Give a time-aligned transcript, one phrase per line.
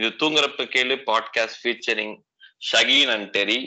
[0.00, 2.14] இது தூங்குறப்ப கேளு podcast featuring
[2.62, 3.58] Shaheen and Terry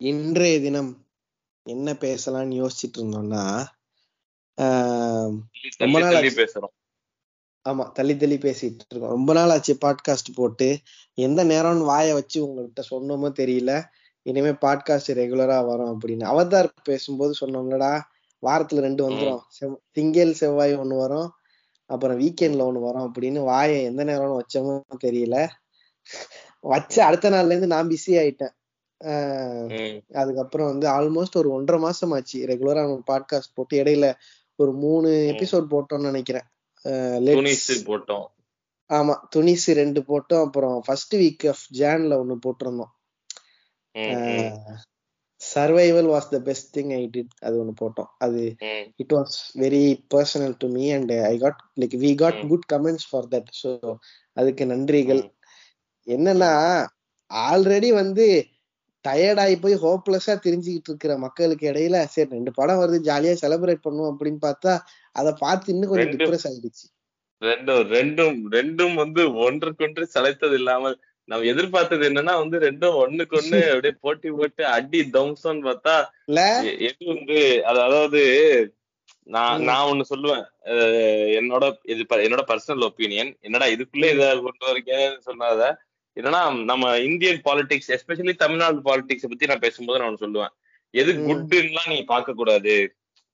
[0.00, 0.90] இன்றைய தினம்
[1.66, 3.44] என்ன பேசலாம்னு யோசிச்சுட்டு இருந்தோம்னா
[5.78, 6.28] ரொம்ப நாள்.
[6.36, 6.74] பேசுறோம்
[7.68, 9.14] ஆமா தள்ளி தள்ளி பேசிட்டு இருக்கோம்.
[9.16, 10.78] ரொம்ப நாள் ஆச்சு பாட்காஸ்ட் போட்டு.
[11.14, 13.82] எந்த நேரம்னு வாயை வச்சு உங்கள்கிட்ட சொன்னோமோ தெரியல.
[14.22, 16.24] இனிமே பாட்காஸ்ட் ரெகுலரா வரும் அப்படின்னு.
[16.32, 18.00] அவதார் பேசும்போது சொன்னோம்லடா
[18.46, 19.40] வாரத்துல ரெண்டு வந்துரும்.
[19.92, 21.30] திங்கள் செவ்வாய் ஒண்ணு வரும்.
[21.86, 25.48] அப்புறம் வீக்கெண்ட்ல ஒண்ணு வரும் அப்படின்னு வாயை எந்த நேரம்னு வச்சோமோ தெரியல.
[26.60, 28.54] வச்ச அடுத்த நாள்ல இருந்து நான் பிஸி ஆயிட்டேன்.
[30.12, 32.46] அதுக்கப்புறம் வந்து ஆல்மோஸ்ட் ஒரு ஒன்றரை மாசம் ஆச்சு.
[32.46, 33.82] ரெகுலரா பாட்காஸ்ட் போட்டு.
[33.82, 34.12] இடையில
[34.56, 36.46] ஒரு மூணு எபிசோட் போட்டோம்னு நினைக்கிறேன்.
[37.28, 38.26] துணிசு போட்டோம்.
[38.90, 40.44] ஆமா துணிசு ரெண்டு போட்டோம்.
[40.46, 42.92] அப்புறம் ஃபர்ஸ்ட் வீக் ஆஃப் ஜான்ல ஒண்ணு போட்டிருந்தோம்.
[45.40, 48.10] Survival was the best thing I did அது ஒண்ணு போட்டோம்.
[48.18, 48.42] அது
[48.96, 52.40] it was very personal to me and I got like we got.
[52.52, 53.70] Good comments for that so
[54.36, 55.22] அதுக்கு நன்றிகள்.
[56.06, 56.52] என்னன்னா
[57.30, 58.26] ஆல்ரெடி வந்து
[59.04, 64.12] டயர்ட் ஆகி போய் ஹோப்லெஸ்ஸா தெரிஞ்சுக்கிட்டு இருக்கிற மக்களுக்கு இடையில சரி ரெண்டு படம் வருது ஜாலியா செலிப்ரேட் பண்ணுவோம்
[64.12, 64.72] அப்படின்னு பார்த்தா
[65.16, 66.86] அதை பார்த்து இன்னும் கொஞ்சம் டிப்ரெஸ் ஆயிடுச்சு.
[67.42, 70.96] ரெண்டும் ரெண்டும் ரெண்டும் வந்து ஒன்றுக்கொன்று சளைத்தது இல்லாமல்
[71.28, 75.94] நம்ம எதிர்பார்த்தது என்னன்னா வந்து ரெண்டும் ஒண்ணுக்கு ஒண்ணு அப்படியே போட்டி போட்டு அடி தம்சம்னு பார்த்தா
[76.88, 77.38] எது வந்து
[77.70, 78.20] அது அதாவது
[79.26, 79.62] நான்.
[79.68, 80.44] நான் ஒண்ணு சொல்லுவேன்.
[81.38, 85.62] என்னோட இது என்னோட பர்சனல் ஒப்பீனியன் என்னடா இதுக்குள்ள இத கொண்டு வரீங்கன்னு சொன்னாத.
[86.16, 86.40] என்னன்னா
[86.72, 90.52] நம்ம Indian politics especially Tamil Nadu politics பத்தி நான் பேசும்போது நான் ஒண்ணு சொல்லுவேன்.
[90.94, 91.12] எது.
[91.28, 92.74] குட்லாம் நீ பார்க்க கூடாது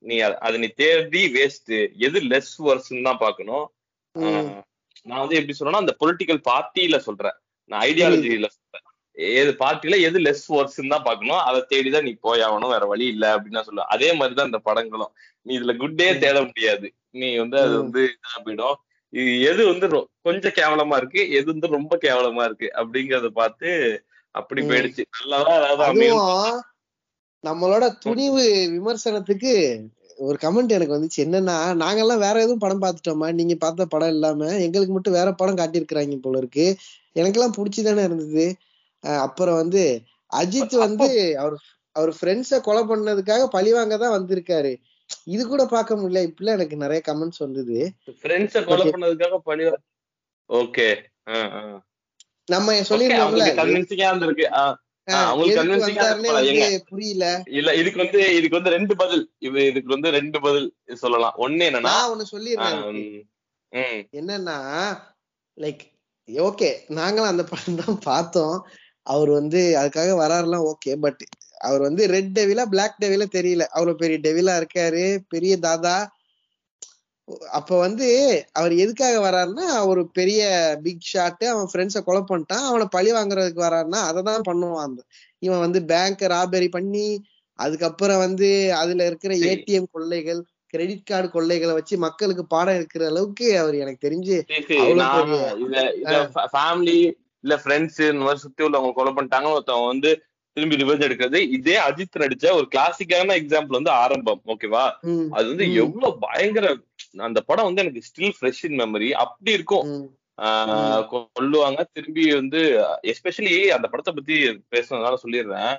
[0.02, 3.72] நீ அது நீ தேடி வேஸ்ட் எது லெஸ் வர்ஸ்ன்னு தான் பார்க்கணும்.
[4.12, 4.22] ம்.
[4.22, 4.62] ஆஹ்
[5.02, 7.32] நான் வந்து எப்படி சொல்றேன்னா அந்த பொலிட்டிக்கல் பார்ட்டியில சொல்றேன்.
[7.64, 8.86] நான் ஐடியாலஜில சொல்றேன்.
[9.12, 11.36] ஏது பார்ட்டில எது லெஸ் ஒர்க்ஸ் தான் பார்க்கணும்.
[11.36, 13.88] அதை தேடிதான் நீ போயாகணும் வேற வழி இல்ல அப்படின்னு நான் சொல்லுவேன்.
[13.88, 15.12] அதே மாதிரிதான் இந்த படங்களும்.
[15.42, 16.18] நீ இதுல குட்டே.
[16.18, 16.94] தேட முடியாது.
[17.10, 17.76] நீ வந்து அது.
[17.76, 18.74] வந்து இதா போயிடும்.
[19.08, 24.62] இது எது வந்து கொஞ்சம் கேவலமா இருக்கு எது வந்து ரொம்ப கேவலமா இருக்கு அப்படிங்கறத பார்த்து அப்படி.
[24.62, 25.04] போயிடுச்சு.
[25.20, 26.10] நல்லதா அதாவது
[27.44, 29.52] நம்மளோட துணிவு விமர்சனத்துக்கு
[30.20, 31.20] ஒரு கமெண்ட் எனக்கு வந்துச்சு.
[31.26, 33.28] என்னன்னா நாங்கெல்லாம் வேற எதுவும் படம் பார்த்துட்டோமா?
[33.32, 36.66] நீங்க பார்த்த படம் இல்லாம எங்களுக்கு மட்டும் வேற படம் காட்டியிருக்கிறாங்க போல இருக்கு.
[37.16, 38.46] எனக்கெல்லாம் பிடிச்சிதானே இருந்தது.
[39.24, 39.82] அப்புறம் வந்து
[40.32, 41.56] அஜித் வந்து அவர்
[41.96, 44.72] அவர் ஃப்ரெண்ட்ஸ கொலை பண்ணதுக்காக பழிவாங்க தான் வந்திருக்காரு.
[45.26, 46.20] இது கூட பார்க்க முடியல.
[46.28, 47.78] இப்படிலாம் எனக்கு நிறைய கமெண்ட்ஸ் வந்தது.
[48.20, 48.86] ஃப்ரெண்ட்ஸ கொலை.
[48.94, 49.64] பண்ணதுக்காக பழி
[50.50, 50.86] ஓகே
[52.48, 54.46] நம்ம சொல்லிருந்தோம்ல கன்வின்சிங்கா இருந்திருக்கு.
[56.90, 57.24] புரியல.
[57.58, 59.24] இல்ல இதுக்கு வந்து இதுக்கு வந்து ரெண்டு பதில்.
[59.38, 61.34] இது இதுக்கு வந்து ரெண்டு பதில் சொல்லலாம்.
[61.38, 62.82] ஒண்ணு என்னன்னா ஒண்ணு சொல்லிடுறேன்
[64.12, 64.58] என்னன்னா
[65.58, 65.82] லைக்
[66.28, 68.56] ஓகே நாங்களும் அந்த படம் தான் பார்த்தோம்.
[69.02, 71.22] அவர் வந்து அதுக்காக வராருலாம் ஓகே பட்
[71.58, 73.64] அவர் வந்து ரெட் டெவிலா பிளாக் டெவிலா தெரியல.
[73.76, 75.18] அவ்வளவு பெரிய டெவிலா இருக்காரு.
[75.28, 75.96] பெரிய தாதா
[77.50, 78.08] அப்ப வந்து
[78.52, 80.40] அவர் எதுக்காக வராருன்னா ஒரு பெரிய
[80.82, 82.66] பிக் ஷாட் அவன் ஃப்ரெண்ட்ஸை கொலை பண்ணிட்டான்.
[82.70, 85.02] அவனை பழி வாங்குறதுக்கு வராருன்னா அதை தான் பண்ணுவான் அந்த
[85.38, 87.06] இவன் வந்து பேங்க் ராபரி பண்ணி
[87.58, 89.32] அதுக்கப்புறம் வந்து அதுல இருக்கிற.
[89.50, 94.36] ஏடிஎம் கொள்ளைகள் கிரெடிட் கார்டு கொள்ளைகளை வச்சு மக்களுக்கு பாடம் இருக்கிற அளவுக்கு அவர் எனக்கு தெரிஞ்சு
[96.54, 96.98] ஃபேமிலி
[97.44, 100.10] இல்ல ஃப்ரெண்ட்ஸ் இந்த மாதிரி சுத்தி உள்ளவங்க கொலை பண்ணிட்டாங்க ஒருத்தவங்க வந்து
[100.56, 101.38] திரும்பி ரிவெஞ்ச் எடுக்கிறது.
[101.56, 104.40] இதே அஜித் நடிச்ச ஒரு கிளாசிக்கான எக்ஸாம்பிள் வந்து ஆரம்பம்.
[104.46, 104.84] ஓகேவா
[105.36, 105.66] அது வந்து.
[105.74, 106.66] எவ்வளவு பயங்கர
[107.14, 109.86] அந்த படம் வந்து எனக்கு ஸ்டில் ஃப்ரெஷ் இன் மெமரி அப்படி இருக்கும்.
[111.34, 111.80] கொல்லுவாங்க.
[111.92, 112.60] திரும்பி வந்து
[113.12, 114.36] எஸ்பெஷலி அந்த படத்தை பத்தி
[114.74, 115.72] பேசுனதுனால சொல்லிடுறேன்.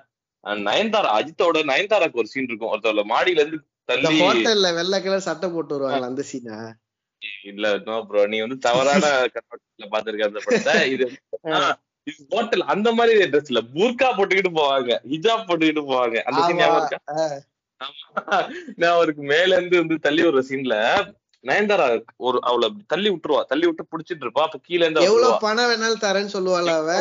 [0.67, 2.71] நயன்தாரா அஜித்தோட நயன்தாராக்கு ஒரு சீன் இருக்கும்.
[2.73, 3.59] ஒருத்தவங்க மாடியில இருந்து
[3.89, 6.57] தள்ளி ஹோட்டல்ல வெள்ளை கலர் சட்டை போட்டு வருவாங்களா அந்த சீனா
[7.49, 9.01] இல்ல நோ ப்ரோ நீ வந்து தவறான
[9.33, 10.75] கண்ணோட்டத்துல பாத்திருக்க அந்த படத்தை.
[10.93, 11.05] இது
[12.31, 14.91] ஹோட்டல் அந்த மாதிரி ட்ரெஸ் இல்ல பூர்கா போட்டுக்கிட்டு போவாங்க.
[15.11, 16.17] ஹிஜாப் போட்டுக்கிட்டு போவாங்க.
[16.27, 16.39] அந்த.
[16.47, 17.03] சீன் ஞாபகம்.
[18.79, 20.75] நான் அவருக்கு மேல இருந்து வந்து தள்ளி விடுற சீன்ல
[21.43, 21.85] நயன்தாரா
[22.17, 23.41] ஒரு அவளை தள்ளி விட்டுருவா.
[23.43, 24.43] தள்ளி விட்டு புடிச்சிட்டு இருப்பா.
[24.47, 25.37] அப்ப கீழ இருந்து எவ்வளவு.
[25.45, 26.91] பணம் வேணாலும் தரேன்னு சொல்லுவாள் அவ?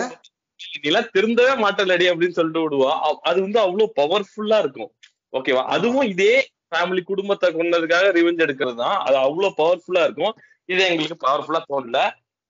[0.85, 2.93] நீலாம் திருந்தவே மாட்டலடி அப்படின்னு சொல்லிட்டு விடுவா.
[3.29, 4.91] அது வந்து அவ்வளவு பவர்ஃபுல்லா இருக்கும்.
[5.33, 6.35] ஓகேவா அதுவும் இதே
[6.71, 10.35] ஃபேமிலி குடும்பத்தை கொண்டதுக்காக ரிவெஞ்ச் எடுக்கிறது தான் அது அவ்வளவு பவர்ஃபுல்லா இருக்கும்.
[10.69, 12.01] இது எங்களுக்கு பவர்ஃபுல்லா தோணல.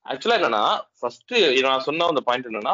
[0.05, 0.63] ஆக்சுவலா என்னன்னா
[0.99, 1.33] ஃபர்ஸ்ட்
[1.67, 2.73] நான் சொன்ன அந்த பாயிண்ட் என்னன்னா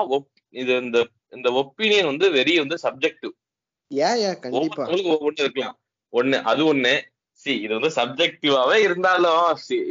[0.54, 0.98] இது இந்த
[1.36, 3.34] இந்த ஒப்பீனியன் வந்து வெரி வந்து சப்ஜெக்டிவ்
[5.12, 5.76] ஒவ்வொன்று இருக்கலாம்.
[6.14, 6.94] ஒண்ணு அது ஒண்ணு.
[7.64, 9.44] இது வந்து சப்ஜெக்டிவாவே இருந்தாலும்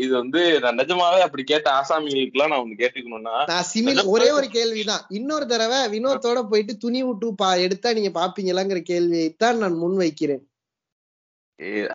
[0.04, 5.06] இது வந்து நான் நிஜமாவே அப்படி கேட்ட ஆசாமிகளுக்குலாம் நான் ஒண்ணு கேட்டுக்கணும்னா நான் சிமில் ஒரே ஒரு கேள்விதான்.
[5.18, 10.44] இன்னொரு தடவை வினோத்தோட போயிட்டு துணி விட்டு பா எடுத்தா நீங்க பாப்பீங்களாங்கிற கேள்வியை தான் நான் முன் வைக்கிறேன்.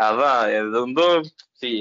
[0.05, 1.03] அதான் இது வந்து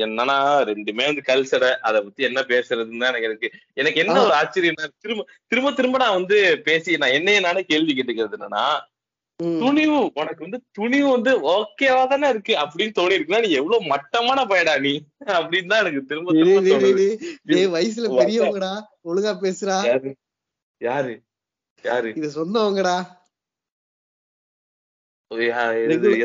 [0.07, 0.37] என்னன்னா
[0.71, 3.49] ரெண்டுமே வந்து கல்ச்சர அத பத்தி என்ன பேசுறதுன்னு தான் எனக்கு இருக்கு.
[3.77, 5.23] எனக்கு என்ன ஒரு ஆச்சரியம்னா திரும்ப
[5.53, 6.39] திரும்ப திரும்ப நான் வந்து
[6.69, 8.65] பேசி நான் என்னைய நானே கேள்வி கேட்டுக்கிறது என்னன்னா.
[9.61, 9.99] துணிவு.
[10.15, 14.95] உனக்கு வந்து துணிவு வந்து ஓகேவா தானே இருக்கு அப்படின்னு தோணி இருக்குன்னா நீ எவ்வளவு மட்டமான பயடா நீ?
[15.37, 16.35] அப்படின்னு தான் எனக்கு திரும்ப
[17.75, 18.73] வயசுல பெரியவங்கடா.
[19.05, 19.77] ஒழுங்கா பேசுறா
[20.81, 21.15] யாரு?
[21.85, 22.11] யாரு?
[22.15, 22.97] இது சொன்னவங்கடா.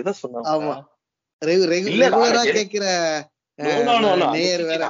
[0.02, 0.76] எதை சொன்னாங்க ஆமா.
[1.42, 2.86] ரெகுலரா கேக்குற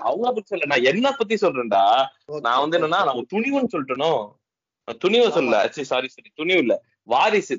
[0.09, 0.67] அவங்கள பத்தி சொல்ல.
[0.71, 1.83] நான் என்ன பத்தி சொல்றேன்டா.
[2.45, 4.11] நான் வந்து என்னன்னா நான் துணிவுன்னு சொல்லிட்டனோ
[5.01, 5.59] துணிவு சொல்ல
[5.91, 6.29] சாரி சாரி.
[6.39, 6.73] துணிவு இல்ல.
[7.13, 7.55] வாரிசு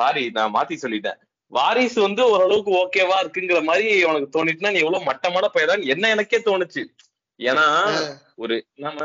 [0.00, 1.18] சாரி நான் மாத்தி சொல்லிட்டேன்.
[1.52, 5.82] வாரிசு வந்து ஓரளவுக்கு ஓகேவா இருக்குங்கிற மாதிரி உனக்கு தோணிட்டுனா நீ எவ்வளவு மட்டமான பையதான்.
[5.94, 6.82] என்ன எனக்கே தோணுச்சு.
[7.40, 7.64] ஏன்னா
[8.42, 9.00] ஒரு நம்ம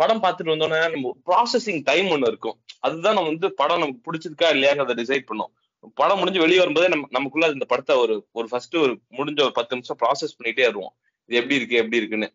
[0.00, 2.56] படம் பார்த்துட்டு வந்தோன்னே நம்ம ப்ராசஸிங் டைம் ஒண்ணு இருக்கும்.
[2.86, 5.52] அதுதான் நம்ம வந்து படம் நமக்கு பிடிச்சிருக்கா இல்லையாங்கிறத டிசைட் பண்ணும்.
[6.00, 9.76] படம் முடிஞ்சு வெளியே வரும்போதே நம்ம நமக்குள்ள இந்த படத்தை ஒரு ஒரு ஃபர்ஸ்ட் ஒரு முடிஞ்ச ஒரு பத்து
[9.76, 10.92] நிமிஷம் ப்ராசஸ் பண்ணிட்டே வருவோம்.
[11.28, 12.28] இது எப்படி இருக்கு எப்படி இருக்குன்னு.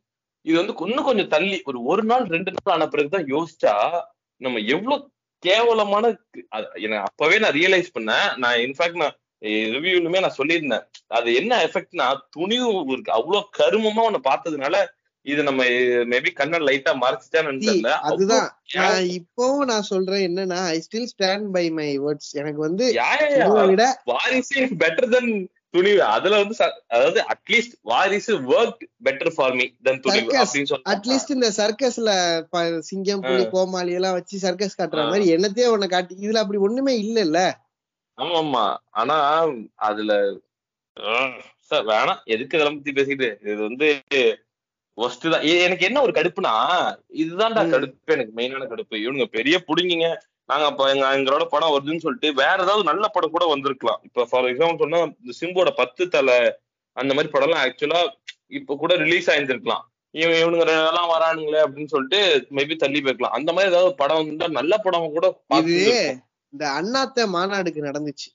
[0.45, 3.73] இது வந்து இன்னும் கொஞ்சம் தள்ளி ஒரு ஒரு நாள் ரெண்டு நாள் ஆன பிறகுதான் யோசிச்சா
[4.41, 4.97] நம்ம எவ்வளவு
[5.45, 6.05] கேவலமான
[7.07, 8.27] அப்பவே நான் ரியலைஸ் பண்ணேன்.
[8.43, 9.17] நான் இன்ஃபேக்ட் நான்
[9.73, 10.85] ரிவ்யூலுமே நான் சொல்லியிருந்தேன்.
[11.17, 13.17] அது என்ன எஃபெக்ட்னா துணிவு இருக்கு.
[13.17, 14.77] அவ்வளவு கருமமா உன்னை பார்த்ததுனால
[15.25, 15.61] இது நம்ம
[16.11, 18.03] மேபி கண்ண லைட்டா மறைச்சிட்டான்னு அதுதான்.
[18.09, 18.37] அவ்வளவு
[18.75, 22.85] நான் இப்பவும் நான் சொல்றேன் என்னன்னா I still stand by my words எனக்கு வந்து
[24.11, 25.31] வாரிசு பெட்டர் தென்
[25.77, 26.01] துணிவு.
[26.15, 26.55] அதுல வந்து
[26.89, 32.11] அதாவது at least Varisu work better for me then Thunivu அப்படின்னு அட்லீஸ்ட் இந்த சர்க்கஸ்ல
[32.89, 35.05] சிங்கம் புலி கோமாளி எல்லாம் வச்சு சர்க்கஸ் காட்டுற.
[35.09, 37.39] மாதிரி என்னத்தையே உன்னை காட்டி இதுல அப்படி ஒண்ணுமே இல்ல
[38.17, 39.15] ஆமா ஆமா ஆனா
[39.87, 40.11] அதுல
[41.71, 43.87] சார் வேணாம் எதுக்கு இதெல்லாம் பத்தி பேசிட்டு இது வந்து
[44.97, 45.43] ஒஸ்ட் தான்.
[45.65, 46.53] எனக்கு என்ன ஒரு கடுப்புனா
[47.15, 47.63] இதுதான்டா.
[47.73, 48.13] கடுப்பு.
[48.13, 48.95] எனக்கு மெயினான கடுப்பு.
[49.03, 50.07] இவனுங்க பெரிய புடுங்கிங்க.
[50.47, 53.99] நாங்க அப்ப எங்க எங்களோட படம் வருதுன்னு சொல்லிட்டு வேற ஏதாவது நல்ல படம் கூட வந்திருக்கலாம்.
[54.03, 56.57] இப்ப ஃபார் எக்ஸாம்பிள் சொன்னா இந்த சிம்போட பத்து தலை
[56.93, 58.01] அந்த மாதிரி படம்லாம் ஆக்சுவலா
[58.47, 59.83] இப்ப கூட ரிலீஸ் ஆயிருந்திருக்கலாம்.
[60.11, 63.35] இவன் இவனுங்க எல்லாம் வரானுங்களே அப்படின்னு சொல்லிட்டு மேபி தள்ளி போயிருக்கலாம்.
[63.39, 66.21] அந்த மாதிரி ஏதாவது படம் வந்தா நல்ல படம் கூட இது.
[66.49, 68.29] இந்த அண்ணாத்த மாநாடுக்கு நடந்துச்சு.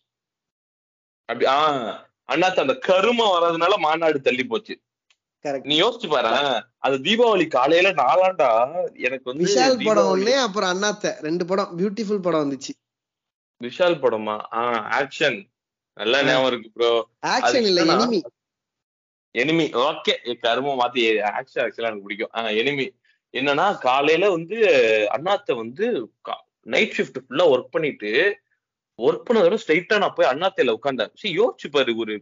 [1.24, 1.96] அப்படி ஆஹ்
[2.28, 4.80] அண்ணாத்த அந்த கரும வர்றதுனால மாநாடு தள்ளி போச்சு.
[5.64, 6.28] நீ யோசிச்சு பாரு
[6.78, 8.48] அது தீபாவளி காலையில நாளாண்டா
[9.00, 11.08] எனக்கு வந்து விஷால் படம் ஒண்ணு அப்புறம் அண்ணாத்த.
[11.20, 11.70] ரெண்டு படம்.
[11.78, 12.72] பியூட்டிஃபுல் படம் வந்துச்சு.
[13.60, 14.36] விஷால் படமா?
[14.52, 15.38] ஆஹ் ஆக்ஷன்
[15.96, 16.18] நல்லா.
[16.22, 16.90] ஞாபகம் இருக்கு ப்ரோ
[17.30, 18.20] ஆக்ஷன் இல்ல எனிமி
[19.34, 21.02] எனிமி ஓகே கரும மாத்தி
[21.32, 22.32] ஆக்ஷன் ஆக்சுவலா எனக்கு பிடிக்கும்.
[22.34, 22.86] ஆஹ் எனிமி
[23.34, 24.56] என்னன்னா காலையில வந்து
[25.12, 25.84] அண்ணாத்த வந்து
[26.66, 28.10] நைட் ஷிஃப்ட் ஃபுல்லா ஒர்க் பண்ணிட்டு
[28.98, 32.14] ஒர்க் பண்ணதோட ஸ்ட்ரைட்டா நான் போய் அண்ணாத்தையில உட்காந்தேன் யோசிச்சு பாரு ஒரு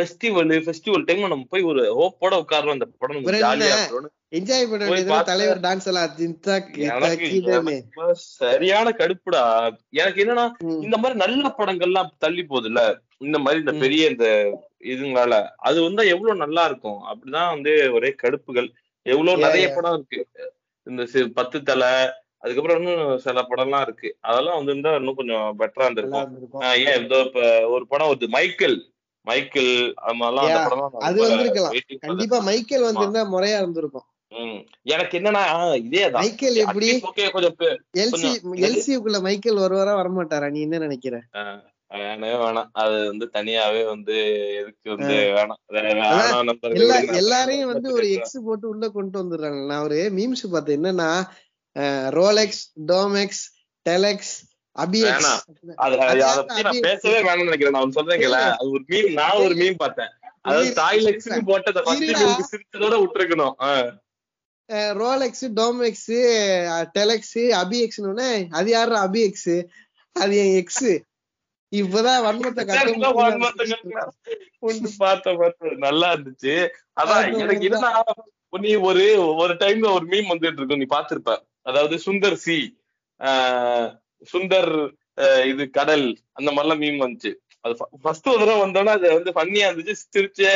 [0.00, 3.24] ஃபெஸ்டிவல் ஃபெஸ்டிவல் டைம்ல நம்ம போய் ஒரு ஹோப்போட உட்கார்றோம் அந்த படம்?
[3.24, 6.10] ஜாலியா என்ஜாய் பண்ண வேண்டியது தலைவர் டான்ஸ் எல்லாம்
[8.12, 9.42] சரியான கடுப்புடா.
[9.90, 10.44] எனக்கு என்னன்னா
[10.82, 12.98] இந்த மாதிரி நல்ல படங்கள்லாம் தள்ளி போகுதுல்ல?
[13.18, 13.72] இந்த மாதிரி இந்த.
[13.72, 14.26] பெரிய இந்த
[14.84, 15.32] இதுங்களால.
[15.56, 17.00] அது வந்து எவ்வளவு நல்லா இருக்கும்?
[17.08, 18.68] அப்படிதான் வந்து ஒரே கடுப்புகள்.
[19.02, 19.72] எவ்வளவு நிறைய.
[19.74, 20.52] படம் இருக்கு.
[20.82, 21.88] இந்த பத்து தலை
[22.38, 24.16] அதுக்கப்புறம் இன்னும் சில படம்லாம் இருக்கு.
[24.20, 26.60] அதெல்லாம் வந்து இருந்தா இன்னும் கொஞ்சம் பெட்டரா இருந்திருக்கும்.
[26.60, 28.28] ஏன் இதோ இப்ப ஒரு படம் வருது.
[28.28, 28.92] மைக்கேல்.
[29.28, 29.94] மைக்கேல்
[31.08, 31.74] அது வந்திருக்கலாம்.
[32.06, 34.06] கண்டிப்பா மைக்கேல் வந்திருந்தா முறையா இருந்திருக்கும்.
[34.94, 35.42] எனக்கு என்னன்னா
[35.84, 36.22] இதேதான்.
[36.24, 36.88] மைக்கேல் எப்படி?
[38.02, 38.30] எல்சி
[38.66, 40.48] எல்சிக்குள்ள மைக்கேல் வருவாரா வரமாட்டாரா?
[40.50, 41.16] நீ என்ன நினைக்கிற?
[41.94, 42.68] வேணவே வேணாம்.
[42.82, 44.16] அது வந்து தனியாவே வந்து
[44.58, 45.60] எதுக்கு வந்து வேணாம்.
[47.20, 49.60] எல்லாரையும் வந்து ஒரு எக்ஸ் போட்டு உள்ள கொண்டு வந்துடுறாங்க.
[49.66, 50.82] நான் ஒரு மீம்ஸ் பார்த்தேன்.
[50.82, 51.10] என்னன்னா
[52.18, 53.42] ரோலெக்ஸ் டோமெக்ஸ்
[53.86, 54.32] டெலெக்ஸ்
[56.82, 57.76] பேசவே வேணும்னு நினைக்கிறேன்.
[57.76, 58.36] நான் கேள.
[58.52, 60.12] அது ஒரு மீம் நான் ஒரு மீம் பார்த்தேன்.
[60.42, 63.54] அதாவது இரு, தாய் லட்சுமி போட்ட அந்த ஃபர்ஸ்ட் சிரிச்சதோட விட்டுருக்கணும்.
[64.98, 66.10] ரோலெக்ஸ் டோமெக்ஸ்
[66.98, 69.54] டெலெக்ஸ் அபிஎக்ஸ்னு அது யாரு அபிஎக்ஸ்
[70.16, 70.84] அது என் எக்ஸ்
[71.72, 72.92] இப்பதான் வன்மத்தை கட்ட
[74.98, 76.54] பார்த்தேன் நல்லா இருந்துச்சு.
[77.00, 77.68] அதான் எனக்கு
[78.60, 79.04] நீ ஒரு
[79.36, 82.56] ஒரு டைம்ல ஒரு மீம் வந்துட்டு இருக்கும் நீ பாத்திருப்ப அதாவது சுந்தர் சி.
[83.20, 83.88] ஆஹ்
[84.32, 84.90] சுந்தர்
[85.46, 87.34] இது கடல் அந்த மாதிரிலாம் மீம் வந்துச்சு.
[87.60, 90.52] அது ஃபர்ஸ்ட் ஒரு தடவை வந்தோன்னா அது வந்து ஃபன்னியா இருந்துச்சு சிரிச்சே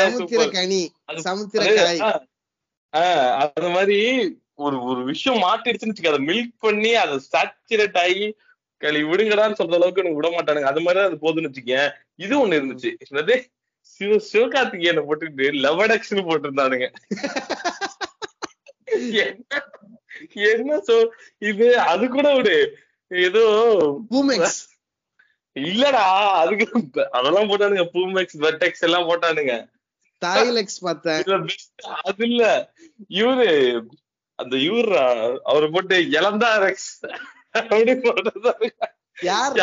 [2.93, 8.37] அது- மாதிரி ஒரு ஒரு விஷயம் மாட்டிடுச்சுன்னு அதை மில்க் பண்ணி அதை சாச்சுரேட் ஆகி
[8.77, 10.63] களி விடுங்கடான்னு சொல்ற அளவுக்கு எனக்கு விட மாட்டானுங்க.
[10.63, 11.93] அது மாதிரி அது போதுன்னு வச்சுக்கேன்.
[12.15, 12.95] இது ஒண்ணு இருந்துச்சு.
[13.11, 13.45] என்னது?
[13.81, 16.93] சிவ சிவகார்த்திகேயனை போட்டுட்டு லெவடக்ஸ்னு போட்டிருந்தானுங்க.
[18.95, 19.65] என்ன
[20.33, 22.79] என்ன சொ இது அது கூட விடு.
[23.11, 23.43] ஏதோ
[24.11, 24.61] பூமெக்ஸ்.
[25.57, 26.05] இல்லடா
[26.41, 26.67] அதுக்கு
[27.19, 29.55] அதெல்லாம் போட்டானுங்க பூமெக்ஸ் வெட்டெக்ஸ் எல்லாம் போட்டானுங்க.
[30.23, 31.51] டாய்லெக்ஸ் பார்த்தேன்.
[32.03, 32.43] அது இல்ல.
[33.21, 33.49] இவரு
[34.39, 34.95] அந்த இவரு
[35.43, 36.91] அவரை போட்டு இளந்தா ரெக்ஸ்
[37.53, 38.71] அப்படி போட்டது
[39.23, 39.59] யார்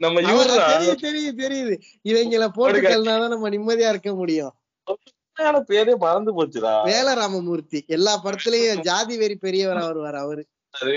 [0.00, 0.54] நம்ம இவரா
[1.02, 1.74] தெரியுது தெரியுது
[2.10, 4.54] இவங்கள போட்டுக்கலனாதான் நம்ம நிம்மதியா இருக்க முடியும்.
[5.68, 6.72] பேரே மறந்து போச்சுடா.
[6.88, 10.42] வேல ராமமூர்த்தி எல்லா படத்துலயும் ஜாதி வெறி பெரியவரா வருவார் அவரு.
[10.74, 10.96] அது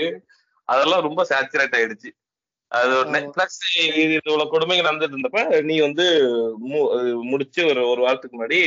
[0.68, 2.10] அதெல்லாம் ரொம்ப சேச்சுரேட் ஆயிடுச்சு.
[2.72, 2.94] அது.
[3.34, 6.06] பிளஸ் இது இவ்வளவு கொடுமைகள் நடந்துட்டு இருந்தப்ப நீ வந்து
[7.30, 8.58] முடிச்சு ஒரு ஒரு வாரத்துக்கு முன்னாடி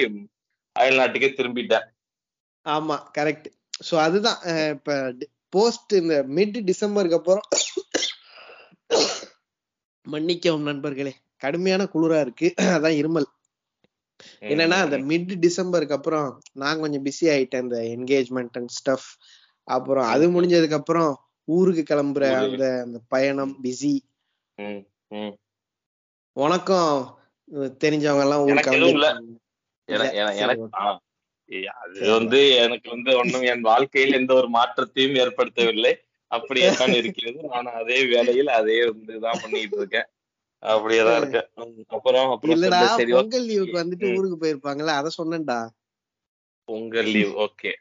[0.75, 1.75] அயல் நாட்டுக்கே திரும்பிட்ட.
[2.65, 3.47] ஆமா கரெக்ட்
[3.89, 4.39] சோ அதுதான்
[4.75, 4.95] இப்ப
[5.53, 7.45] போஸ்ட் இந்த மிட் டிசம்பருக்கு அப்புறம்
[10.05, 12.47] மன்னிக்கவும் நண்பர்களே கடுமையான குளிரா இருக்கு.
[12.75, 13.27] அதான் இருமல்.
[14.51, 19.09] என்னன்னா அந்த மிட் டிசம்பருக்கு அப்புறம் நான் கொஞ்சம் பிஸி ஆயிட்டேன் இந்த என்கேஜ்மெண்ட் அண்ட் ஸ்டஃப்
[19.67, 21.11] அப்புறம் அது முடிஞ்சதுக்கு அப்புறம்
[21.55, 22.25] ஊருக்கு கிளம்புற.
[22.43, 23.95] அந்த அந்த பயணம் பிஸி.
[26.37, 26.91] உனக்கும்
[27.83, 28.79] தெரிஞ்சவங்க எல்லாம் ஊருக்கு
[31.81, 35.93] அது வந்து எனக்கு வந்து ஒண்ணும் என் வாழ்க்கையில் எந்த ஒரு மாற்றத்தையும் ஏற்படுத்தவில்லை.
[36.31, 37.39] அப்படியே தான் இருக்கிறது.
[37.53, 40.07] நான் அதே வேலையில் அதே வந்து தான் பண்ணிட்டு இருக்கேன்.
[40.63, 41.47] அப்படியேதான் இருக்கேன்.
[41.87, 43.09] அப்புறம் அப்புறம்.
[43.11, 44.07] பொங்கல் லீவுக்கு வந்துட்டு.
[44.17, 45.59] ஊருக்கு போயிருப்பாங்கல்ல அத சொன்னேன்டா.
[46.69, 47.71] Pongal leave okay.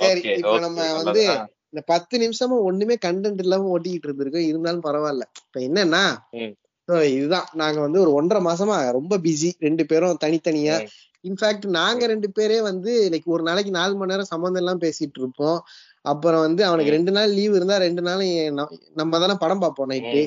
[0.00, 1.24] சரி, இப்ப நம்ம வந்து
[1.72, 4.46] இந்த பத்து நிமிஷமா ஒண்ணுமே கண்டென்ட் இல்லாம ஓட்டிக்கிட்டு இருந்திருக்கோம்.
[4.50, 5.24] இருந்தாலும் பரவாயில்ல.
[5.44, 6.02] இப்ப என்னன்னா
[7.16, 7.48] இதுதான்.
[7.60, 10.76] நாங்க வந்து ஒரு ஒன்றரை மாசமா ரொம்ப பிஸி ரெண்டு பேரும் தனித்தனியா.
[11.28, 15.58] இன்ஃபேக்ட் நாங்க ரெண்டு பேரே வந்து லைக் ஒரு நாளைக்கு நாலு மணி நேரம் சம்மந்தம் எல்லாம் பேசிட்டு இருப்போம்.
[16.10, 16.94] அப்புறம் வந்து அவனுக்கு.
[16.96, 18.24] ரெண்டு நாள் லீவ் இருந்தா ரெண்டு நாள்
[19.00, 20.22] நம்ம தானே படம் பார்ப்போம் நைட்டு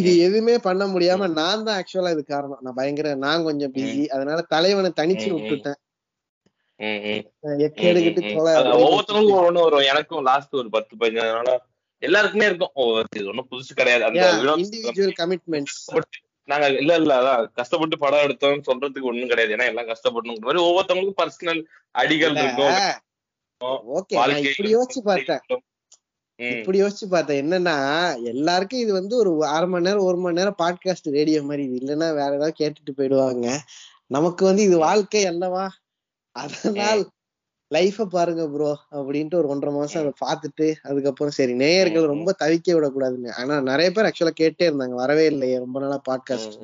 [0.00, 2.60] இது எதுவுமே பண்ண முடியாம நான் தான் ஆக்சுவலா இது காரணம்.
[2.66, 5.28] நான் பயங்கர நான் கொஞ்சம் பிஸி அதனால தலைவனை தனிச்சு.
[5.36, 5.78] விட்டுட்டேன்.
[8.82, 9.88] ஒவ்வொருத்தவங்களுக்கும் ஒண்ணு வரும்.
[9.92, 11.56] எனக்கும் லாஸ்ட் ஒரு பத்து பதினஞ்சு
[12.02, 12.74] எல்லாருக்குமே இருக்கும்.
[13.16, 14.04] இது ஒண்ணும் புதுசு கிடையாது.
[16.48, 17.42] நாங்க இல்ல இல்ல அதான்.
[17.58, 19.54] கஷ்டப்பட்டு படம் எடுத்தோம்னு சொல்றதுக்கு ஒண்ணும் கிடையாது.
[19.56, 21.60] ஏன்னா எல்லாம் கஷ்டப்படணும் மாதிரி ஒவ்வொருத்தவங்களுக்கும் பர்சனல்
[21.90, 22.78] அடிகள் இருக்கும்.
[24.50, 25.42] இப்படி யோசிச்சு பார்த்தேன்.
[26.38, 27.40] இப்படி யோசிச்சு பார்த்தேன்.
[27.44, 27.76] என்னன்னா
[28.32, 31.76] எல்லாருக்கும் இது வந்து ஒரு அரை மணி நேரம் ஒரு மணி நேரம் பாட்காஸ்ட் ரேடியோ மாதிரி இது.
[31.80, 33.46] இல்லைன்னா வேற ஏதாவது கேட்டுட்டு போயிடுவாங்க.
[34.16, 35.66] நமக்கு வந்து இது வாழ்க்கை அல்லவா?
[36.36, 37.02] அதனால்
[37.70, 43.30] லைஃப பாருங்க ப்ரோ அப்படின்ட்டு ஒரு ஒன்றரை மாசம் அதை பார்த்துட்டு அதுக்கப்புறம் சரி நேயர்கள் ரொம்ப தவிக்க விடக்கூடாதுன்னு.
[43.32, 46.56] ஆனா நிறைய பேர் ஆக்சுவலா கேட்டே இருந்தாங்க வரவே இல்லையே ரொம்ப நாளா பாட்காஸ்ட்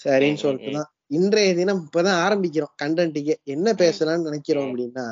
[0.00, 0.76] சரின்னு ம், சொல்லிட்டு ம்.
[0.78, 4.66] தான் இன்றைய தினம் இப்பதான் ஆரம்பிக்கிறோம் கண்டென்ட்டுக்கே என்ன பேசலாம்னு நினைக்கிறோம்.
[4.66, 5.06] அப்படின்னா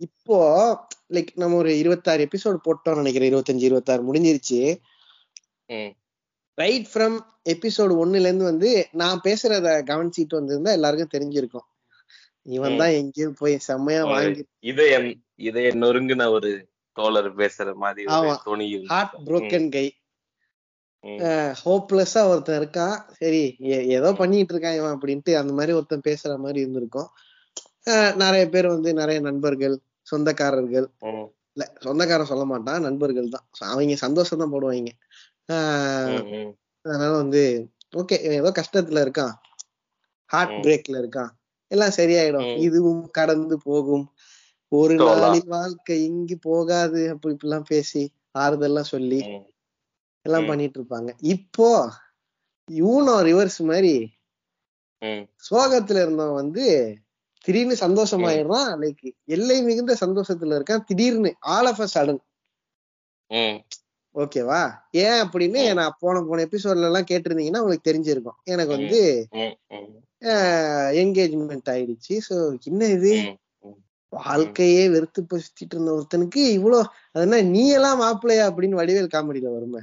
[0.00, 0.36] இப்போ
[1.12, 4.60] லைக் நம்ம ஒரு இருபத்தாறு எபிசோடு போட்டோம்னு நினைக்கிறேன் இருபத்தஞ்சு இருபத்தாறு முடிஞ்சிருச்சு.
[6.58, 7.16] ரைட் ஃப்ரம்
[7.50, 11.66] எபிசோடு ஒன்னுல இருந்து வந்து நான் பேசுறத கவனிச்சிட்டு வந்திருந்தா எல்லாருக்கும் தெரிஞ்சிருக்கும்.
[12.46, 15.08] இவன் தான் எங்கேயும் போய் செம்மையா வாங்கி இதயம்
[15.40, 16.50] இதய நொறுங்குன ஒரு
[16.96, 18.34] தோழர் பேசுற மாதிரி ஒரு ஆமா.
[18.44, 19.86] துணி ஹார்ட் புரோக்கன் கை.
[21.60, 22.96] ஹோப்லெஸ்ஸா ஒருத்தன் இருக்கான்.
[23.18, 23.42] சரி
[23.98, 27.08] ஏதோ பண்ணிட்டு இருக்கான் இவன் அப்படின்ட்டு அந்த மாதிரி ஒருத்தன் பேசுற மாதிரி இருந்திருக்கும்.
[28.22, 30.88] நிறைய பேர் வந்து நிறைய நண்பர்கள் சொந்தக்காரர்கள்.
[31.54, 33.46] இல்ல சொந்தக்காரன் சொல்ல மாட்டான் நண்பர்கள் தான்.
[33.70, 34.92] அவங்க சந்தோஷம் தான் போடுவாங்க.
[36.84, 37.42] அதனால வந்து
[37.96, 39.34] ஓகே ஏதோ கஷ்டத்துல இருக்கான்.
[40.30, 40.54] ஹார்ட்.
[40.64, 41.30] பிரேக்ல இருக்கான்.
[41.70, 42.48] எல்லாம் சரியாயிடும்.
[42.58, 44.04] இதுவும் கடந்து போகும்
[44.72, 44.94] ஒரு.
[45.02, 48.02] நாளில் வாழ்க்கை இங்கு போகாது அப்படி இப்படிலாம் பேசி
[48.38, 49.20] ஆறுதல்லாம் சொல்லி.
[50.26, 50.48] எல்லாம்.
[50.48, 51.68] பண்ணிட்டு இருப்பாங்க இப்போ
[52.68, 53.94] யூனோ ரிவர்ஸ் மாதிரி
[55.44, 56.64] சோகத்துல இருந்தவன் வந்து
[57.44, 62.20] திடீர்னு சந்தோஷமாயிடுறான் லைக் எல்லை மிகுந்த சந்தோஷத்துல இருக்கான் திடீர்னு ஆல் ஆஃப் அ சடன்
[64.14, 64.60] ஓகேவா?
[65.02, 65.60] ஏன் அப்படின்னு.
[65.74, 68.38] நான் போன போன எபிசோட்ல எல்லாம் கேட்டிருந்தீங்கன்னா உங்களுக்கு தெரிஞ்சிருக்கும்.
[68.44, 69.00] எனக்கு வந்து
[71.02, 72.16] என்கேஜ்மெண்ட் ஆயிடுச்சு.
[72.28, 72.36] சோ
[72.70, 73.12] என்ன இது.
[74.12, 76.78] வாழ்க்கையே வெறுத்து போய் சுத்திட்டு இருந்த ஒருத்தனுக்கு இவ்வளோ
[77.12, 79.82] அது என்ன நீ எல்லாம் மாப்பிள்ளையா அப்படின்னு வடிவேல் காமெடியில வருமே.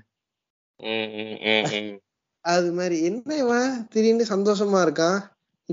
[2.46, 2.98] அது மாதிரி.
[3.04, 3.88] என்ன இவன்?
[3.92, 5.20] திடீர்னு சந்தோஷமா இருக்கான்.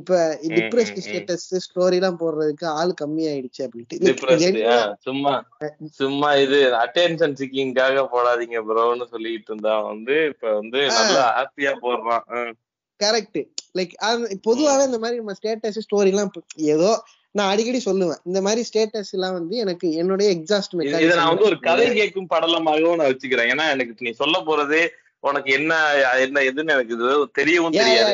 [0.00, 0.14] இப்ப
[0.54, 0.98] டிப்ரெஸ்ட்.
[1.04, 4.68] ஸ்டேட்டஸ் ஸ்டோரி எல்லாம் போடுறதுக்கு ஆள் கம்மி ஆயிடுச்சு அப்படின்ட்டு
[5.06, 5.32] சும்மா
[6.00, 12.24] சும்மா இது அட்டென்ஷன் சிக்கிங்காக போடாதீங்க ப்ரோன்னு சொல்லிட்டு இருந்தா வந்து இப்ப வந்து நல்லா ஹாப்பியா போடுறான்.
[13.00, 13.40] கரெக்ட்
[13.78, 13.94] லைக்
[14.48, 16.32] பொதுவாவே இந்த மாதிரி நம்ம ஸ்டேட்டஸ் ஸ்டோரி எல்லாம்
[16.74, 16.90] ஏதோ
[17.38, 18.20] நான் அடிக்கடி சொல்லுவேன்.
[18.28, 23.00] இந்த மாதிரி ஸ்டேட்டஸ் எல்லாம் வந்து எனக்கு என்னுடைய எக்ஸாஸ்ட் இதை நான் வந்து ஒரு கதை கேட்கும் படலமாகவும்
[23.00, 23.50] நான் வச்சுக்கிறேன்.
[23.54, 24.82] ஏன்னா எனக்கு நீ சொல்ல போறதே
[25.24, 27.06] உனக்கு என்ன என்ன எதுன்னு எனக்கு இது
[27.38, 28.12] தெரியவும் தெரியாது.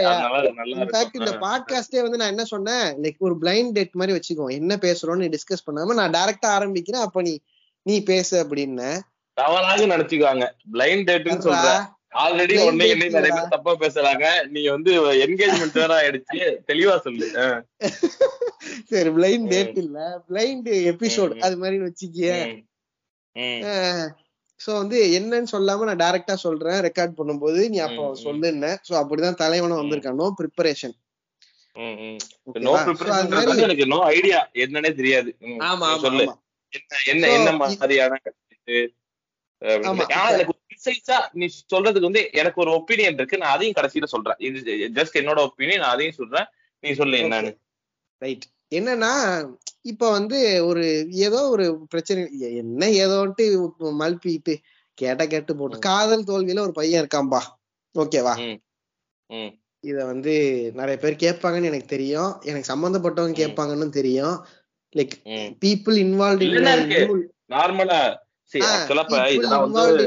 [1.13, 3.01] இந்த பாட்காஸ்டே வந்து நான் என்ன சொன்னேன்?
[3.01, 4.51] லைக் ஒரு பிளைண்ட் டேட் மாதிரி வச்சுக்கோ.
[4.51, 7.05] என்ன பேசுறோம்னு டிஸ்கஸ் பண்ணாம நான் டைரக்டா ஆரம்பிக்கிறேன்.
[7.07, 7.41] அப்ப நீ
[7.83, 9.01] நீ பேசு அப்படின்னு.
[9.33, 10.47] தவறாக நினைச்சுக்குவாங்க.
[10.73, 13.21] பிளைண்ட் டேட்னு சொல்ற ஆல்ரெடி date என்னை நிறைய.
[13.21, 14.49] பேர் தப்பா பேசுறாங்க.
[14.49, 16.57] நீ வந்து என்கேஜ்மெண்ட் வேற ஆயிடுச்சு.
[16.69, 17.27] தெளிவா சொல்லு.
[18.85, 19.49] சரி பிளைண்ட்.
[19.49, 20.23] டேட் இல்ல.
[20.29, 21.39] Blind episode.
[21.39, 22.29] அது மாதிரி வச்சுக்கிய.
[24.65, 26.81] சோ வந்து என்னன்னு சொல்லாம நான் டைரக்டா சொல்றேன்.
[26.87, 28.05] ரெக்கார்ட் பண்ணும்போது நீ அப்போ.
[28.25, 28.73] சொல்லுன்ன.
[28.89, 29.81] சோ அப்படிதான் தலைவனும்.
[29.83, 30.21] வந்திருக்கான்.
[30.23, 30.97] நோ ப்ரிப்பரேஷன்
[33.67, 35.31] எனக்கு நோ ஐடியா என்னன்னே தெரியாது.
[35.71, 36.25] ஆமா சொல்லு.
[37.13, 38.21] என்ன என்ன மாதிரியான
[41.41, 43.41] நீ சொல்றதுக்கு வந்து எனக்கு ஒரு ஒப்பீனியன் இருக்கு.
[43.43, 44.39] நான் அதையும் கடைசியில சொல்றேன்.
[44.49, 44.59] இது
[44.99, 46.47] ஜஸ்ட் என்னோட ஒப்பீனியன் நான் அதையும் சொல்றேன்.
[46.85, 47.53] நீ சொல்லு என்னன்னு.
[48.23, 48.47] ரைட்
[48.79, 49.13] என்னன்னா
[49.85, 50.83] இப்ப வந்து ஒரு
[51.19, 52.23] ஏதோ ஒரு பிரச்சனை
[52.55, 53.45] என்ன ஏதோன்ட்டு
[54.01, 54.55] மழுப்பிட்டு
[54.99, 55.77] கேட்ட கேட்டு போட்டு.
[55.81, 57.41] காதல் தோல்வியில ஒரு பையன் இருக்கான்பா?
[57.95, 58.35] ஓகேவா?
[58.43, 58.59] ம்.
[59.31, 59.51] ம்.
[59.85, 60.33] இத வந்து
[60.75, 62.33] நிறைய பேர் கேட்பாங்கன்னு எனக்கு தெரியும்.
[62.43, 63.37] எனக்கு சம்பந்தப்பட்டவங்க.
[63.43, 64.37] கேட்பாங்கன்னு தெரியும்.
[64.95, 65.15] லைக்
[65.63, 66.43] பீப்புள் இன்வால்வ்
[67.51, 68.01] நார்மலா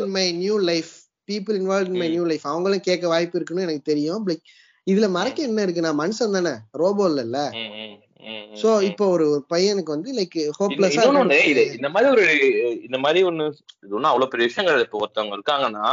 [0.09, 0.91] my new life
[1.29, 2.09] people involve in my.
[2.09, 4.23] New life அவங்களும் கேட்க வாய்ப்பு இருக்குன்னு எனக்கு தெரியும்.
[4.27, 4.43] லைக்
[4.87, 7.37] இதுல மறைக்க என்ன இருக்கு நான் மனுஷன் தானே ரோபோ இல்லல்ல
[8.61, 8.69] சோ.
[8.89, 10.37] இப்போ ஒரு பையனுக்கு வந்து லைக்
[10.97, 12.25] இன்னொன்னு இது இந்த மாதிரி ஒரு
[12.87, 13.47] இந்த மாதிரி ஒண்ணு
[13.85, 15.87] இது ஒண்ணும் அவ்வளவு பெரிய விஷயம் கிடையாது இப்ப ஒருத்தவங்க இருக்காங்கன்னா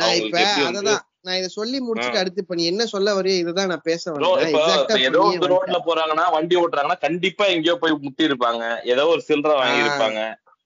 [0.00, 3.86] நான் இப்ப அததான் நான் இதை சொல்லி முடிச்சுட்டு அடுத்து இப்ப நீ என்ன சொல்ல வரையோ இதுதான் நான்
[3.88, 4.02] பேச
[4.46, 8.64] எக்ஸாக்டா ஏதோ ஒரு ரோட்ல போறாங்கன்னா வண்டி ஓட்டுறாங்கன்னா கண்டிப்பா எங்கேயோ போய் முட்டி இருப்பாங்க
[8.94, 10.20] ஏதோ ஒரு சில்லறை வாங்கி இருப்பாங்க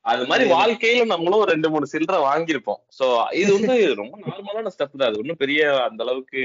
[0.05, 0.45] அது மாதிரி.
[0.53, 2.81] வாழ்க்கையில நம்மளும் ரெண்டு மூணு சில்லறை வாங்கியிருப்போம்.
[2.99, 3.07] சோ
[3.41, 5.09] இது வந்து ரொம்ப நார்மலான ஸ்டெப் தான்.
[5.09, 6.43] அது ஒண்ணும் பெரிய அந்த அளவுக்கு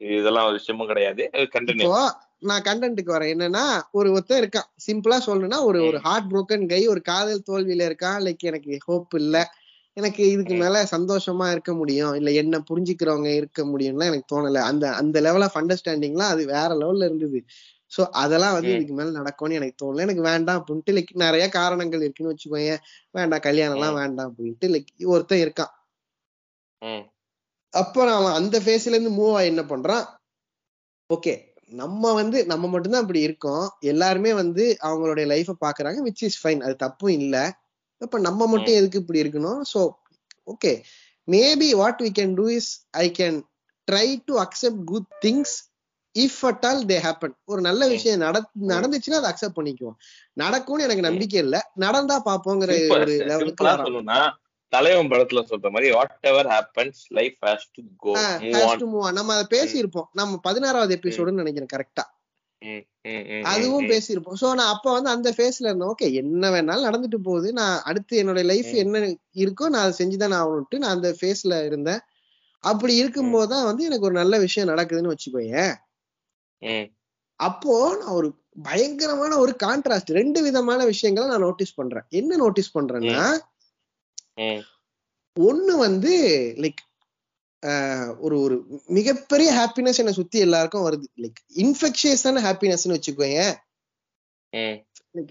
[0.00, 1.22] இதெல்லாம் விஷயமும் கிடையாது.
[1.54, 1.88] கண்டினியூ
[2.42, 3.32] நான் கண்டென்ட்டுக்கு வரேன்.
[3.34, 4.68] என்னன்னா ஒரு ஒருத்தன் இருக்கான்.
[4.86, 8.20] சிம்பிளா சொல்லணும்னா ஒரு ஒரு ஹார்ட் broken கை ஒரு காதல் தோல்வியில இருக்கான்.
[8.26, 9.36] லைக் எனக்கு ஹோப் இல்ல.
[9.96, 10.54] எனக்கு இதுக்கு.
[10.54, 12.14] மேல சந்தோஷமா இருக்க முடியும்.
[12.14, 14.60] இல்ல என்ன புரிஞ்சுக்கிறவங்க இருக்க முடியும்லாம் எனக்கு தோணல.
[14.62, 17.40] அந்த அந்த லெவல் ஆஃப் அண்டர்ஸ்டாண்டிங்லாம் அது வேற லெவல்ல இருந்தது.
[17.92, 18.72] சோ அதெல்லாம் வந்து.
[18.72, 20.00] இதுக்கு மேல நடக்கும்னு எனக்கு தோணல.
[20.00, 22.72] எனக்கு வேண்டாம் அப்படின்ட்டு லைக் நிறைய காரணங்கள் இருக்குன்னு வச்சுக்கோங்க
[23.10, 25.72] வேண்டாம் கல்யாணம் எல்லாம் வேண்டாம் அப்படின்ட்டு லைக் ஒருத்தன் இருக்கான்.
[27.74, 30.04] அப்ப அவன் அந்த ஃபேஸ்ல இருந்து மூவ் ஆகி என்ன பண்றான்?
[31.10, 31.34] ஓகே
[31.72, 33.64] நம்ம வந்து நம்ம மட்டும்தான் இப்படி இருக்கோம்.
[33.84, 37.36] எல்லாருமே வந்து அவங்களுடைய லைஃப பாக்குறாங்க விச் இஸ் ஃபைன் அது தப்பும் இல்ல.
[38.00, 39.60] அப்ப நம்ம மட்டும் எதுக்கு இப்படி இருக்கணும்?
[39.72, 39.80] So
[40.46, 40.72] okay
[41.28, 43.38] maybe what we can do is I can
[43.88, 45.54] try to accept good things
[46.14, 48.38] if at all they happen ஒரு நல்ல விஷயம் நட
[48.68, 49.96] நடந்துச்சுன்னா அதை அக்செப்ட் பண்ணிக்குவோம்.
[50.34, 51.56] நடக்கும்னு எனக்கு நம்பிக்கை இல்ல.
[51.76, 53.66] நடந்தா பாப்போங்கிற ஒரு லெவலுக்கு
[54.74, 55.88] தலைவன் படத்துல சொல்ற மாதிரி
[56.30, 58.12] whatever happens life has to go
[58.92, 59.16] move on.
[59.18, 60.08] நம்ம அதை பேசியிருப்போம்.
[60.20, 62.04] நம்ம பதினாறாவது எபிசோடுன்னு நினைக்கிறேன் கரெக்டா
[63.52, 64.38] அதுவும் பேசியிருப்போம்.
[64.40, 65.90] சோ நான் அப்ப வந்து அந்த ஃபேஸ்ல இருந்தேன்.
[65.92, 67.48] ஓகே என்ன வேணாலும் நடந்துட்டு போகுது.
[67.52, 68.72] நான் அடுத்து என்னோட லைஃப்.
[68.82, 69.00] என்ன
[69.42, 72.02] இருக்கோ நான் அதை செஞ்சுதான் ஆகணும்ட்டு நான் அந்த ஃபேஸ்ல இருந்தேன்.
[72.64, 75.74] அப்படி இருக்கும்போது தான் வந்து எனக்கு ஒரு நல்ல விஷயம் நடக்குதுன்னு வச்சுக்கோயேன்.
[77.40, 78.28] அப்போ நான் ஒரு
[78.62, 82.06] பயங்கரமான ஒரு கான்ட்ராஸ்ட் ரெண்டு விதமான விஷயங்களை நான் நோட்டீஸ் பண்றேன்.
[82.20, 83.26] என்ன நோட்டீஸ் பண்றேன்னா
[85.36, 86.12] ஒண்ணு வந்து
[86.58, 86.80] லைக்
[88.18, 91.06] ஒரு ஒரு மிகப்பெரிய ஹாப்பினஸ் என்னை சுத்தி எல்லாருக்கும் வருது.
[91.22, 93.42] லைக் இன்ஃபெக்ஷியஸான ஹாப்பினஸ்னு வச்சுக்கோங்க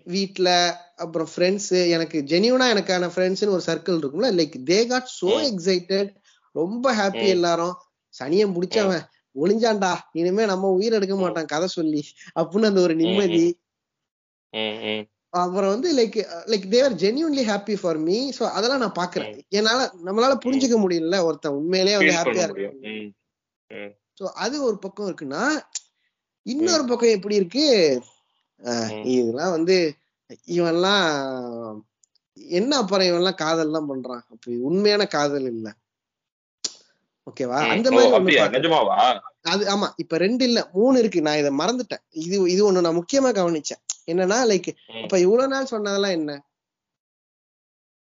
[0.06, 0.50] வீட்ல
[0.96, 5.28] அப்புறம் ஃப்ரெண்ட்ஸ் எனக்கு ஜெனியூனா எனக்கான ஃப்ரெண்ட்ஸ்னு ஒரு சர்க்கிள் இருக்கும்ல like they got so.
[5.50, 6.10] Excited
[6.56, 7.28] ரொம்ப ஹாப்பி.
[7.28, 7.76] எல்லாரும்.
[8.14, 9.04] சனியம் புடிச்சவன்
[9.36, 11.16] ஒளிஞ்சான்டா இனிமே நம்ம உயிர் எடுக்க.
[11.16, 12.02] மாட்டான் கதை சொல்லி
[12.36, 13.46] அப்படின்னு அந்த ஒரு நிம்மதி.
[15.34, 16.18] அப்புறம் வந்து like
[16.48, 21.58] like they were genuinely happy for me so அதெல்லாம் நான் பாக்குறேன் என்னால நம்மளால புரிஞ்சுக்க முடியல ஒருத்தன்
[21.60, 22.68] உண்மையிலேயே வந்து ஹாப்பியா இருக்கு
[24.18, 25.44] சோ அது ஒரு பக்கம் இருக்குன்னா
[26.46, 27.66] இன்னொரு பக்கம் எப்படி இருக்கு.
[29.14, 29.76] இதெல்லாம் வந்து
[30.58, 31.06] இவன்லாம்
[32.56, 34.24] என்ன அப்புறம் இவன்லாம் காதல் எல்லாம் பண்றான்?
[34.32, 35.68] அப்ப இது உண்மையான காதல் இல்ல.
[37.28, 37.58] ஓகேவா?
[37.76, 38.12] அந்த மாதிரி
[39.46, 41.20] அது ஆமா இப்ப ரெண்டு இல்ல மூணு இருக்கு.
[41.22, 42.04] நான் இதை மறந்துட்டேன்.
[42.24, 43.82] இது இது ஒண்ணு நான் முக்கியமா கவனிச்சேன்.
[44.08, 45.04] என்னன்னா லைக் ம்.
[45.04, 46.32] அப்ப இவ்வளவு நாள் சொன்னதெல்லாம் என்ன?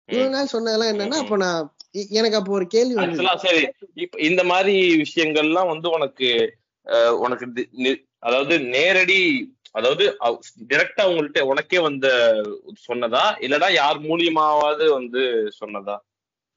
[0.08, 1.18] இவ்வளவு நாள் சொன்னதெல்லாம் என்னன்னா.
[1.22, 1.64] அப்ப நான்
[2.12, 3.62] எனக்கு அப்போ ஒரு கேள்வி வந்து சரி
[3.96, 6.28] இப்ப இந்த மாதிரி விஷயங்கள்லாம் வந்து உனக்கு
[7.20, 7.46] உனக்கு
[8.22, 9.20] அதாவது நேரடி
[9.74, 10.04] அதாவது
[10.68, 12.06] டைரக்டா உங்கள்ட்ட உனக்கே வந்த
[12.86, 13.24] சொன்னதா?
[13.40, 15.22] இல்லடா யார் மூலியமாவது வந்து
[15.58, 15.96] சொன்னதா?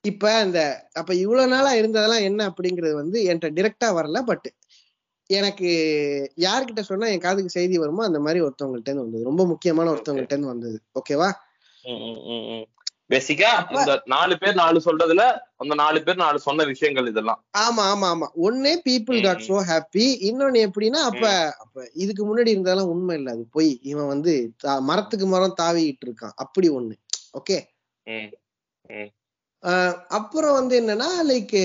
[0.04, 0.60] இப்ப இந்த
[0.94, 4.48] அப்ப இவ்வளவு நாளா இருந்ததெல்லாம் என்ன அப்படிங்கிறது வந்து என்கிட்ட டிரெக்டா வரல பட்
[5.30, 5.70] எனக்கு
[6.44, 9.30] யார்கிட்ட சொன்னா என் காதுக்கு செய்தி வருமோ அந்த மாதிரி ஒருத்தவங்கள்ட்ட இருந்து வந்தது.
[9.30, 10.78] ரொம்ப முக்கியமான ஒருத்தவங்கள்ட்ட இருந்து வந்தது.
[11.00, 11.30] ஓகேவா
[13.10, 15.24] பேசிக்கா இந்த நாலு பேர் நாலு சொல்றதுல
[15.58, 17.39] அந்த நாலு பேர் நாலு சொன்ன விஷயங்கள் இதெல்லாம்.
[17.62, 18.28] ஆமா ஆமா ஆமா.
[18.48, 19.46] ஒன்னே பீப்புள் காட்.
[19.48, 21.26] சோ ஹாப்பி இன்னொன்னு எப்படின்னா அப்ப
[21.63, 23.32] அப்ப இதுக்கு முன்னாடி இருந்ததெல்லாம் உண்மை இல்ல.
[23.32, 24.34] அது போய் இவன் வந்து
[24.89, 26.36] மரத்துக்கு மரம் தாவிட்டு இருக்கான்.
[26.36, 26.96] அப்படி ஒண்ணு.
[27.34, 27.58] ஓகே
[30.18, 31.58] அப்புறம் வந்து என்னன்னா லைக்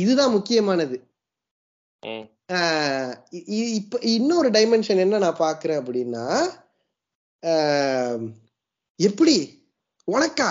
[0.00, 0.96] இதுதான் முக்கியமானது.
[3.80, 6.24] இப்ப இன்னொரு டைமென்ஷன் என்ன நான் பாக்குறேன் அப்படின்னா
[9.00, 9.36] எப்படி?
[10.08, 10.50] உனக்கா?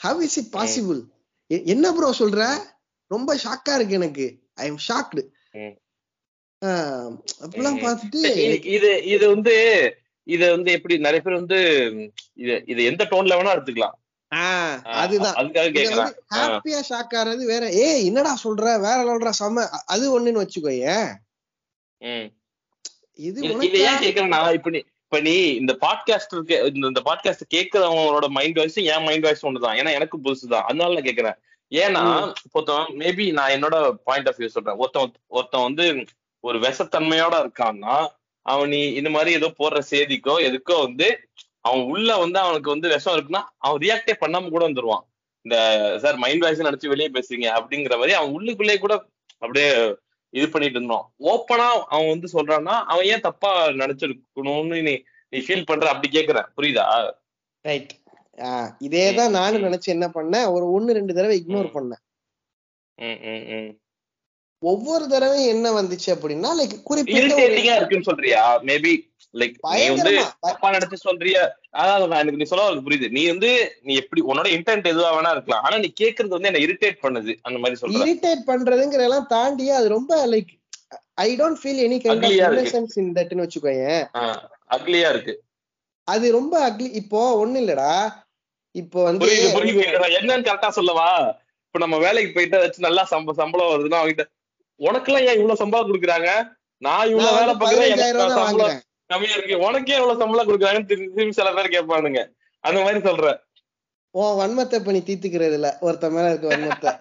[0.00, 1.00] ஹவ் இஸ் இட் பாசிபிள்
[1.74, 2.40] என்ன ப்ரோ சொல்ற?
[3.10, 4.26] ரொம்ப ஷாக்கா இருக்கு எனக்கு.
[4.62, 5.22] I am shocked.
[7.44, 7.80] அப்படிலாம்.
[7.86, 8.20] பார்த்துட்டு
[8.76, 9.54] இது இது வந்து
[10.26, 11.58] இது வந்து எப்படி நிறைய பேர் வந்து
[12.42, 13.97] இது இது எந்த டோன்ல வேணா எடுத்துக்கலாம்.
[14.94, 15.36] அதுதான்.
[16.34, 17.64] ஹாப்பியா ஷாக் ஆறது வேற.
[17.82, 18.64] ஏய் என்னடா சொல்ற?
[18.80, 19.64] வேற சொல்ற செம.
[19.86, 21.08] அது ஒண்ணுன்னு வச்சுக்கோயேன்
[22.00, 22.26] ம்.
[23.18, 23.38] இது
[23.82, 26.34] ஏன் கேக்குறேன்னா இப்ப நீ இப்ப நீ இந்த பாட்காஸ்ட்
[26.84, 29.76] இந்த பாட்காஸ்ட் கேக்குறவங்களோட மைண்ட் வாய்ஸ் என் மைண்ட் வாய்ஸ் ஒண்ணுதான்.
[29.76, 31.38] ஏன்னா எனக்கு புதுசுதான் அதனால நான் கேக்குறேன்.
[31.72, 32.02] ஏன்னா
[32.52, 34.76] ஒருத்தன் மேபி நான் என்னோட பாயிண்ட் ஆஃப் வியூ சொல்றேன்.
[34.76, 35.86] ஒருத்தன் ஒருத்தன் வந்து
[36.44, 37.96] ஒரு விஷத்தன்மையோட இருக்கான்னா
[38.46, 41.08] அவன் நீ இந்த மாதிரி ஏதோ போடுற செய்திக்கோ எதுக்கோ வந்து
[41.68, 45.04] அவன் உள்ள வந்து அவனுக்கு வந்து விஷம் இருக்குன்னா அவன் ரியாக்டே பண்ணாம கூட வந்துருவான்.
[45.44, 45.56] இந்த
[46.02, 48.94] சார் மைண்ட் வாய்ஸ் நினைச்சு வெளியே பேசுறீங்க அப்படிங்கிற மாதிரி அவன் உள்ளுக்குள்ளேயே கூட
[49.42, 49.70] அப்படியே
[50.30, 51.06] இது பண்ணிட்டு இருந்தான்.
[51.30, 53.52] ஓப்பனா அவன் வந்து சொல்றான்னா அவன் ஏன் தப்பா
[53.82, 54.94] நினைச்சிருக்கணும்னு நீ
[55.32, 55.86] நீ ஃபீல் பண்ற?
[55.92, 56.48] அப்படி கேக்குறேன்.
[56.56, 56.84] புரியுதா?
[57.64, 57.92] ரைட்
[58.86, 61.68] இதேதான் நானும் நினைச்சு என்ன பண்ணேன் ஒரு ஒண்ணு ரெண்டு தடவை இக்னோர்.
[61.76, 62.02] பண்ணேன்.
[64.62, 67.42] ஒவ்வொரு தடவையும் என்ன வந்துச்சு அப்படின்னா லைக் குறிப்பிட்ட
[67.76, 68.42] இருக்குன்னு சொல்றியா?
[68.68, 68.92] மேபி
[69.34, 70.12] லைக் நீ வந்து
[70.46, 71.36] தப்பா நினைச்சு சொல்றிய
[71.80, 73.08] அதாவது நான் எனக்கு நீ சொல்ல புரியுது.
[73.16, 73.50] நீ வந்து
[73.86, 75.64] நீ எப்படி உன்னோட இன்டென்ட் எதுவா வேணா இருக்கலாம்.
[75.66, 80.20] ஆனா நீ கேக்குறது வந்து என்ன இரிட்டேட் பண்ணுது அந்த மாதிரி சொல்ற இரிட்டேட் பண்றதுங்கிறதெல்லாம் தாண்டி அது ரொம்ப
[80.34, 80.52] like
[81.26, 82.38] I don't feel any kind of.
[82.38, 84.02] Innocence in தட்னு வச்சுக்கோயேன்.
[84.76, 85.34] அக்லியா இருக்கு.
[86.08, 87.92] அது ரொம்ப அக்லி இப்போ ஒண்ணு இல்லடா.
[88.74, 89.26] இப்போ வந்து
[90.18, 91.08] என்னன்னு கரெக்டா சொல்லவா?
[91.66, 94.24] இப்ப நம்ம வேலைக்கு போயிட்டு வச்சு நல்லா சம்ப சம்பளம் வருதுன்னா அவங்கிட்ட
[94.80, 96.30] உனக்கு எல்லாம் ஏன் இவ்வளவு சம்பளம் கொடுக்குறாங்க?
[96.82, 97.54] நான் இவ்வளவு வேலை
[98.42, 98.68] வந்து
[99.10, 102.22] கம்மியா இருக்கு உனக்கே எவ்வளவு சம்பளம் கொடுக்குறாங்கன்னு திரும்பி சில பேர் கேட்பானுங்க.
[102.64, 103.28] அந்த மாதிரி சொல்ற
[104.14, 105.78] உன் வன்மத்தை பண்ணி தீத்துக்கிறது இல்ல.
[105.80, 106.92] ஒருத்த மேல இருக்க வன்மத்தை.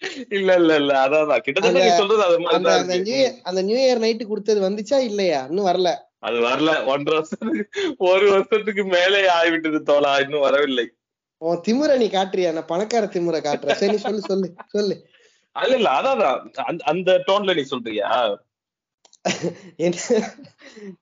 [0.30, 0.92] இல்ல இல்ல இல்ல.
[1.04, 5.44] அதான் கிட்டத்தட்ட நீ சொல்றது அது மாதிரி அந்த நியூ இயர் நைட்டு கொடுத்தது வந்துச்சா இல்லையா?
[5.48, 5.90] இன்னும் வரல.
[6.18, 6.70] அது வரல.
[6.84, 10.86] ஒன்றரை வருஷத்துக்கு ஒரு வருஷத்துக்கு மேலே ஆகிவிட்டது தோலா இன்னும் வரவில்லை.
[11.42, 12.52] உன் திமுறை நீ காட்டுறியா?
[12.52, 13.72] நான் பணக்கார திமுறை காட்டுறேன்.
[13.72, 14.96] சரி நீ சொல்லு சொல்லு சொல்லு.
[15.60, 15.90] அது இல்ல.
[15.90, 18.08] அதான் அந்த- டோன்ல நீ சொல்றியா?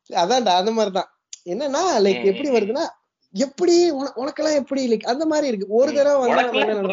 [0.08, 1.18] அதான்டா அந்த மாதிரிதான்.
[1.44, 2.50] என்னன்னா லைக் எப்படி.
[2.50, 2.88] வருதுன்னா
[3.32, 5.74] எப்படி உன- உனக்கெல்லாம் எப்படி லைக் அந்த மாதிரி இருக்கு.
[5.74, 6.30] ஒரு தடவை?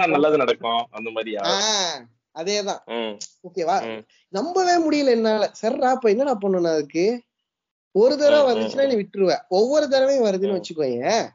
[0.08, 0.88] நல்லது நடக்கும்?
[0.92, 1.42] அந்த மாதிரியா?
[1.42, 2.04] ஆஹ்
[2.40, 3.18] அதேதான்.
[3.54, 4.06] ஓகேவா.
[4.30, 5.52] நம்பவே முடியல என்னால.
[5.62, 7.24] சரிடா அப்ப என்னடா பண்ணணும் அதுக்கு?
[7.92, 9.38] ஒரு தடவை வந்துச்சுன்னா நீ விட்டுருவ.
[9.50, 10.62] ஒவ்வொரு தடவையும் வருதுன்னு ம்.
[10.62, 11.30] வச்சுக்கோயேன்.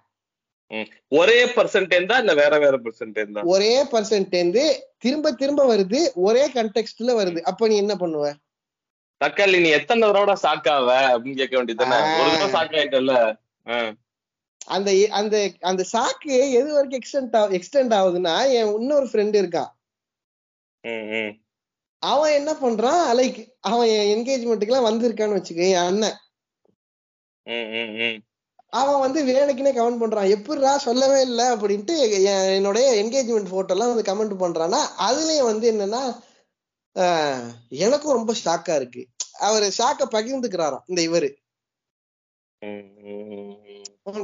[1.09, 3.45] ஒரே பர்சன்டேஜ் தான் இல்ல வேற வேற பர்சன்டேஜ் தான்?
[3.45, 6.13] ஒரே பர்சன்டேந்து திரும்ப திரும்ப வருது.
[6.15, 7.41] ஒரே கண்டெக்ஸ்ட்ல வருது.
[7.41, 8.33] அப்ப நீ என்ன பண்ணுவ?
[9.21, 11.99] தக்காளி நீ எத்தனை தடவை சாக்காவ அப்படின்னு கேட்க வேண்டியதுதானே.
[12.21, 13.15] ஒரு தடவை சாக்காயிட்டல
[14.67, 19.71] அந்த அந்த அந்த சாக்கு எது வரைக்கும் எக்ஸ்டெண்ட் எக்ஸ்டெண்ட் ஆகுதுன்னா என் இன்னொரு ஃப்ரெண்ட் இருக்கான்
[22.03, 23.01] அவன் என்ன பண்றான்?
[23.19, 23.39] லைக்
[23.71, 26.19] அவன் என் என்கேஜ்மெண்ட்டுக்கு எல்லாம் வந்திருக்கான்னு வச்சுக்க என் அண்ணன்.
[28.81, 30.31] அவன் வந்து வேலைக்குனே கமெண்ட் பண்றான்.
[30.37, 31.95] எப்படிடா சொல்லவே இல்லை அப்படின்ட்டு
[32.33, 36.03] என் என்னுடைய என்கேஜ்மெண்ட் போட்டோ எல்லாம் வந்து கமெண்ட் பண்றான்னா அதுலயும் வந்து என்னன்னா
[37.85, 39.03] எனக்கும் ரொம்ப ஷாக்கா இருக்கு.
[39.49, 41.29] அவர் ஷாக்க பகிர்ந்துக்கிறாராம் இந்த இவரு.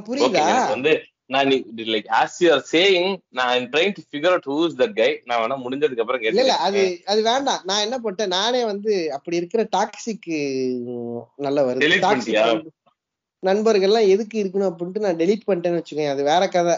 [0.08, 0.46] புரியுதா?
[0.68, 0.92] வந்து
[1.34, 1.48] நான்
[1.92, 5.40] like as you are saying நான் trying to figure out who is that guy நான்
[5.42, 7.62] வேணா முடிஞ்சதுக்கு அப்புறம் இல்ல இல்ல அது அது வேண்டாம்.
[7.64, 10.30] நான் என்ன பண்ணிட்டேன் நானே வந்து அப்படி இருக்கிற டாக்ஸிக்
[11.46, 12.00] நல்ல வருது.
[12.06, 12.68] டாக்ஸிக்?
[13.42, 16.76] நண்பர்கள்லாம் எதுக்கு இருக்கணும் அப்படின்ட்டு நான் டெலீட் பண்ணிட்டேன்னு வச்சுக்கோங்க அது வேற கதை.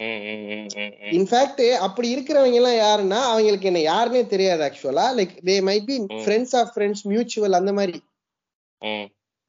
[0.00, 5.98] இன்ஃபேக்ட் அப்படி இருக்கிறவங்க எல்லாம் யாருன்னா அவங்களுக்கு என்ன யாருன்னே தெரியாது ஆக்சுவலா like they might be.
[5.98, 8.02] Friends of friends mutual அந்த மாதிரி.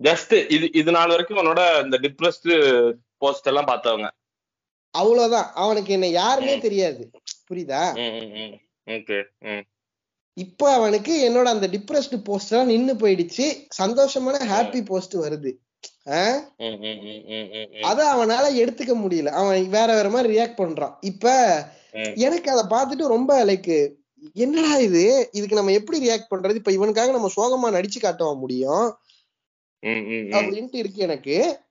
[0.04, 4.10] ஜஸ்ட் இது இது நாள் வரைக்கும் உன்னோட இந்த டிப்ரெஸ்டு போஸ்ட் எல்லாம் பார்த்தவங்க.
[4.92, 5.52] அவ்வளவுதான்.
[5.54, 6.62] அவனுக்கு என்ன யாருன்னே ம்.
[6.62, 7.12] தெரியாது.
[7.50, 7.82] புரியுதா?
[8.86, 9.64] ஓகே
[10.34, 13.46] இப்ப அவனுக்கு என்னோட அந்த டிப்ரெஸ்டு போஸ்ட் எல்லாம் நின்னு போயிடுச்சு.
[13.82, 15.52] சந்தோஷமான ஹாப்பி போஸ்ட் வருது.
[17.82, 19.26] அத அவனால எடுத்துக்க முடியல.
[19.26, 20.96] அவன் வேற வேற மாதிரி ரியாக்ட் பண்றான்.
[21.02, 21.26] இப்ப.
[22.16, 23.96] எனக்கு அத பார்த்துட்டு ரொம்ப லைக்
[24.34, 25.30] என்னடா இது?
[25.32, 26.56] இதுக்கு நம்ம எப்படி ரியாக்ட் பண்றது?
[26.56, 28.98] இப்ப இவனுக்காக நம்ம சோகமா நடிச்சு காட்டவா முடியும்?
[30.32, 31.66] அப்படின்ட்டு இருக்கு எனக்கு.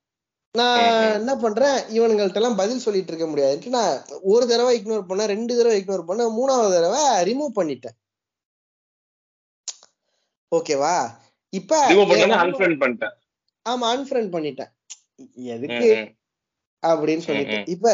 [0.54, 0.78] நான்.
[1.12, 1.78] என்ன பண்றேன்?
[1.96, 6.36] இவனுங்கள்ட்ட எல்லாம் பதில் சொல்லிட்டு இருக்க முடியாதுன்ட்டு நான் ஒரு தடவை இக்னோர் பண்ணேன் ரெண்டு தடவை இக்னோர் பண்ணேன்
[6.38, 7.96] மூணாவது தடவை ரிமூவ் பண்ணிட்டேன்.
[10.52, 10.96] ஓகேவா?
[11.52, 11.86] இப்ப
[13.66, 14.70] ஆமா அன்ஃப்ரெண்ட் பண்ணிட்டேன்.
[15.54, 15.88] எதுக்கு.
[16.82, 17.58] அப்படின்னு சொல்லிட்டு.
[17.74, 17.92] இப்ப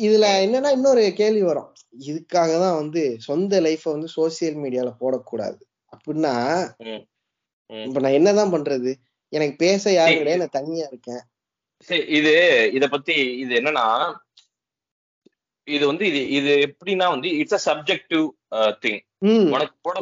[0.00, 1.68] இதுல என்னன்னா இன்னொரு கேள்வி வரும்.
[2.04, 5.60] இதுக்காக தான் வந்து சொந்த லைஃப வந்து சோசியல் மீடியால போடக்கூடாது.
[5.92, 6.34] அப்படின்னா.
[7.70, 8.90] இப்ப நான் என்னதான் பண்றது?
[9.32, 10.20] எனக்கு பேச யாரும்.
[10.20, 11.22] கிடையாது நான் தனியா இருக்கேன்.
[12.18, 12.32] இது
[12.72, 13.86] இத பத்தி இது என்னன்னா
[15.68, 18.24] இது வந்து இது இது எப்படின்னா வந்து இட்ஸ் அ சப்ஜெக்டிவ்
[18.82, 18.98] திங்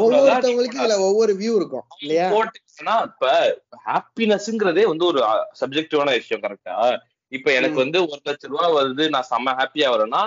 [0.05, 2.27] ஒவ்வொருத்தவங்களுக்கு இதுல ஒவ்வொரு வியூ இருக்கும் இல்லையா?
[2.73, 3.27] போட்டுச்சுன்னா இப்ப
[3.87, 5.21] ஹாப்பினஸ்ங்கிறதே வந்து ஒரு
[5.61, 6.77] சப்ஜெக்டிவான விஷயம் கரெக்டா
[7.33, 7.79] இப்ப எனக்கு.
[7.85, 10.23] வந்து ஒரு லட்ச ரூபா வருது நான் செம்ம ஹாப்பியா வரேன்னா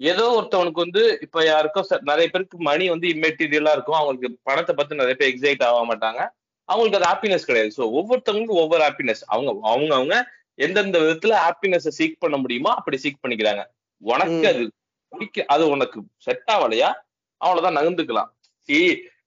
[0.00, 3.98] ஏதோ ஒருத்தவனுக்கு வந்து இப்ப யாருக்கோ நிறைய பேருக்கு மணி வந்து இம்மெட்டீரியலா இருக்கும்.
[4.00, 6.20] அவங்களுக்கு பணத்தை பத்தி நிறைய பேர் எக்ஸைட் ஆக மாட்டாங்க.
[6.68, 7.70] அவங்களுக்கு அது ஹாப்பினஸ் கிடையாது.
[7.76, 10.16] ஸோ ஒவ்வொருத்தவங்களுக்கும் ஒவ்வொரு ஹாப்பினஸ் அவங்க அவங்க அவங்க
[10.58, 13.62] எந்தெந்த விதத்துல ஹாப்பினஸ் சீக் பண்ண முடியுமோ அப்படி சீக் பண்ணிக்கிறாங்க.
[14.02, 14.44] உனக்கு.
[14.52, 14.64] அது
[15.12, 16.90] பிடிக்க அது உனக்கு செட் ஆகலையா?
[17.40, 18.30] அவ்வளவுதான் நகர்ந்துக்கலாம்.
[18.68, 18.78] சி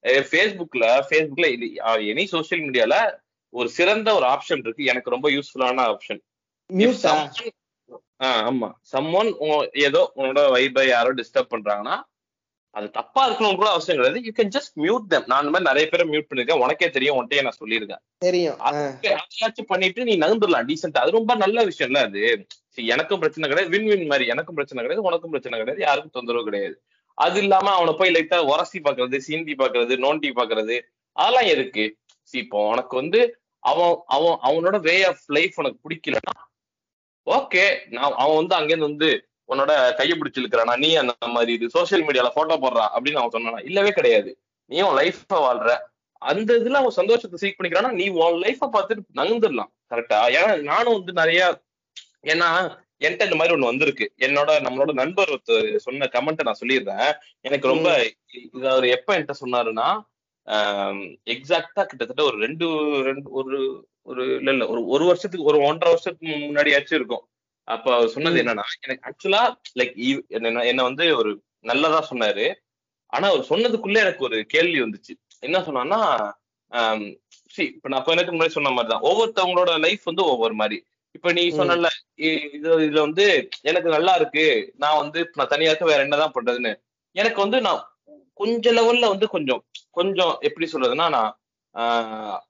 [0.04, 3.16] ஃபேஸ்புக்ல ஃபேஸ்புக்ல இது எனி சோஷியல் மீடியால
[3.48, 4.84] ஒரு சிறந்த ஒரு ஆப்ஷன் இருக்கு.
[4.84, 6.20] எனக்கு ரொம்ப யூஸ்ஃபுல்லான ஆப்ஷன்
[8.22, 8.72] ஆமா.
[8.92, 12.00] சம்மோன் ஏதோ உன்னோட வைபை யாரோ டிஸ்டர்ப் பண்றாங்கன்னா
[12.70, 14.26] அது தப்பா இருக்கணும் கூட அவசியம் கிடையாது.
[14.26, 15.26] You can just mute them.
[15.26, 16.62] நான் அந்த மாதிரி நிறைய பேரை மியூட் பண்ணிருக்கேன்.
[16.62, 17.16] உனக்கே தெரியும்.
[17.16, 18.02] உன்கிட்டயே நான் சொல்லியிருக்கேன்.
[18.18, 18.60] தெரியும்.
[18.60, 20.72] அதையாச்சும் பண்ணிட்டு நீ நகர்ந்துடலாம்.
[20.72, 22.46] டீசென்ட் அது ரொம்ப நல்ல விஷயம்ல அது.
[22.74, 23.78] எனக்கும் பிரச்சனை கிடையாது.
[23.78, 24.28] வின் வின் மாதிரி.
[24.28, 25.08] எனக்கும் பிரச்சனை கிடையாது.
[25.08, 25.86] உனக்கும் பிரச்சனை கிடையாது.
[25.86, 26.82] யாருக்கும் தொந்தரவு கிடையாது.
[27.18, 30.76] அது இல்லாம அவனை போய் லைட்டா உரசி பாக்குறது சீந்தி பாக்குறது நோண்டி பாக்குறது
[31.16, 31.84] அதெல்லாம் எதுக்கு?
[32.34, 33.20] இப்போ உனக்கு வந்து
[33.62, 36.34] அவன் அவன் அவனோட வே ஆஃப் லைஃப் உனக்கு பிடிக்கலன்னா
[37.26, 39.10] ஓகே நான் அவன் வந்து அங்கேருந்து வந்து
[39.48, 43.60] உன்னோட கையை பிடிச்சிருக்கிறானா நீ அந்த மாதிரி இது சோஷியல் மீடியால போட்டோ போடுறான் அப்படின்னு அவன் சொன்னானா?
[43.64, 44.30] இல்லவே கிடையாது.
[44.70, 45.70] நீ உன் லைஃப வாழ்ற.
[46.22, 47.90] அந்த இதுல அவன் சந்தோஷத்தை சீக் பண்ணிக்கிறானா?
[47.92, 49.70] நீ உன் லைஃப பார்த்துட்டு நகர்ந்துடலாம்.
[49.90, 51.40] கரெக்டா ஏன்னா நானும் வந்து நிறைய
[52.22, 52.48] ஏன்னா
[53.00, 54.06] என்கிட்ட இந்த மாதிரி ஒண்ணு வந்திருக்கு.
[54.26, 57.10] என்னோட நம்மளோட நண்பர் ஒருத்தர் சொன்ன கமெண்ட் நான் சொல்லிடுறேன்.
[57.46, 57.88] எனக்கு ரொம்ப
[58.46, 59.88] இது அவர் எப்ப என்கிட்ட சொன்னாருன்னா
[61.34, 62.66] எக்ஸாக்டா கிட்டத்தட்ட ஒரு ரெண்டு
[63.08, 63.58] ரெண்டு ஒரு
[64.10, 67.24] ஒரு இல்ல இல்ல ஒரு ஒரு வருஷத்துக்கு ஒரு ஒன்றரை வருஷத்துக்கு முன்னாடியாச்சும் இருக்கும்.
[67.68, 68.40] அப்ப அவர் சொன்னது.
[68.42, 69.42] என்னன்னா எனக்கு ஆக்சுவலா
[69.80, 69.94] லைக்
[70.70, 71.30] என்ன வந்து ஒரு
[71.70, 72.46] நல்லதா சொன்னாரு.
[73.12, 75.14] ஆனா அவர் சொன்னதுக்குள்ள எனக்கு ஒரு கேள்வி வந்துச்சு.
[75.42, 76.00] என்ன சொன்னான்னா
[77.64, 80.78] இப்ப நான் கொஞ்ச நேரத்துக்கு முன்னாடி சொன்ன மாதிரி தான் ஒவ்வொருத்தவங்களோட லைஃப் வந்து ஒவ்வொரு மாதிரி.
[81.14, 81.42] இப்ப நீ.
[81.50, 81.88] சொன்னல
[82.54, 83.24] இது இதுல வந்து
[83.62, 84.44] எனக்கு நல்லா இருக்கு.
[84.76, 86.72] நான் வந்து நான் தனியா இருக்க வேற என்னதான் பண்றதுன்னு.
[87.16, 87.80] எனக்கு வந்து நான்
[88.34, 91.32] கொஞ்ச லெவல்ல வந்து கொஞ்சம் கொஞ்சம் எப்படி சொல்றதுன்னா நான்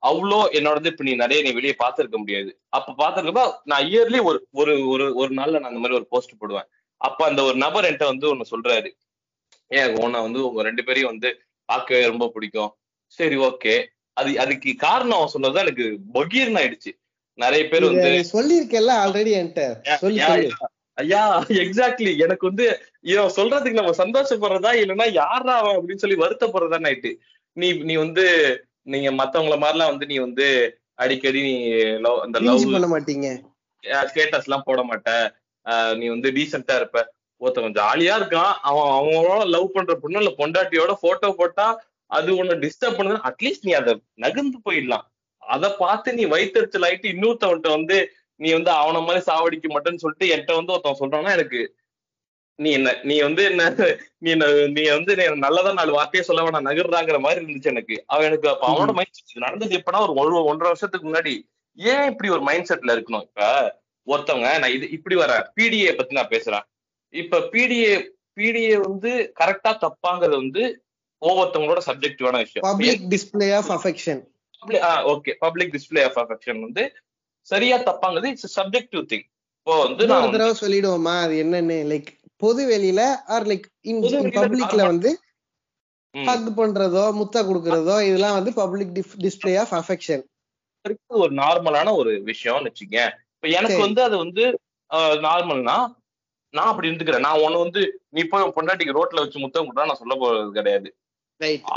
[0.02, 2.50] அவ்வளோ என்னோட வந்து இப்ப நீ நிறைய நீ வெளியே பார்த்திருக்க முடியாது.
[2.68, 6.68] அப்ப பார்த்திருக்கப்ப நான் இயர்லி ஒரு ஒரு ஒரு ஒரு நாள்ல நான் அந்த மாதிரி ஒரு போஸ்ட் போடுவேன்.
[7.00, 8.90] அப்ப அந்த ஒரு நபர் என்கிட்ட வந்து ஒண்ணு சொல்றாரு.
[9.70, 11.30] ஏன் உன்னை வந்து உங்க ரெண்டு பேரையும் வந்து
[11.68, 12.70] பார்க்கவே ரொம்ப பிடிக்கும்.
[13.18, 13.74] சரி ஓகே
[14.16, 16.92] அது அதுக்கு காரணம் அவன் சொன்னதுதான் எனக்கு பகீர்னு ஆயிடுச்சு.
[17.38, 20.20] நிறைய பேர் வந்து இத சொல்லியிருக்கேல்ல ஆல்ரெடி என்கிட்ட சொல்லி.
[20.98, 21.22] ஐயா
[21.60, 22.66] எக்ஸாக்ட்லி எனக்கு வந்து
[23.00, 27.10] இவன் சொல்றதுக்கு நம்ம சந்தோஷப்படுறதா இல்லைன்னா யாரா அவன் அப்படின்னு சொல்லி வருத்தப்படுறதா நைட்டு
[27.56, 28.24] நீ நீ வந்து
[28.86, 30.46] நீங்க மத்தவங்கள மாதிரிலாம் வந்து நீ வந்து
[30.94, 31.54] அடிக்கடி நீ
[31.98, 33.28] love அந்த லவ் பண்ண மாட்டீங்க.
[34.06, 35.10] ஸ்டேட்டஸ் எல்லாம் போட மாட்ட.
[35.66, 37.00] ஆஹ் நீ வந்து டீசெண்டா இருப்ப.
[37.40, 38.52] ஒருத்தவன் ஜாலியா இருக்கான்.
[38.62, 41.66] அவன் அவங்களோட லவ் பண்ற பொண்ணு இல்ல பொண்டாட்டியோட போட்டோ போட்டா
[42.10, 45.04] அது உன்னை டிஸ்டர்ப் பண்ணுது அட்லீஸ்ட் நீ அதை நகர்ந்து போயிடலாம்.
[45.46, 47.96] அதை பார்த்து நீ வயிற்றுச்சல் ஆயிட்டு இன்னொருத்தவன்ட்ட வந்து
[48.40, 51.60] நீ வந்து அவன மாதிரி சாவடிக்க மாட்டேன்னு சொல்லிட்டு என்கிட்ட வந்து ஒருத்தன் சொல்றான்னா எனக்கு
[52.58, 53.62] நீ என்ன நீ வந்து என்ன
[54.18, 58.04] நீ என்ன நீ வந்து நல்லதா நாலு வார்த்தையே சொல்ல வேணாம் நகர்றாங்கிற மாதிரி இருந்துச்சு எனக்கு.
[58.06, 61.34] அவன் எனக்கு அப்ப அவனோட மைண்ட் செட் நடந்தது எப்பனா ஒரு ஒரு ஒன்றரை வருஷத்துக்கு முன்னாடி.
[61.78, 63.42] ஏன் இப்படி ஒரு மைண்ட் செட்ல இருக்கணும் இப்ப?
[64.06, 66.64] ஒருத்தவங்க நான் இது இப்படி வரேன் பிடிஏ பத்தி நான் பேசுறேன்.
[67.14, 67.92] இப்ப பிடிஏ
[68.36, 70.62] பிடிஏ வந்து கரெக்டா தப்பாங்கிறது வந்து
[71.22, 72.64] ஒவ்வொருத்தவங்களோட சப்ஜெக்டிவான விஷயம்.
[72.70, 74.22] Public display of affection
[75.12, 76.82] okay public display of affection வந்து
[77.48, 79.26] சரியா தப்பாங்கிறது இட்ஸ் சப்ஜெக்டிவ் திங்
[79.58, 81.78] இப்போ வந்து நான் தடவை சொல்லிடுவோமா அது என்னன்னு.
[81.90, 82.10] லைக்
[82.42, 83.00] பொது வெளியில
[83.34, 83.66] ஆர் லைக்
[84.38, 84.82] பப்ளிக்ல.
[84.92, 85.10] வந்து.
[86.14, 88.92] ஹக் பண்றதோ முத்த கொடுக்கறதோ இதெல்லாம் வந்து பப்ளிக்
[89.24, 90.22] டிஸ்ப்ளே ஆஃப் அஃபெக்ஷன்
[91.16, 93.78] ஒரு நார்மலான ஒரு விஷயம்னு வச்சுக்கேன் இப்ப எனக்கு.
[93.86, 94.44] வந்து அது வந்து
[95.26, 95.76] நார்மல்னா
[96.54, 97.24] நான் அப்படி இருந்துக்கிறேன்.
[97.26, 100.88] நான் உன்னை வந்து நீ போய் பொண்டாட்டிக்கு ரோட்ல வச்சு முத்தம் கொடுத்தா நான் சொல்ல போறது கிடையாது.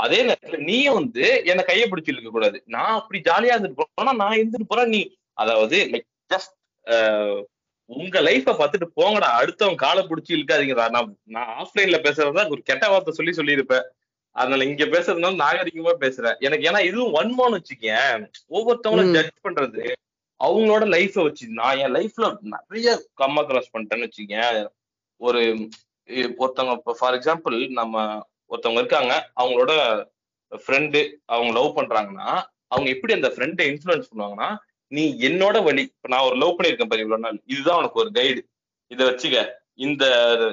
[0.02, 2.58] அதே நேரத்துல நீயும் வந்து என்ன கையை பிடிச்சி இழுக்க கூடாது.
[2.74, 5.02] நான் அப்படி ஜாலியா இருந்துட்டு போனா நான் இருந்துட்டு போறேன் நீ.
[5.42, 6.54] அதாவது லைக் ஜஸ்ட்
[7.90, 9.28] உங்க லைஃப பார்த்துட்டு போங்கடா.
[9.40, 13.86] அடுத்தவன் காலை பிடிச்சி இழுக்காதீங்கடா நான் நான் ஆஃப்லைன்ல பேசுறதா ஒரு கெட்ட வார்த்தை சொல்லி சொல்லியிருப்பேன்.
[14.36, 16.36] அதனால இங்க பேசுறதுனால நாகரிகமா பேசுறேன்.
[16.46, 18.26] எனக்கு ஏன்னா இதுவும் ஒன்மோன்னு வச்சுக்கேன்.
[18.56, 19.14] ஒவ்வொருத்தவங்களும்.
[19.16, 19.84] ஜட்ஜ் பண்றது
[20.40, 24.58] அவங்களோட லைஃப வச்சு நான் என் லைஃப்ல நிறைய கம்மா கிராஸ் பண்ணிட்டேன்னு வச்சுக்கேன்.
[25.20, 25.40] ஒரு
[26.42, 28.04] ஒருத்தவங்க ஃபார் எக்ஸாம்பிள் நம்ம
[28.50, 29.72] ஒருத்தவங்க இருக்காங்க அவங்களோட
[30.52, 32.28] ஃப்ரெண்டு அவங்க லவ் பண்றாங்கன்னா
[32.68, 34.48] அவங்க எப்படி அந்த ஃப்ரெண்டை இன்ஃப்ளூயன்ஸ் பண்ணுவாங்கன்னா
[34.92, 38.40] நீ என்னோட வழி இப்ப நான் ஒரு லவ் பண்ணியிருக்கேன் பாரு இவ்வளவு நாள் இதுதான் உனக்கு ஒரு கைடு
[38.90, 39.38] இதை வச்சுக்க
[39.86, 40.04] இந்த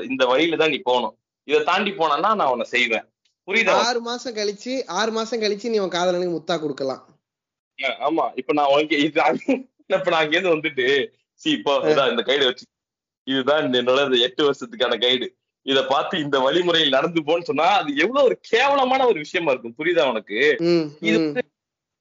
[0.09, 1.13] இந்த வழியில தான் நீ போகணும்.
[1.47, 3.05] இதை தாண்டி போனா நான் உன்னை செய்வேன்.
[3.47, 3.73] புரியுதா?
[3.87, 7.01] ஆறு மாசம் கழிச்சு ஆறு மாசம் கழிச்சு நீ உன் காதலனுக்கு முத்தா கொடுக்கலாம்.
[8.07, 8.25] ஆமா.
[8.39, 9.19] இப்ப நான் உனக்கு இது
[9.95, 10.85] இப்ப நான் அங்கேருந்து வந்துட்டு
[11.41, 11.73] சி இப்போ
[12.13, 12.65] இந்த கைடு வச்சு
[13.27, 15.27] இதுதான் என்னோட எட்டு வருஷத்துக்கான கைடு
[15.65, 19.77] இத பார்த்து இந்த வழிமுறையில் நடந்து போன்னு சொன்னா அது எவ்வளவு ஒரு கேவலமான ஒரு விஷயமா இருக்கும்.
[19.79, 20.39] புரியுதா உனக்கு?
[21.09, 21.17] இது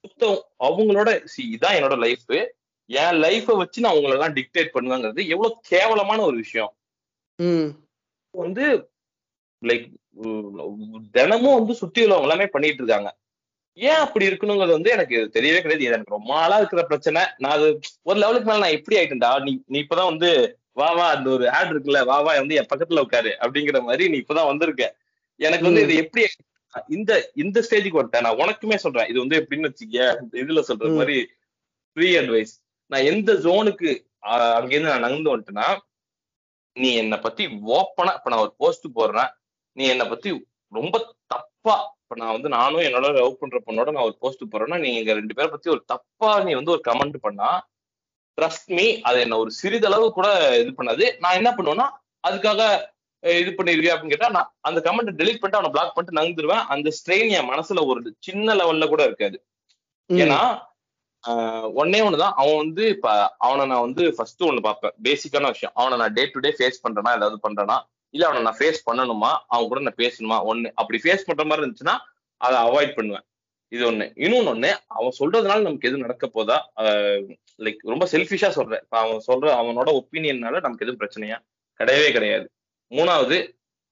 [0.05, 2.33] சுத்தம் அவங்களோட சி இதான் என்னோட லைஃப்
[2.91, 6.73] என் லைஃப வச்சு நான் உங்களை எல்லாம் டிக்டேட் பண்ணுவாங்கிறது எவ்வளவு கேவலமான ஒரு விஷயம்.
[8.35, 8.65] வந்து
[9.63, 9.87] லைக்
[11.17, 13.11] தினமும் வந்து சுத்தி உள்ளவங்க எல்லாமே பண்ணிட்டு இருக்காங்க.
[13.79, 15.89] ஏன் அப்படி இருக்கணுங்கிறது வந்து எனக்கு தெரியவே கிடையாது.
[15.91, 17.23] எனக்கு ரொம்ப நாளா இருக்கிற பிரச்சனை.
[17.39, 17.69] நான் அது
[18.09, 19.31] ஒரு லெவலுக்கு மேல நான் எப்படி ஆயிட்டேன்டா?
[19.47, 20.31] நீ நீ இப்பதான் வந்து
[20.77, 24.17] வா வா அந்த ஒரு ஆட் இருக்குல்ல வா வா வந்து என் பக்கத்துல உட்காரு அப்படிங்கிற மாதிரி நீ
[24.23, 24.85] இப்பதான் வந்திருக்க.
[25.41, 25.85] எனக்கு வந்து.
[25.87, 26.23] இது எப்படி
[26.95, 28.27] இந்த இந்த ஸ்டேஜுக்கு வந்துட்டேன்.
[28.27, 29.09] நான் உனக்குமே சொல்றேன்.
[29.11, 29.99] இது வந்து எப்படின்னு வச்சுக்க
[30.43, 30.91] இதுல சொல்ற.
[30.99, 31.19] மாதிரி
[31.97, 32.55] ஃப்ரீ அட்வைஸ்
[32.91, 33.91] நான் எந்த ஜோனுக்கு
[34.57, 35.69] அங்கேருந்து நான் நகர்ந்து வந்துட்டேன்னா
[36.77, 37.45] நீ என்னை பத்தி
[37.77, 39.31] ஓப்பனா இப்ப நான் ஒரு போஸ்ட் போடுறேன்.
[39.77, 40.29] நீ என்னை பத்தி
[40.73, 40.97] ரொம்ப
[41.33, 45.13] தப்பா இப்ப நான் வந்து நானும் என்னோட லவ் பண்ற பொண்ணோட நான் ஒரு போஸ்ட் போடுறேன்னா நீ எங்க
[45.13, 47.49] ரெண்டு பேரை பத்தி ஒரு தப்பா நீ வந்து ஒரு கமெண்ட் பண்ணா
[48.41, 51.19] ட்ரஸ்ட் மீ அது என்ன ஒரு சிறிதளவு கூட இது பண்ணாது.
[51.19, 51.89] நான் என்ன பண்ணுவேன்னா
[52.29, 56.65] அதுக்காக இது பண்ணிருவியா அப்படின்னு கேட்டா நான் அந்த கமெண்ட் டெலீட் பண்ணிட்டு அவனை பிளாக் பண்ணிட்டு நகர்ந்துருவேன்.
[56.67, 59.45] அந்த ஸ்ட்ரெயின் என் மனசுல ஒரு சின்ன லெவல்ல கூட இருக்காது.
[60.13, 60.61] ஏன்னா
[61.29, 62.33] ஆஹ் ஒண்ணே ஒண்ணுதான்.
[62.37, 64.93] அவன் வந்து இப்ப அவனை நான் வந்து ஃபர்ஸ்ட் ஒண்ணு பார்ப்பேன்.
[65.03, 65.75] பேசிக்கான விஷயம்.
[65.75, 67.81] அவனை நான் டே டு டே ஃபேஸ் பண்றேனா ஏதாவது பண்றேனா?
[68.11, 69.39] இல்ல அவனை நான் ஃபேஸ் பண்ணணுமா?
[69.47, 70.53] அவன் கூட நான் பேசணுமா?
[70.53, 70.73] ஒண்ணு.
[70.75, 71.97] அப்படி ஃபேஸ் பண்ற மாதிரி இருந்துச்சுன்னா
[72.37, 73.25] அதை அவாய்ட் பண்ணுவேன்.
[73.73, 74.07] இது ஒண்ணு.
[74.17, 76.57] இன்னொன்னு ஒண்ணு அவன் சொல்றதுனால நமக்கு எதுவும் நடக்க போதா?
[77.59, 78.85] லைக் ரொம்ப செல்ஃபிஷா சொல்றேன்.
[79.01, 81.39] அவன் சொல்ற அவனோட ஒப்பீனியன்னால நமக்கு எதுவும் பிரச்சனையா?
[81.81, 82.47] கிடையவே கிடையாது.
[82.93, 83.39] மூணாவது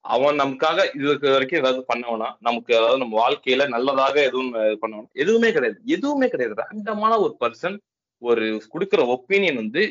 [0.05, 2.29] அவன் நமக்காக இதுக்கு வரைக்கும் ஏதாவது பண்ணவனா?
[2.41, 5.09] நமக்கு அதாவது நம்ம வாழ்க்கையில நல்லதாக எதுவும் பண்ணவனா?
[5.13, 5.81] எதுவுமே கிடையாது.
[5.87, 6.57] எதுவுமே கிடையாது.
[6.63, 7.77] ரேண்டமான ஒரு பர்சன்
[8.23, 9.83] ஒரு கொடுக்குற ஒப்பீனியன் வந்து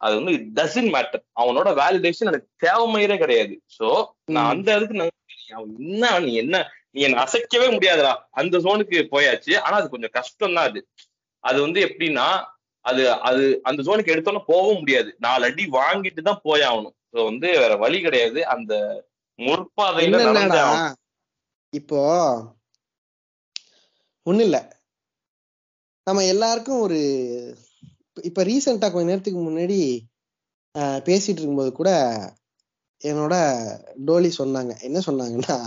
[0.00, 3.54] அது வந்து டசன் மேட்டர் அவனோட வேலிடேஷன் எனக்கு தேவைமையே கிடையாது.
[3.78, 3.86] சோ
[4.24, 4.50] நான்.
[4.50, 5.14] அந்த இதுக்கு நான்
[5.54, 6.56] அவன் என்ன நீ என்ன
[6.96, 8.12] நீ என்ன அசைக்கவே முடியாதுடா.
[8.32, 9.52] அந்த ஜோனுக்கு போயாச்சு.
[9.58, 10.80] ஆனா அது கொஞ்சம் கஷ்டம் தான் அது.
[11.44, 12.26] அது வந்து எப்படின்னா
[12.84, 15.10] அது அது அந்த ஜோனுக்கு எடுத்தோன்னே போகவும் முடியாது.
[15.18, 18.40] நாலு அடி வாங்கிட்டு தான் போயாகணும் ஸோ வந்து வேற வழி கிடையாது.
[18.46, 18.72] அந்த
[19.38, 20.20] முற்பாதையில.
[21.72, 22.00] இப்போ
[24.26, 24.58] ஒண்ணு இல்ல.
[26.06, 26.98] நம்ம எல்லாருக்கும் ஒரு
[28.22, 29.78] இப்ப ரீசெண்டா கொஞ்ச நேரத்துக்கு முன்னாடி
[31.08, 31.90] பேசிட்டு இருக்கும்போது கூட
[33.00, 33.34] என்னோட
[34.08, 34.72] டோலி சொன்னாங்க.
[34.82, 35.58] என்ன சொன்னாங்கன்னா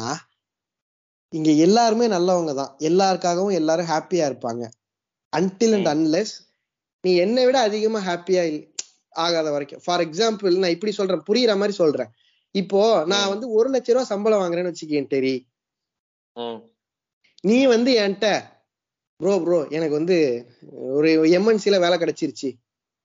[1.34, 2.72] இங்க எல்லாருமே நல்லவங்க தான்.
[2.90, 4.64] எல்லாருக்காகவும் எல்லாரும் ஹாப்பியா இருப்பாங்க.
[5.34, 6.34] அன்டில் அண்ட் அன்லெஸ்
[7.04, 8.42] நீ என்னை விட அதிகமா ஹாப்பியா
[9.16, 9.82] ஆகாத வரைக்கும்.
[9.86, 12.12] ஃபார் எக்ஸாம்பிள் நான் இப்படி சொல்றேன் புரியுற மாதிரி சொல்றேன்.
[12.56, 13.32] இப்போ நான்.
[13.34, 15.36] வந்து ஒரு லட்ச ரூபா சம்பளம் வாங்குறேன்னு வச்சுக்கேன் டெரி
[17.44, 18.28] நீ வந்து என்கிட்ட
[19.20, 20.18] ப்ரோ ப்ரோ எனக்கு வந்து
[20.94, 22.50] ஒரு எம்என்சில வேலை கிடைச்சிருச்சு.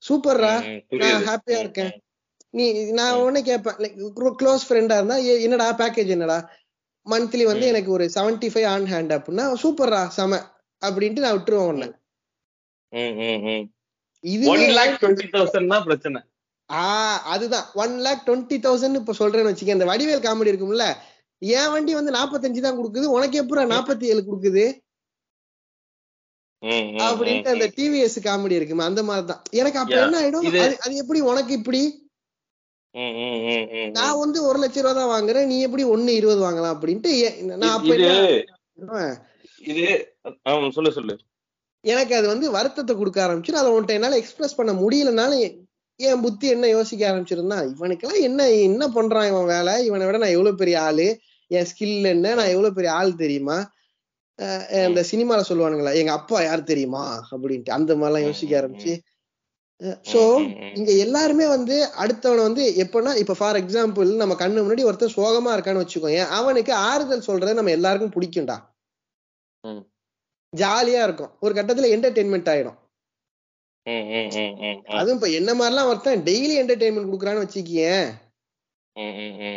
[0.02, 0.52] சூப்பர்ரா.
[1.02, 1.92] நான் ஹாப்பியா இருக்கேன்.
[2.54, 2.64] நீ
[2.98, 3.16] நான்.
[3.20, 3.78] உடனே கேட்பேன்
[4.40, 6.38] க்ளோஸ் ஃப்ரெண்டா இருந்தா "ஏ, என்னடா பேக்கேஜ் என்னடா?
[7.06, 7.64] மந்த்லி வந்து.
[7.72, 10.38] எனக்கு ஒரு 75 ஃபைவ் ஆன் ஹேண்ட் அப்படின்னா சூப்பர்ரா செம
[10.82, 11.88] அப்படின்ட்டு நான் விட்டுருவேன் உன்னை.
[14.24, 16.20] இது ஒன் லேக் டுவெண்ட்டி தௌசண்ட் தான் பிரச்சனை
[16.70, 20.86] ஆஹ் அதுதான் ஒன் லேக் டுவெண்ட்டி தௌசண்ட் இப்ப சொல்றேன்னு வச்சுக்க இந்த வடிவேல் காமெடி இருக்கும்ல
[21.42, 24.64] என் வண்டி வந்து 45 தான் கொடுக்குது உனக்கு எப்பறம் நாற்பத்தி ஏழு கொடுக்குது
[27.06, 27.66] அப்படின்ட்டு அந்த.
[27.76, 29.96] டிவிஎஸ் காமெடி இருக்குமே அந்த மாதிரி தான் எனக்கு அப்ப.
[29.98, 30.46] என்ன ஆயிடும்
[30.84, 31.82] அது எப்படி உனக்கு இப்படி.
[33.90, 35.46] நான் வந்து ஒரு லட்ச ரூபா தான் வாங்குறேன்.
[35.46, 37.94] நீ எப்படி ஒண்ணு இருபது வாங்கலாம் அப்படின்ட்டு நான் அப்ப
[39.58, 40.12] இது
[40.72, 41.18] சொல்லு சொல்லு.
[41.80, 45.56] எனக்கு அது வந்து வருத்தத்தை கொடுக்க ஆரம்பிச்சிடும் அதை உன்ட்ட என்னால எக்ஸ்பிரஸ் பண்ண முடியலனாலும் எ-
[45.96, 49.84] என் புத்தி என்ன யோசிக்க ஆரம்பிச்சிருந்தா இவனுக்கெல்லாம் என்ன என்ன பண்றான் இவன் வேலை?
[49.84, 51.18] இவனை விட நான் எவ்வளவு பெரிய ஆளு?
[51.46, 52.34] என் ஸ்கில் என்ன?
[52.34, 53.70] நான் எவ்வளவு பெரிய ஆள் தெரியுமா?
[54.70, 57.28] இந்த சினிமால சொல்லுவானுங்களா எங்க அப்பா யார் தெரியுமா?
[57.30, 57.70] அப்படின்ட்டு.
[57.70, 58.98] அந்த மாதிரிலாம் யோசிக்க ஆரம்பிச்சு
[59.80, 60.20] சோ.
[60.76, 65.82] இங்க எல்லாருமே வந்து அடுத்தவனை வந்து எப்படின்னா இப்ப ஃபார் எக்ஸாம்பிள் நம்ம கண்ணு முன்னாடி ஒருத்தன் சோகமா இருக்கான்னு
[65.84, 68.56] வச்சுக்கோங்க அவனுக்கு ஆறுதல் சொல்றது நம்ம எல்லாருக்கும் பிடிக்கும்டா.
[70.56, 71.32] ஜாலியா இருக்கும்.
[71.40, 72.78] ஒரு கட்டத்துல என்டர்டெயின்மெண்ட் ஆயிடும்.
[74.88, 78.06] அதுவும் இப்ப என்ன மாதிரிலாம் ஒருத்தன் டெய்லி என்டர்டெயின்மெண்ட் குடுக்குறான்னு வச்சுக்கியேன்.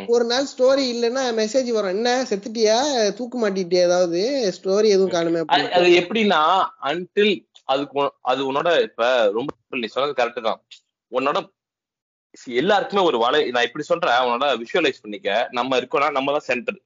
[0.06, 1.90] ஒரு நாள் ஸ்டோரி இல்லைன்னா மெசேஜ் வரும்.
[1.90, 2.78] என்ன செத்துட்டியா?
[3.14, 3.82] தூக்கு மாட்டிட்டியா?
[3.88, 4.20] ஏதாவது
[4.56, 6.40] ஸ்டோரி எதுவும் காணுமே அது எப்படின்னா
[6.82, 7.34] அன்டில்
[7.72, 9.02] அதுக்கு அது உன்னோட இப்ப
[9.36, 10.60] ரொம்ப நீ சொன்னது கரெக்ட் தான்.
[11.12, 11.38] உன்னோட
[12.60, 15.28] எல்லாருக்குமே ஒரு வலை நான் இப்படி சொல்றேன் உன்னோட விஷுவலைஸ் பண்ணிக்க.
[15.58, 16.78] நம்ம இருக்கோம்னா நம்ம தான் சென்டர்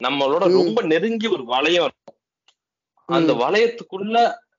[0.00, 0.44] நம்மளோட.
[0.58, 2.16] ரொம்ப நெருங்கி ஒரு வளையம் இருக்கும்.
[3.08, 3.32] அந்த.
[3.44, 4.16] வளையத்துக்குள்ள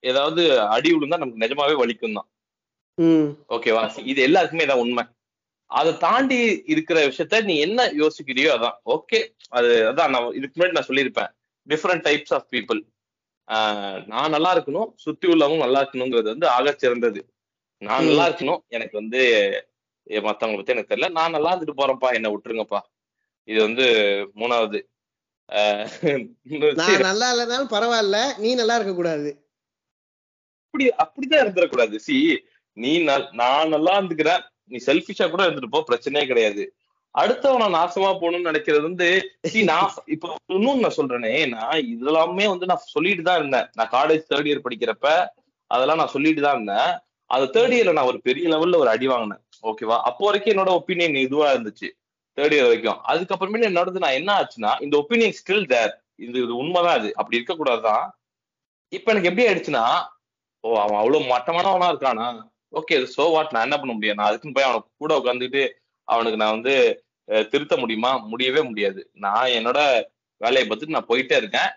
[0.10, 0.41] ஏதாவது
[0.75, 2.27] அடி விழுந்தா நமக்கு நிஜமாவே வலிக்கும் தான்.
[3.56, 5.03] ஓகேவா இது எல்லாருக்குமே தான் உண்மை.
[5.71, 6.38] அதை தாண்டி
[6.73, 8.77] இருக்கிற விஷயத்த நீ என்ன யோசிக்கிறியோ அதான்.
[8.95, 9.19] ஓகே
[9.58, 11.32] அது அதான் நான் இதுக்கு முன்னாடி நான் சொல்லியிருப்பேன்.
[11.67, 12.80] டிஃப்ரெண்ட் டைப்ஸ் ஆஃப் பீப்புள்
[14.12, 17.19] நான் நல்லா இருக்கணும் சுத்தி உள்ளவங்க நல்லா இருக்கணுங்கிறது வந்து ஆகச் சிறந்தது.
[17.81, 18.07] நான்.
[18.10, 19.19] நல்லா இருக்கணும் எனக்கு வந்து
[20.07, 21.10] மத்தவங்கள பத்தி எனக்கு தெரியல.
[21.17, 22.79] நான் நல்லா இருந்துட்டு போறேன்ப்பா என்ன விட்டுருங்கப்பா.
[23.47, 23.86] இது வந்து
[24.41, 24.79] மூணாவது.
[26.81, 29.29] நான் நல்லா இல்லைனாலும் பரவாயில்ல நீ நல்லா இருக்க கூடாது
[30.65, 32.15] அப்படி அப்படிதான் இருந்துடக்கூடாது சி
[32.77, 34.41] நீ நான் நல்லா இருந்துக்கிறேன்.
[34.71, 36.63] நீ செல்ஃபிஷா கூட இருந்துட்டு போ பிரச்சனையே கிடையாது.
[37.21, 39.08] அடுத்தவன நாசமா போகணும்னு நினைக்கிறது வந்து
[39.69, 43.67] நான் இப்ப இன்னும் நான் சொல்றேனே நான் இதெல்லாமே வந்து நான் சொல்லிட்டு தான் இருந்தேன்.
[43.77, 45.08] நான் காலேஜ் தேர்ட் இயர் படிக்கிறப்ப
[45.71, 46.91] அதெல்லாம் நான் சொல்லிட்டு தான் இருந்தேன்.
[47.30, 49.41] அது தேர்ட் இயர்ல நான் ஒரு பெரிய லெவல்ல ஒரு அடி வாங்கினேன்.
[49.69, 51.88] ஓகேவா அப்போ வரைக்கும் என்னோட ஒப்பீனியன் இதுவா இருந்துச்சு.
[52.38, 52.99] தேர்ட் இயர் வரைக்கும்.
[53.12, 55.93] அதுக்கப்புறமே என்னோடது நான் என்ன ஆச்சுன்னா இந்த ஒப்பீனியன் ஸ்டில் தேர்
[56.25, 57.10] இது இது உண்மைதான் அது.
[57.19, 58.06] அப்படி இருக்கக்கூடாதுதான்
[58.93, 59.86] இப்ப எனக்கு எப்படி ஆயிடுச்சுன்னா
[60.63, 62.27] ஓ அவன் அவ்வளவு மட்டமானவனா இருக்கானா?
[62.80, 64.17] ஓகே சோ வாட் நான் என்ன பண்ண முடியும்?
[64.19, 65.63] நான் அதுக்குன்னு போய் அவனுக்கு கூட உட்காந்துட்டு
[66.08, 66.73] அவனுக்கு நான் வந்து
[67.28, 68.17] திருத்த முடியுமா?
[68.17, 69.10] முடியவே முடியாது.
[69.13, 70.04] நான் என்னோட
[70.38, 71.69] வேலையை பார்த்துட்டு நான் போயிட்டே இருக்கேன்.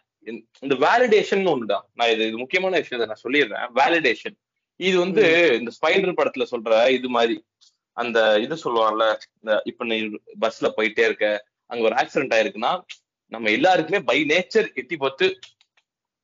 [0.61, 1.83] இந்த- வேலிடேஷன் ஒண்ணுதான்.
[1.95, 3.79] நான் இது இது முக்கியமான விஷயத்தை நான் சொல்லிடுறேன்.
[3.79, 4.39] வேலிடேஷன்
[4.77, 7.45] இது வந்து இந்த ஸ்பைடர் படத்துல சொல்ற இது மாதிரி
[7.93, 10.01] அந்த இது சொல்லுவாங்கல்ல இந்த இப்ப நீ
[10.41, 12.83] பஸ்ல போயிட்டே இருக்க அங்க ஒரு ஆக்சிடென்ட் ஆயிருக்குன்னா
[13.27, 15.39] நம்ம எல்லாருக்குமே பை நேச்சர் எட்டி பார்த்து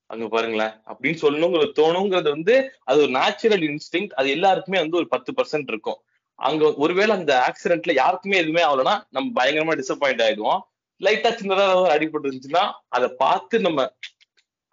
[0.06, 5.32] அங்க பாருங்களேன் அப்படின்னு சொல்லணுங்கிறது தோணுங்கிறது வந்து அது ஒரு நேச்சுரல் இன்ஸ்டிங் அது எல்லாருக்குமே வந்து ஒரு பத்து
[5.32, 6.00] பர்சன்ட் இருக்கும்.
[6.38, 10.60] அங்க ஒருவேளை அந்த ஆக்சிடென்ட்ல யாருக்குமே எதுவுமே ஆகலன்னா நம்ம பயங்கரமா டிசப்பாயிண்ட் ஆயிடுவோம்.
[11.00, 13.80] லைட்டா சின்னதா ஏதாவது அடிபட்டு இருந்துச்சுன்னா அதை பார்த்து நம்ம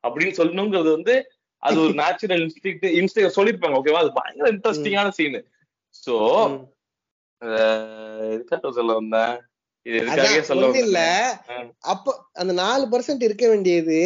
[0.03, 1.15] அப்படின்னு சொல்லணுங்கிறது வந்து
[1.63, 5.41] அது ஒரு நேச்சுரல் இன்ஸ்டிங் இன்ஸ்டிங் சொல்லிருப்பாங்க ஓகேவா அது பயங்கர இன்ட்ரெஸ்டிங்கான சீனு
[6.03, 6.15] சோ
[6.47, 6.61] ம்.
[8.25, 9.33] எதுக்காக சொல்ல வந்தேன்?
[10.81, 10.99] இல்ல.
[11.85, 13.97] அப்போ அந்த நாலு பர்சன்ட் இருக்க வேண்டியது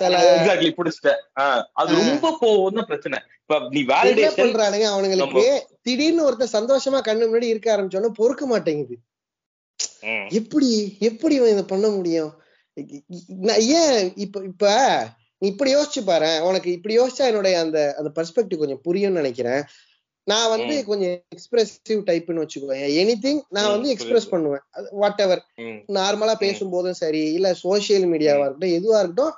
[0.00, 1.98] எக்ஸாக்ட்லி புடிச்சிட்டேன் ஆஹ் அது ஆ.
[2.00, 3.18] ரொம்ப போகும் தான் பிரச்சனை.
[3.40, 5.46] இப்ப நீ என்ன வேலிடேஷன் பண்றானுங்க அவனுங்களுக்கு?
[5.82, 8.96] திடீர்னு ஒருத்தன் சந்தோஷமா கண்ணு முன்னாடி இருக்க ஆரம்பிச்சோன்னா பொறுக்க மாட்டேங்குது.
[10.30, 10.68] எப்படி
[11.00, 12.32] எப்படி இதை பண்ண முடியும்?
[13.42, 14.66] நான் ஏன் இப்ப இப்ப
[15.42, 16.40] நீ இப்படி யோசிச்சு பாரு.
[16.42, 19.62] உனக்கு இப்படி யோசிச்சா என்னுடைய அந்த அந்த பெர்ஸ்பெக்டிவ் கொஞ்சம் புரியும்னு நினைக்கிறேன்.
[20.26, 20.74] நான் வந்து.
[20.84, 23.88] கொஞ்சம் எக்ஸ்பிரசிவ் டைப்னு வச்சுக்கோங்க எனி திங் நான் வந்து.
[23.90, 24.62] எக்ஸ்பிரஸ் பண்ணுவேன்.
[24.92, 25.42] வாட் எவர்
[25.92, 29.34] நார்மலா பேசும்போதும் சரி இல்ல சோசியல் மீடியாவா இருக்கட்டும் எதுவா இருக்கட்டும்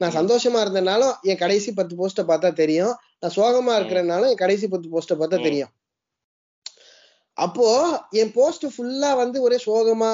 [0.00, 0.14] நான்.
[0.16, 5.14] சந்தோஷமா இருந்தனாலும் என் கடைசி பத்து போஸ்ட பார்த்தா தெரியும் நான் சோகமா இருக்கிறனாலும் என் கடைசி பத்து போஸ்ட
[5.14, 5.38] பார்த்தா.
[5.42, 5.72] தெரியும்
[7.36, 7.66] அப்போ
[8.20, 10.10] என் போஸ்ட் ஃபுல்லா வந்து ஒரே சோகமா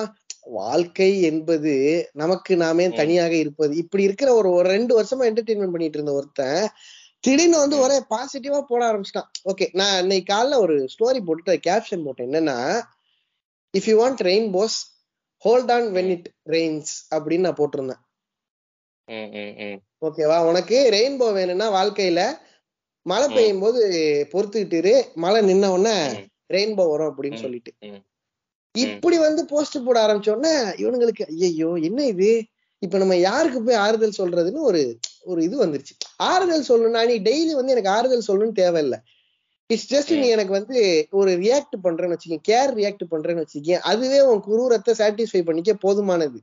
[0.56, 1.74] வாழ்க்கை என்பது
[2.12, 2.86] நமக்கு நாமே.
[2.92, 6.66] தனியாக இருப்பது இப்படி இருக்கிற ஒரு ஒரு ரெண்டு வருஷமா என்டர்டெயின்மெண்ட் பண்ணிட்டு இருந்த ஒருத்தன்
[7.24, 7.76] திடீர்னு வந்து.
[7.78, 12.58] ஒரே பாசிட்டிவா போட ஆரம்பிச்சிட்டான் ஓகே நான் இன்னைக்கு காலைல ஒரு ஸ்டோரி போட்டுட்டு கேப்ஷன் போட்டேன் என்னன்னா
[13.74, 14.76] if you want rainbows
[15.44, 18.02] hold on when it rains அப்படின்னு நான் போட்டிருந்தேன்
[20.02, 22.20] ஓகேவா உனக்கு ரெயின்போ வேணும்னா வாழ்க்கையில
[23.06, 23.26] மழை.
[23.30, 23.80] பெய்யும் போது
[24.32, 25.96] பொறுத்துக்கிட்டு மழை நின்ன உடனே.
[26.50, 27.42] ரெயின்போ வரும் அப்படின்னு.
[27.44, 27.70] சொல்லிட்டு.
[28.74, 30.52] இப்படி வந்து போஸ்ட் போட ஆரம்பிச்ச உடனே
[30.82, 32.30] இவனுங்களுக்கு ஐயோ என்ன இது
[32.82, 34.80] இப்ப நம்ம யாருக்கு போய் ஆறுதல் சொல்றதுன்னு ஒரு
[35.24, 35.94] ஒரு இது வந்துருச்சு
[36.26, 38.96] ஆறுதல் சொல்லணும்னா நீ டெய்லி வந்து எனக்கு ஆறுதல் சொல்லணும்னு தேவையில்ல
[39.70, 40.26] இட்ஸ் ஜஸ்ட் நீ.
[40.34, 40.78] எனக்கு வந்து
[41.12, 46.40] ஒரு ரியாக்ட் பண்றேன்னு வச்சுக்கேன் கேர் ரியாக்ட் பண்றேன்னு வச்சுக்கேன் அதுவே உன் குரூரத்தை சாட்டிஸ்ஃபை பண்ணிக்க போதுமானது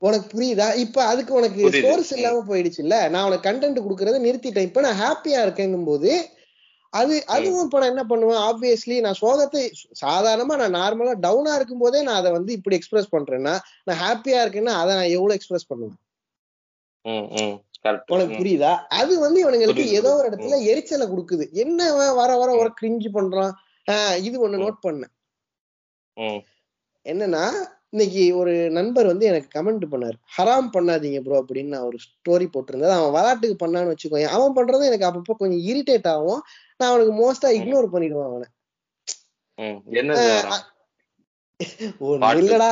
[0.00, 0.74] உனக்கு புரியுதா?
[0.76, 1.58] இப்ப அதுக்கு உனக்கு.
[1.82, 6.10] சோர்ஸ் இல்லாம போயிடுச்சு இல்ல நான் உனக்கு கண்டென்ட் கொடுக்கறத நிறுத்திட்டேன் இப்ப நான் ஹாப்பியா இருக்கேங்கும் போது
[6.92, 8.40] அது அதுவும் இப்ப நான் என்ன பண்ணுவேன்?
[8.40, 9.62] ஆப்வியஸ்லி நான் சோகத்தை
[10.00, 13.54] சாதாரணமா நான் நார்மலா டவுனா இருக்கும் போதே நான் அதை வந்து இப்படி எக்ஸ்பிரஸ் பண்றேன்னா
[13.84, 15.98] நான் ஹாப்பியா இருக்கேன்னா அதை நான் எவ்வளவு எக்ஸ்பிரஸ் பண்ணுவேன்?
[18.10, 18.72] உனக்கு புரியுதா?
[18.98, 20.28] அது வந்து இவனுங்களுக்கு ஏதோ ஒரு.
[20.28, 21.52] இடத்துல எரிச்சலை கொடுக்குது.
[21.54, 23.52] என்ன வர வர ஒரு கிரிஞ்சு பண்றான்?
[23.86, 24.62] ஆஹ் இது ஒண்ணு.
[24.64, 25.12] நோட் பண்ணேன்.
[27.06, 27.44] என்னன்னா
[27.94, 30.16] இன்னைக்கு ஒரு நண்பர் வந்து எனக்கு கமெண்ட் பண்ணாரு.
[30.36, 32.94] ஹராம் பண்ணாதீங்க ப்ரோ அப்படின்னு நான் ஒரு ஸ்டோரி போட்டிருந்தேன்.
[32.98, 36.40] அவன் விளையாட்டுக்கு பண்ணான்னு வச்சுக்கோங்க அவன் பண்றதும் எனக்கு அப்பப்போ கொஞ்சம் இரிட்டேட் ஆகும்.
[36.78, 38.48] நான் அவனுக்கு மோஸ்டா இக்னோர் பண்ணிடுவேன் அவனை.
[42.22, 42.70] பாட்டு, இல்லடா?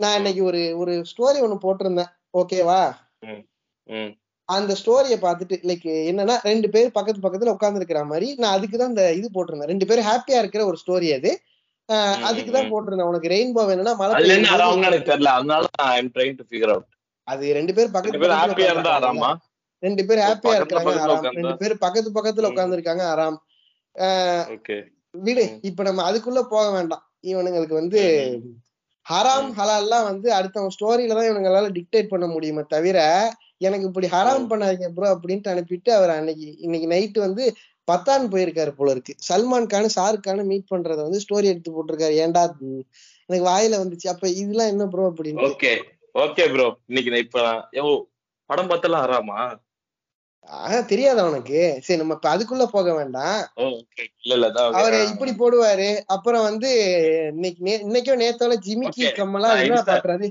[0.00, 2.10] நான் இன்னைக்கு ஒரு ஒரு ஸ்டோரி ஒண்ணு போட்டிருந்தேன்.
[2.40, 2.80] ஓகேவா
[4.48, 8.92] அந்த ஸ்டோரியை பார்த்துட்டு லைக் என்னன்னா ரெண்டு பேர் பக்கத்து பக்கத்துல உட்கார்ந்து இருக்கிற மாதிரி நான் அதுக்கு தான்
[8.94, 9.70] இந்த இது போட்டிருந்தேன்.
[9.72, 11.30] ரெண்டு பேரும் ஹாப்பியா இருக்கிற ஒரு ஸ்டோரி அது.
[11.88, 12.70] ஆஹ் ம், அதுக்கு தான் ம்.
[12.70, 14.22] போட்டிருந்தேன் உனக்கு ரெயின்போ வேணும்னா மழை
[14.82, 16.88] எனக்கு தெரியல அதனால I am trying to figure out
[17.28, 19.30] அது ரெண்டு பேர் பக்கத்து பக்கத்துல ஹாப்பியா இருந்தா ஆறாமா
[19.82, 21.30] ரெண்டு பேர் ஹாப்பியா இருக்காங்க உட்கார்ந்தா?
[21.38, 22.50] ரெண்டு பேர் பக்கத்து பக்கத்துல.
[22.50, 23.02] உட்கார்ந்து இருக்காங்க
[24.54, 24.76] ஓகே
[25.14, 25.44] விடு.
[25.68, 28.00] இப்ப நம்ம அதுக்குள்ள போக வேண்டாம் இவனுங்களுக்கு வந்து.
[29.06, 29.48] ஹராம்.
[29.58, 32.98] ஹலால்லாம் வந்து அடுத்தவங்க ஸ்டோரியில தான் இவனுங்களால டிக்டேட் பண்ண முடியுமே தவிர
[33.60, 34.48] எனக்கு இப்படி ஹராம்.
[34.50, 37.44] பண்ணாதீங்க ப்ரோ அப்படின்ட்டு அனுப்பிட்டு அவர் அன்னைக்கு இன்னைக்கு நைட்டு வந்து
[37.90, 39.14] பத்தான் போயிருக்காரு போல இருக்கு.
[39.28, 42.14] சல்மான் கான் ஷாருக் கான் மீட் பண்றத வந்து ஸ்டோரி எடுத்து போட்டிருக்காரு.
[42.24, 42.82] ஏன்டா ம்,
[43.26, 44.08] எனக்கு வாயில வந்துச்சு.
[44.08, 45.44] அப்ப இதெல்லாம் என்ன ப்ரோ அப்படின்னு.
[45.46, 45.72] ஓகே
[46.14, 48.02] ஓகே ப்ரோ இன்னைக்கு நான் இப்ப யோ
[48.50, 49.58] படம் பார்த்தலாம் ஆறாமா?
[50.48, 53.48] ஆஹ் தெரியாதா உனக்கு சரி நம்ம இப்ப அதுக்குள்ள போக வேண்டாம்.
[54.72, 55.08] அவரு.
[55.08, 56.00] இப்படி போடுவாரு.
[56.06, 56.70] அப்புறம் வந்து
[57.28, 59.04] இன்னைக்கு நே- இன்னைக்கோ நேத்தோட ஜிமிக்கி.
[59.16, 60.26] கம்மலா என்ன பாக்குறாரு?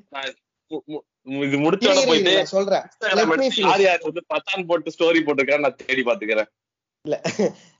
[1.25, 2.85] இது முடிச்ச இரு, உடனே இரு, போயிட்டு சொல்றேன்.
[4.67, 6.49] போட்டு ஸ்டோரி போட்டிருக்கான்னு நான் தேடி பாத்துக்கிறேன்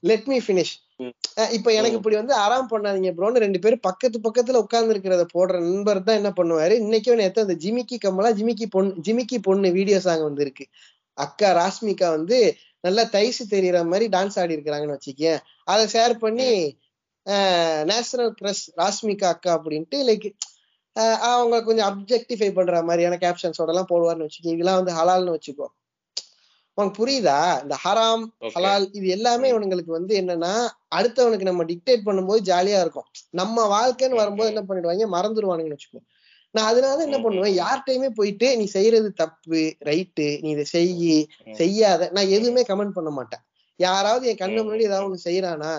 [0.03, 1.13] லெட் மீ ஃபினிஷ் ம்.
[1.55, 1.97] இப்ப எனக்கு.
[1.99, 6.31] இப்படி வந்து ஆறாம் பண்ணாதீங்க ப்ரோன்னு ரெண்டு பேரும் பக்கத்து பக்கத்துல உட்கார்ந்து இருக்கிறத போடுற நண்பர் தான் என்ன
[6.37, 6.75] பண்ணுவாரு?
[6.83, 10.65] இன்னைக்கும் நேத்து அந்த ஜிமிக்கி கம்மலா ஜிமிக்கி பொண்ணு ஜிமிக்கி பொண்ணு வீடியோ சாங் வந்து இருக்கு
[11.17, 12.37] அக்கா ராஷ்மிகா வந்து
[12.83, 16.49] நல்லா தைசு தெரியற மாதிரி டான்ஸ் ஆடி இருக்கிறாங்கன்னு வச்சுக்கேன் அதை ஷேர் பண்ணி
[17.89, 20.27] நேஷனல் கிரஷ் ராஷ்மிகா அக்கா அப்படின்ட்டு லைக்
[21.29, 25.67] அவங்க கொஞ்சம் அப்ஜெக்டிஃபை பண்ற மாதிரியான கேப்ஷன்ஸோட எல்லாம் போடுவார்னு வச்சுக்கோ இதெல்லாம் வந்து ஹலால்னு வச்சுக்கோ.
[26.77, 27.61] உனக்கு புரியுதா?
[27.61, 28.23] இந்த ஹராம்.
[28.55, 29.51] ஹலால் இது எல்லாமே.
[29.51, 30.53] இவனுங்களுக்கு வந்து என்னன்னா
[30.95, 33.05] அடுத்தவனுக்கு நம்ம டிக்டேட் பண்ணும்போது ஜாலியா இருக்கும்.
[33.29, 34.49] நம்ம வாழ்க்கைன்னு வரும்போது.
[34.49, 35.07] என்ன பண்ணிடுவாங்க?
[35.15, 36.01] மறந்துடுவானுங்கன்னு வச்சுக்கோ
[36.55, 37.55] நான் அதனால என்ன பண்ணுவேன்.
[37.57, 41.27] யார்கிட்டயுமே போயிட்டு நீ செய்யறது தப்பு ரைட்டு நீ இதை செய்யி.
[41.51, 42.09] செய்யாத.
[42.11, 43.43] நான் எதுவுமே கமெண்ட் பண்ண மாட்டேன்.
[43.75, 45.73] யாராவது என் கண்ணு முன்னாடி ஏதாவது ஒண்ணு செய்யறானா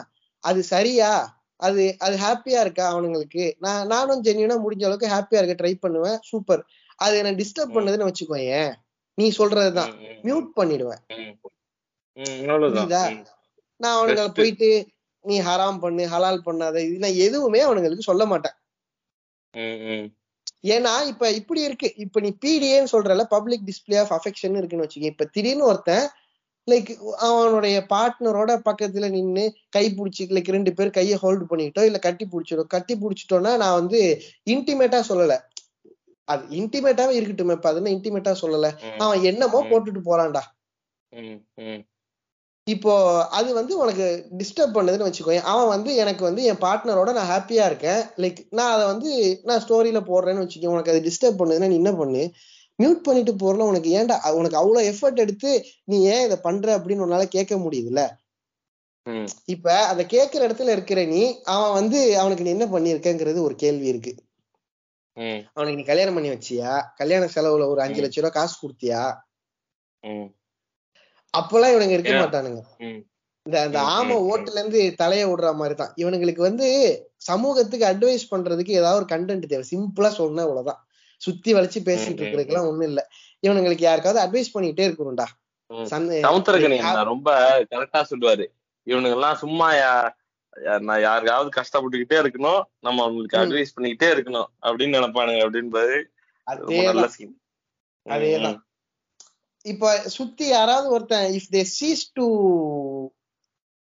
[0.45, 1.13] அது சரியா?
[1.57, 3.45] அது அது ஹாப்பியா இருக்கா அவனுங்களுக்கு?
[3.59, 6.19] நான் நானும் ஜென்யூனா முடிஞ்ச அளவுக்கு ஹாப்பியா இருக்க ட்ரை பண்ணுவேன்.
[6.23, 6.63] சூப்பர்
[6.99, 7.75] அது என்ன டிஸ்டர்ப்.
[7.77, 8.73] பண்ணுதுன்னு வச்சுக்கோயேன்.
[9.19, 9.93] நீ சொல்றதுதான்.
[10.27, 11.03] மியூட் பண்ணிடுவேன்.
[13.81, 14.37] நான் அவனுங்களை Best.
[14.37, 14.69] போயிட்டு
[15.25, 18.57] நீ ஹராம் பண்ணு ஹலால் பண்ணாத இது நான் எதுவுமே அவனுங்களுக்கு சொல்ல மாட்டேன்.
[20.75, 21.89] ஏன்னா இப்ப இப்படி இருக்கு.
[22.05, 25.11] இப்ப நீ பிடிஏன்னு சொல்றல பப்ளிக் டிஸ்பிளே ஆஃப் அஃபெக்ஷன் இருக்குன்னு வச்சுக்க.
[25.13, 26.07] இப்ப திடீர்னு ஒருத்தன்
[26.69, 26.91] லைக்
[27.27, 32.73] அவனுடைய பார்ட்னரோட பக்கத்துல நின்னு கை பிடிச்சி லைக் ரெண்டு பேர் கையை ஹோல்ட் பண்ணிக்கிட்டோ இல்ல கட்டி பிடிச்சிடும்
[32.75, 34.01] கட்டி பிடிச்சிட்டோம்னா நான் வந்து
[34.51, 35.37] இன்டிமேட்டா சொல்லல.
[36.29, 38.69] அது இன்டிமேட்டாவே இருக்கட்டும் இப்ப அதுன்னு இன்டிமேட்டா சொல்லல?
[38.99, 39.59] அவன் என்னமோ.
[39.71, 40.43] போட்டுட்டு போறான்டா.
[42.67, 42.93] இப்போ
[43.31, 44.07] அது வந்து உனக்கு
[44.39, 48.01] டிஸ்டர்ப் பண்ணுதுன்னு வச்சுக்கோ அவன் வந்து எனக்கு வந்து என் பார்ட்னரோட நான் ஹாப்பியா இருக்கேன்.
[48.17, 49.11] லைக் நான் அதை வந்து
[49.45, 52.23] நான் ஸ்டோரியில போடுறேன்னு வச்சுக்கோ உனக்கு அது டிஸ்டர்ப் பண்ணுதுன்னா நீ என்ன பண்ணு?
[52.79, 55.51] மியூட் பண்ணிட்டு போறல உனக்கு ஏன்டா உனக்கு அவ்வளவு எஃபர்ட் எடுத்து
[55.85, 58.03] நீ ஏன் இதை பண்ற அப்படின்னு உன்னால கேட்க முடியுதுல்ல?
[59.47, 64.13] இப்ப அந்த கேட்கிற இடத்துல இருக்கிற நீ அவன் வந்து அவனுக்கு நீ என்ன பண்ணிருக்கங்கிறது ஒரு கேள்வி இருக்கு.
[65.17, 66.71] அவனுக்கு நீ கல்யாணம் பண்ணி வச்சியா?
[66.97, 68.05] கல்யாண செலவுல ஒரு அஞ்சு ம்.
[68.05, 69.03] லட்ச ரூபா காசு கொடுத்தியா?
[71.35, 72.13] அப்பெல்லாம் இவனுங்க இருக்க.
[72.13, 72.61] மாட்டானுங்க.
[73.47, 74.17] இந்த அந்த ஆமை.
[74.31, 76.67] ஓட்டுல இருந்து தலைய விடுற மாதிரி தான் இவனுங்களுக்கு வந்து
[77.17, 79.65] சமூகத்துக்கு அட்வைஸ் பண்றதுக்கு ஏதாவது ஒரு கண்டென்ட் தேவை.
[79.71, 80.81] சிம்பிளா சொன்னா இவ்வளவுதான்
[81.21, 83.01] சுத்தி வளைச்சு பேசிட்டு ம், ம், இருக்கிறதுக்கெல்லாம் ஒண்ணும் இல்ல.
[83.43, 85.27] இவனுங்களுக்கு யாருக்காவது அட்வைஸ் பண்ணிட்டே இருக்கணும்டா.
[87.05, 87.31] ரொம்ப
[87.71, 88.47] கரெக்டா சொல்லுவாரு
[88.87, 90.13] இவனுங்க எல்லாம் சும்மா யா- யா-
[90.81, 93.39] நான் யாருக்காவது கஷ்டப்பட்டுக்கிட்டே இருக்கணும் நம்ம அவங்களுக்கு.
[93.39, 94.47] அட்வைஸ் பண்ணிக்கிட்டே இருக்கணும்.
[94.63, 97.41] அப்படின்னு நினைப்பானுங்க அப்படின்றது நல்ல சீன்
[98.09, 98.59] அதேதான்.
[99.63, 102.27] இப்ப சுத்தி யாராவது ஒருத்தன் if they cease to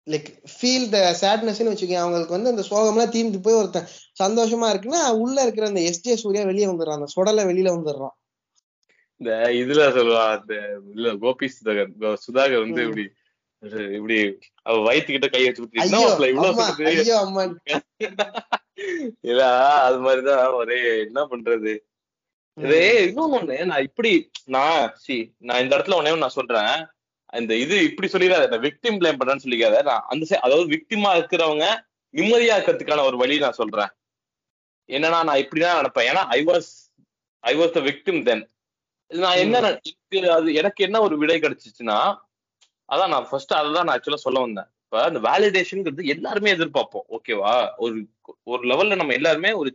[0.06, 3.86] like feel the சேட்னஸ்னு வச்சுக்கோங்க அவங்களுக்கு வந்து அந்த சோகம்லாம் தீர்ந்து போய் ஒருத்தன்
[4.22, 6.92] சந்தோஷமா இருக்குன்னா உள்ள இருக்கிற அந்த எஸ்ஜே சூர்யா வெளியே வந்துடுறான்.
[6.92, 8.14] அந்த சுடலை வெளியில வந்துடுறான்.
[9.16, 12.84] இந்த இதுல சொல்லுவா அந்த இல்ல கோபி சுதாகர் சுதாகர் வந்து.
[12.84, 13.08] இப்படி
[13.92, 14.16] இப்படி
[14.62, 16.00] அவ வயிற்றுக்கிட்ட கை வச்சு ஐயோ
[19.22, 19.42] இல்ல
[19.82, 21.72] அது மாதிரிதான் ஒரே என்ன பண்றது?
[22.58, 22.76] இது
[23.26, 24.12] ஒண்ணு நான் இப்படி
[24.46, 26.74] நான் சி நான் இந்த இடத்துல ஒண்ணு நான் சொல்றேன்.
[27.32, 29.82] இந்த இது இப்படி சொல்லிடாத இந்த விக்டிம் பிளேம் பண்றேன்னு சொல்லிக்காத.
[29.82, 31.66] நான் அந்த side- அதாவது விக்டிமா இருக்கிறவங்க
[32.14, 33.90] நிம்மதியா இருக்கிறதுக்கான ஒரு வழி நான் சொல்றேன்.
[34.88, 36.70] என்னன்னா நான் இப்படிதான் நினைப்பேன் ஏன்னா I was
[37.44, 38.44] I was the victim then
[39.10, 41.98] நான் என்ன நினை- எனக்கு அது எனக்கு என்ன ஒரு விடை கிடைச்சிச்சுன்னா
[42.88, 44.68] அதான் நான் ஃபர்ஸ்ட் அதுதான் நான் ஆக்சுவலா சொல்ல வந்தேன்.
[44.84, 47.06] இப்ப இந்த வேலிடேஷன்ங்கிறது எல்லாருமே எதிர்பார்ப்போம்.
[47.16, 47.52] ஓகேவா
[47.84, 47.96] ஒரு
[48.52, 49.70] ஒரு லெவல்ல நம்ம எல்லாருமே ஒரு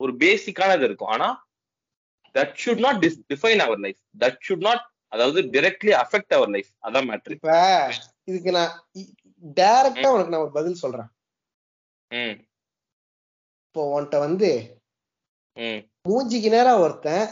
[0.00, 1.12] ஒரு பேசிக்கான இது இருக்கும்.
[1.14, 1.28] ஆனா
[2.34, 3.00] that should not
[3.32, 7.56] define our life that should not அதாவது டிரெக்ட்லி அஃபெக்ட் அவர் லைஃப் அதான் மேட்ரு இப்ப
[8.30, 8.72] இதுக்கு நான்
[9.60, 11.10] டைரக்டா உனக்கு நான் ஒரு பதில் சொல்றேன்.
[13.66, 14.50] இப்போ உன்கிட்ட வந்து
[16.08, 17.24] மூஞ்சிக்கு நேரா ஒருத்தன்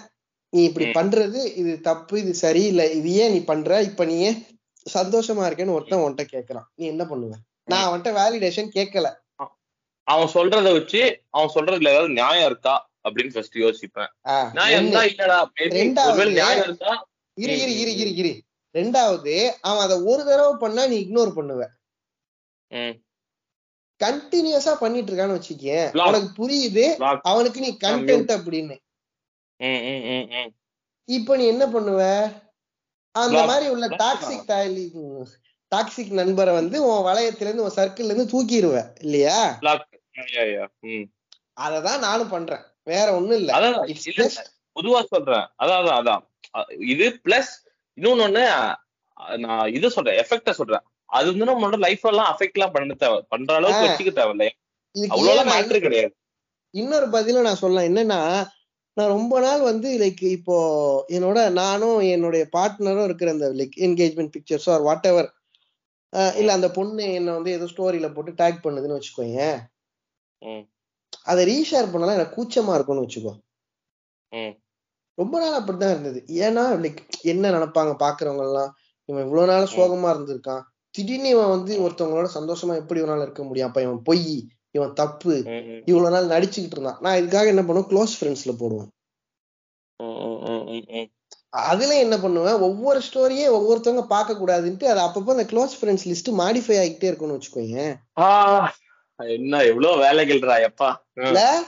[0.53, 0.87] நீ இப்படி.
[0.99, 3.81] பண்றது இது தப்பு இது சரியில்லை இது ஏன் நீ பண்ற?
[3.89, 4.17] இப்ப நீ
[4.95, 6.65] சந்தோஷமா இருக்கேன்னு ஒருத்தன் உன்கிட்ட கேக்குறான்.
[6.75, 7.33] நீ என்ன பண்ணுவ?
[7.65, 9.15] நான் அவன்கிட்ட வேலிடேஷன் கேட்கல
[10.03, 14.07] அவன் சொல்றத வச்சு அவன் சொல்றதுல ஏதாவது நியாயம் இருக்கா அப்படின்னு ஃபர்ஸ்ட் யோசிப்பேன்.
[14.53, 14.81] நியாயம்.
[14.81, 18.43] இருந்தா இல்லடா ரெண்டாவது- ஒருவேளை நியாயம் இருந்தா இரு இரு இரு இரு இரு.
[18.79, 21.67] ரெண்டாவது அவன் அதை ஒரு தடவை பண்ணா நீ இக்னோர் பண்ணுவ.
[24.05, 25.97] கண்டினியூஸா பண்ணிட்டு இருக்கான்னு வச்சுக்கேன்.
[26.09, 26.97] உனக்கு புரியுது.
[27.23, 28.77] அவனுக்கு நீ கண்டென்ட் அப்படின்னு.
[31.05, 32.33] இப்ப நீ என்ன பண்ணுவ?
[33.15, 33.45] அந்த.
[33.45, 35.27] மாதிரி உள்ள டாக்ஸிக்
[35.73, 39.59] டாக்ஸிக் நண்பரை வந்து உன் வளையத்துல இருந்து உன் சர்க்கிள்ல இருந்து தூக்கிடுவ இல்லையா.
[41.61, 42.63] அததான் நானும் பண்றேன்.
[42.85, 43.51] வேற ஒண்ணும் இல்ல.
[44.77, 45.47] பொதுவா சொல்றேன்.
[45.59, 46.23] அதான் அதான்
[46.91, 47.53] இது பிளஸ்
[47.97, 48.45] இன்னொன்னு
[49.39, 50.85] நான் இது சொல்றேன் எஃபெக்ட சொல்றேன்.
[51.11, 53.21] அது வந்து நம்மளோட லைஃப் எல்லாம் அஃபெக்ட் எல்லாம் பண்ண தேவை.
[53.29, 53.87] பண்ற அளவுக்கு.
[53.87, 54.49] வச்சுக்க தேவையில்ல.
[55.09, 56.15] அவ்வளவு மேட்ரு கிடையாது.
[56.75, 58.21] இன்னொரு பதிலும் நான் சொல்லலாம் என்னன்னா
[59.01, 60.57] நான் ரொம்ப நாள் வந்து லைக் இப்போ
[61.17, 65.29] என்னோட நானும் என்னுடைய பார்ட்னரும் இருக்கிற அந்த லைக் என்கேஜ்மெண்ட் பிக்சர்ஸோ ஆர் வாட் எவர்
[66.39, 69.41] இல்ல அந்த பொண்ணு என்ன வந்து ஏதோ ஸ்டோரியில போட்டு டேக் பண்ணுதுன்னு வச்சுக்கோங்க.
[71.31, 73.33] அதை ரீஷேர் பண்ணலாம் எனக்கு கூச்சமா இருக்கும்னு வச்சுக்கோ.
[75.19, 76.21] ரொம்ப நாள் அப்படிதான் இருந்தது.
[76.45, 77.01] ஏன்னா லைக்
[77.33, 78.71] என்ன நினைப்பாங்க பாக்குறவங்க எல்லாம்
[79.09, 80.63] இவன் இவ்வளவு நாள் சோகமா இருந்திருக்கான்.
[80.95, 83.69] திடீர்னு இவன் வந்து ஒருத்தவங்களோட சந்தோஷமா எப்படி இவனால இருக்க முடியும்?
[83.69, 84.25] அப்ப இவன் பொய்.
[84.71, 85.43] இவன் தப்பு.
[85.87, 86.97] இவ்வளவு நாள் நடிச்சுக்கிட்டு இருந்தான்.
[87.01, 87.91] நான் இதுக்காக என்ன பண்ணுவேன்?
[87.91, 88.89] க்ளோஸ் ஃப்ரெண்ட்ஸ்ல போடுவேன்.
[91.49, 92.53] அதுல என்ன பண்ணுவேன்?
[92.53, 97.95] ஒவ்வொரு ஸ்டோரியே ஒவ்வொருத்தவங்க பார்க்க கூடாதுன்ட்டு அது அப்பப்போ அந்த க்ளோஸ் ஃப்ரெண்ட்ஸ் லிஸ்ட் மாடிஃபை ஆகிட்டே இருக்கும்னு வச்சுக்கோங்க
[98.19, 98.75] ஆ,
[99.17, 100.95] என்ன எவ்வளவு வேலைகள்ரா எப்பா.
[101.15, 101.63] இல்ல?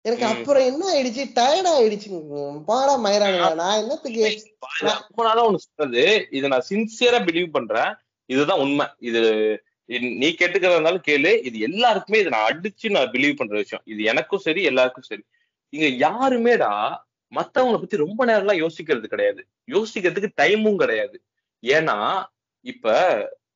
[0.00, 0.26] எனக்கு.
[0.26, 1.28] அப்புறம் என்ன ஆயிடுச்சு?
[1.34, 4.42] டயர்ட் ஆயிடுச்சு பாடா மயிரானுங்க நான் என்னத்துக்கு?
[4.80, 6.26] ரொம்ப நாளா ஒண்ணு சொல்றது.
[6.30, 7.94] இதை நான் சின்சியரா பிலீவ் பண்றேன்.
[8.26, 8.86] இதுதான் உண்மை.
[9.00, 9.56] இது-
[9.86, 11.44] நீ கேட்டுக்கிறதா இருந்தாலும் கேளு.
[11.44, 13.84] இது எல்லாருக்குமே இதை நான் அடிச்சு நான் பிலீவ் பண்ற விஷயம்.
[13.86, 15.24] இது எனக்கும் சரி எல்லாருக்கும் சரி.
[15.68, 17.00] இங்க யாருமேடா
[17.32, 19.46] மத்தவங்கள பத்தி ரொம்ப நேரம்லாம் யோசிக்கிறது கிடையாது.
[19.70, 21.22] யோசிக்கிறதுக்கு டைமும் கிடையாது.
[21.62, 22.24] ஏன்னா
[22.60, 22.94] இப்ப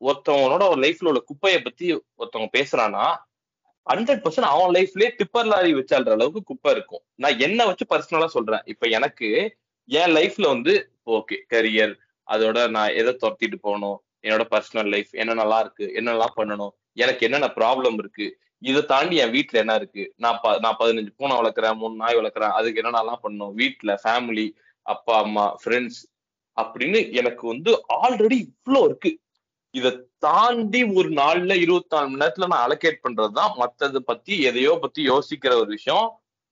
[0.00, 3.04] ஒருத்தவனோட ஒரு லைஃப்ல உள்ள குப்பையை பத்தி ஒருத்தவங்க பேசுறானா
[3.90, 7.02] ஹண்ட்ரட் பர்சன்ட் அவன் லைஃப்லயே டிப்பர் லாரி வச்சாடுற அளவுக்கு குப்பை இருக்கும்.
[7.14, 8.62] நான் என்ன வச்சு பர்சனலா சொல்றேன்.
[8.64, 11.94] இப்ப எனக்கு என் லைஃப்ல வந்து ஓகே கரியர்
[12.28, 14.02] அதோட நான் எதை துரத்திட்டு போகணும்?
[14.26, 18.26] என்னோட பர்சனல் லைஃப் என்ன நல்லா இருக்கு என்னெல்லாம் பண்ணணும் எனக்கு என்னென்ன ப்ராப்ளம் இருக்கு
[18.62, 20.04] இதை தாண்டி என் வீட்ல என்ன இருக்கு?
[20.16, 23.54] நான் நான் பதினஞ்சு பூனை வளர்க்குறேன் மூணு நாய் வளர்க்குறேன் அதுக்கு என்னென்னலாம் பண்ணணும்?
[23.56, 24.46] வீட்டுல ஃபேமிலி
[24.86, 26.00] அப்பா அம்மா ஃப்ரெண்ட்ஸ்
[26.56, 29.10] அப்படின்னு எனக்கு வந்து ஆல்ரெடி இவ்ளோ இருக்கு.
[29.74, 35.00] இத தாண்டி ஒரு நாள்ல இருபத்தி நாலு மணி நேரத்துல நான் அலோகேட் பண்றதுதான் மத்தத பத்தி எதையோ பத்தி
[35.08, 36.06] யோசிக்கிற ஒரு விஷயம்.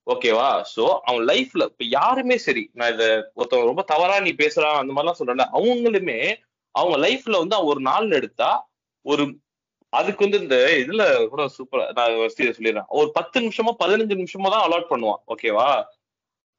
[0.07, 3.05] ஓகேவா சோ அவன் லைஃப்ல இப்ப யாருமே சரி நான் இத
[3.35, 6.19] ஒருத்தவங்க ரொம்ப தவறா நீ பேசுறான் அந்த மாதிரிலாம் சொல்றேன் அவங்களுமே
[6.75, 8.51] அவங்க லைஃப்ல வந்து ஒரு நாள் எடுத்தா
[9.07, 9.25] ஒரு
[9.93, 11.03] அதுக்கு வந்து இந்த இதுல
[11.33, 12.89] கூட சூப்பரா நான் சொல்லிடுறேன்.
[12.99, 15.69] ஒரு பத்து நிமிஷமோ பதினஞ்சு நிமிஷமோ தான் அலாட் பண்ணுவான் ஓகேவா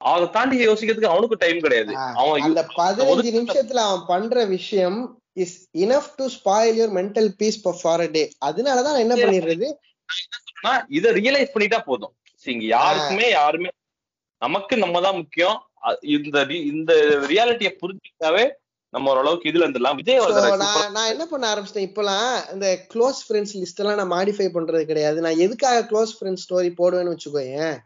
[0.00, 1.92] அதை தாண்டி யோசிக்கிறதுக்கு அவனுக்கு டைம் கிடையாது.
[2.20, 4.98] அவன் அந்த பதினஞ்சு நிமிஷத்துல அவன் பண்ற விஷயம்
[5.44, 9.68] is enough to spoil your mental peace for a day அதனாலதான் என்ன பண்ணிடுறது?
[10.98, 12.14] இத ரியலைஸ் பண்ணிட்டா போதும்.
[12.46, 13.70] இங்க யாருக்குமே யாருமே
[14.42, 15.58] நமக்கு நம்ம தான் முக்கியம்.
[16.16, 16.38] இந்த
[16.72, 16.92] இந்த
[17.32, 18.44] ரியாலிட்டிய புரிஞ்சுக்கிட்டாவே
[18.96, 20.20] நம்ம ஓரளவுக்கு இதுல இருந்துலாம் விஜய்
[20.62, 25.18] நான் நான் என்ன பண்ண ஆரம்பிச்சிட்டேன் இப்பெல்லாம் இந்த க்ளோஸ் ஃப்ரெண்ட்ஸ் லிஸ்ட் எல்லாம் நான் மாடிஃபை பண்றது கிடையாது.
[25.26, 27.76] நான் எதுக்காக க்ளோஸ் ஃப்ரெண்ட்ஸ் ஸ்டோரி போடுவேன்னு வச்சுக்கோயேன்.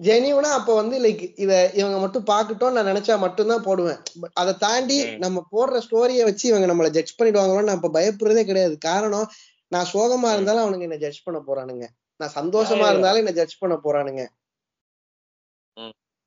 [0.00, 4.00] ஜெனியூனா அப்ப வந்து லைக் இத இவங்க மட்டும் பாக்கட்டும் நான் நினைச்சா மட்டும்தான் போடுவேன்.
[4.40, 8.76] அதை தாண்டி நம்ம போடுற ஸ்டோரிய வச்சு இவங்க நம்மள ஜட்ஜ் பண்ணிடுவாங்களோன்னு நான் இப்ப பயப்படுறதே கிடையாது.
[8.88, 9.28] காரணம்
[9.72, 11.86] நான் சோகமா இருந்தாலும் அவனுங்க என்ன ஜட்ஜ் பண்ண போறானுங்க.
[12.20, 14.24] நான் சந்தோஷமா இருந்தாலும் என்ன ஜட்ஜ் பண்ண போறானுங்க.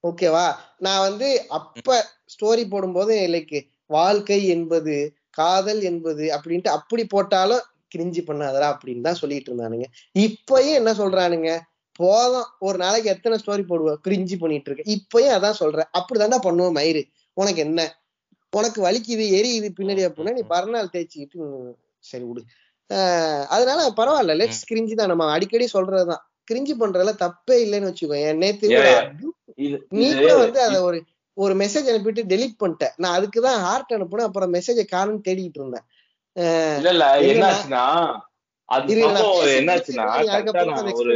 [0.04, 0.45] ஓகேவா
[0.86, 1.28] நான் வந்து
[1.58, 1.95] அப்ப
[2.34, 3.58] ஸ்டோரி போடும்போது லைக்
[3.95, 4.95] வாழ்க்கை என்பது
[5.30, 9.86] காதல் என்பது அப்படின்ட்டு அப்படி போட்டாலும் கிரிஞ்சி பண்ணாதரா அப்படின்னு தான் சொல்லிட்டு இருந்தானுங்க.
[10.16, 11.52] இப்பயும் என்ன சொல்றானுங்க?
[12.00, 12.48] போதும்.
[12.60, 14.84] ஒரு நாளைக்கு எத்தனை ஸ்டோரி போடுவோம் கிரிஞ்சி பண்ணிட்டு இருக்க.
[14.95, 17.02] இப்பயும் அதான் சொல்றேன் அப்படிதான்டா பண்ணுவோம் மயிறு?
[17.38, 17.82] உனக்கு என்ன?
[18.54, 21.39] உனக்கு வலிக்குது எரியுது பின்னாடி அப்படின்னா நீ பரநாள் தேய்ச்சிக்கிட்டு
[22.00, 22.41] சரி விடு.
[23.56, 24.36] அதனால பரவாயில்ல.
[24.41, 25.12] லெட்ஸ் கிரிஞ்சி தான்.
[25.14, 26.24] நம்ம அடிக்கடி சொல்றதுதான்.
[26.52, 28.68] கிரிஞ்சி பண்றதுல தப்பே இல்லைன்னு வச்சுக்கோ என் நேத்து
[29.97, 30.97] நீ கூட வந்து அத ஒரு
[31.38, 35.86] ஒரு மெசேஜ் அனுப்பிட்டு டெலிட் பண்ணிட்டேன் நான் அதுக்குதான் ஹார்ட் அனுப்புனேன் அப்புறம் மெசேஜ காணும் தேடிட்டு இருந்தேன்.
[36.78, 37.84] இல்ல இல்ல என்னாச்சுன்னா
[38.70, 38.95] அது
[39.58, 40.05] என்னாச்சுன்னா
[41.01, 41.14] ஒரு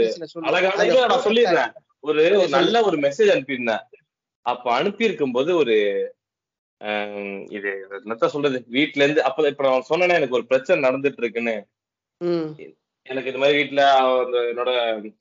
[1.12, 1.72] நான் சொல்லிடுறேன்.
[2.00, 3.84] ஒரு நல்ல ஒரு மெசேஜ் அனுப்பியிருந்தேன்.
[4.46, 5.76] அப்ப அனுப்பி இருக்கும் போது ஒரு
[7.50, 8.58] இது என்னத்த சொல்றது?
[8.70, 11.56] வீட்டுல இருந்து அப்ப இப்ப நான் சொன்னேன்னா எனக்கு ஒரு பிரச்சனை நடந்துட்டு இருக்குன்னு
[13.06, 13.84] எனக்கு இந்த மாதிரி வீட்டுல
[14.52, 14.72] என்னோட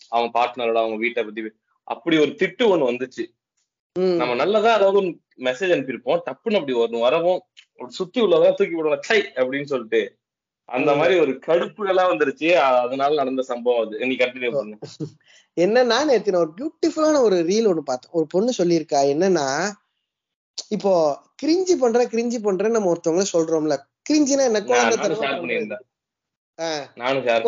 [0.08, 1.42] அவங்க பார்ட்னரோட அவங்க வீட்டை பத்தி
[1.90, 3.24] அப்படி ஒரு திட்டு ஒண்ணு வந்துச்சு.
[4.16, 5.00] நம்ம நல்லதா அதாவது
[5.38, 6.22] மெசேஜ் அனுப்பியிருப்போம்.
[6.26, 7.40] டப்புன்னு அப்படி ஒண்ணு வரவும்
[7.78, 10.18] ஒரு சுத்தி உள்ளதான் தூக்கி விடுவோம் சை அப்படின்னு சொல்லிட்டு.
[10.64, 14.06] அந்த மாதிரி ஒரு கடுப்பு எல்லாம் வந்துருச்சு அதனால நடந்த சம்பவம் அது.
[14.06, 14.76] நீ கண்டினியூ பண்ணு.
[15.60, 18.12] என்னன்னா நேத்து ஒரு பியூட்டிஃபுல்லான ஒரு ரீல் ஒண்ணு பார்த்தேன்.
[18.12, 19.48] ஒரு பொண்ணு சொல்லியிருக்கா என்னன்னா
[20.68, 20.92] இப்போ
[21.42, 23.76] கிரிஞ்சி பண்ற கிரிஞ்சி பண்றேன்னு நம்ம ஒருத்தவங்கள சொல்றோம்ல.
[24.10, 24.60] கிரிஞ்சினா என்ன?
[24.60, 25.78] குழந்தைத்தனமா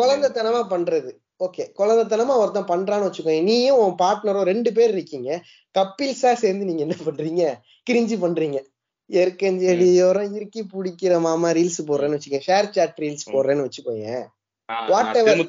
[0.01, 1.11] குழந்தைத்தனமா பண்றது.
[1.45, 3.43] ஓகே குழந்தைத்தனமா ஒருத்தன் பண்றான்னு வச்சுக்கோங்க.
[3.43, 5.29] நீயும் உன் பார்ட்னரும் ரெண்டு பேர் இருக்கீங்க.
[5.77, 7.43] கப்பில்ஸா சேர்ந்து நீங்க என்ன பண்றீங்க?
[7.89, 8.59] கிரிஞ்சி பண்றீங்க.
[9.09, 14.05] எருக்கஞ்செடியோரம் இறுக்கி பிடிக்கிற மாமா ரீல்ஸ் போடுறேன்னு வச்சுக்கோங்க ஷேர் சாட் ரீல்ஸ் போடுறேன்னு வச்சுக்கோங்க
[14.91, 15.41] வாட் எவர்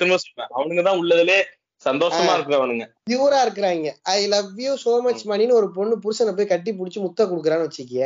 [0.57, 1.37] அவனுங்கதான் உள்ளதுலே
[1.85, 2.85] சந்தோஷமா இருக்கிறவனுங்க.
[3.11, 3.89] பியூரா இருக்கிறாங்க.
[4.03, 8.03] I love you so much மணின்னு ஒரு பொண்ணு புருஷனை போய் கட்டி புடிச்சு முத்த குடுக்குறான்னு வச்சுக்கிய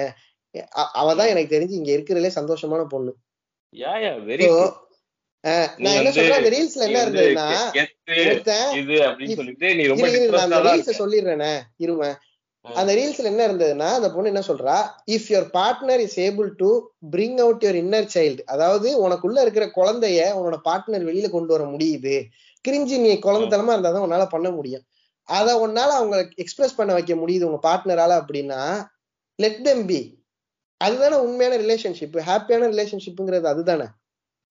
[1.01, 3.13] அவதான் எனக்கு தெரிஞ்சு இங்க இருக்கிறதுலே சந்தோஷமான பொண்ணு.
[5.85, 6.39] நான் என்ன சொல்றேன்?
[6.39, 7.47] அந்த ரீல்ஸ்ல என்ன இருந்ததுன்னா
[11.01, 12.17] சொல்லிடுறேனே இருவேன்
[12.65, 14.77] அந்த ரீல்ஸ்ல என்ன இருந்ததுன்னா அந்த பொண்ணு என்ன சொல்றா?
[15.07, 16.71] If your partner is able to
[17.11, 22.17] bring out your inner child அதாவது உனக்குள்ள இருக்கிற குழந்தைய உன்னோட பார்ட்னர் வெளியில கொண்டு வர முடியுது.
[22.65, 24.85] கிரிஞ்சி நீ குழந்தைத்தனமா இருந்தா தான் உன்னால பண்ண முடியும்.
[25.29, 28.61] அத உன்னால அவங்க எக்ஸ்பிரஸ் பண்ண வைக்க முடியுது உங்க பார்ட்னரால அப்படின்னா
[29.39, 30.01] லெட் தெம் பி
[30.81, 33.87] அதுதானே உண்மையான ரிலேஷன்ஷிப் ஹாப்பியான ரிலேஷன்ஷிப்ங்கிறது அதுதானே.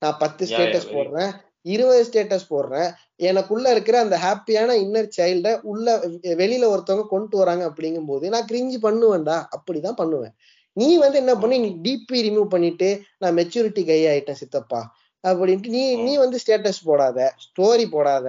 [0.01, 1.31] நான் பத்து ஸ்டேட்டஸ் போடுறேன்
[1.73, 2.89] இருபது ஸ்டேட்டஸ் போடுறேன்.
[3.29, 5.95] எனக்குள்ள இருக்கிற அந்த ஹாப்பியான இன்னர் சைல்ட உள்ள
[6.41, 10.33] வெளியில ஒருத்தவங்க கொண்டு வராங்க அப்படிங்கும் போது நான் கிரிஞ்சி பண்ணுவேன்டா அப்படிதான் பண்ணுவேன்.
[10.77, 12.89] நீ வந்து என்ன பண்ணி நீ டிபி ரிமூவ் பண்ணிட்டு
[13.21, 14.81] நான் மெச்சூரிட்டி கை ஆயிட்டேன் சித்தப்பா
[15.23, 18.27] அப்படின்ட்டு நீ நீ வந்து ஸ்டேட்டஸ் போடாத ஸ்டோரி போடாத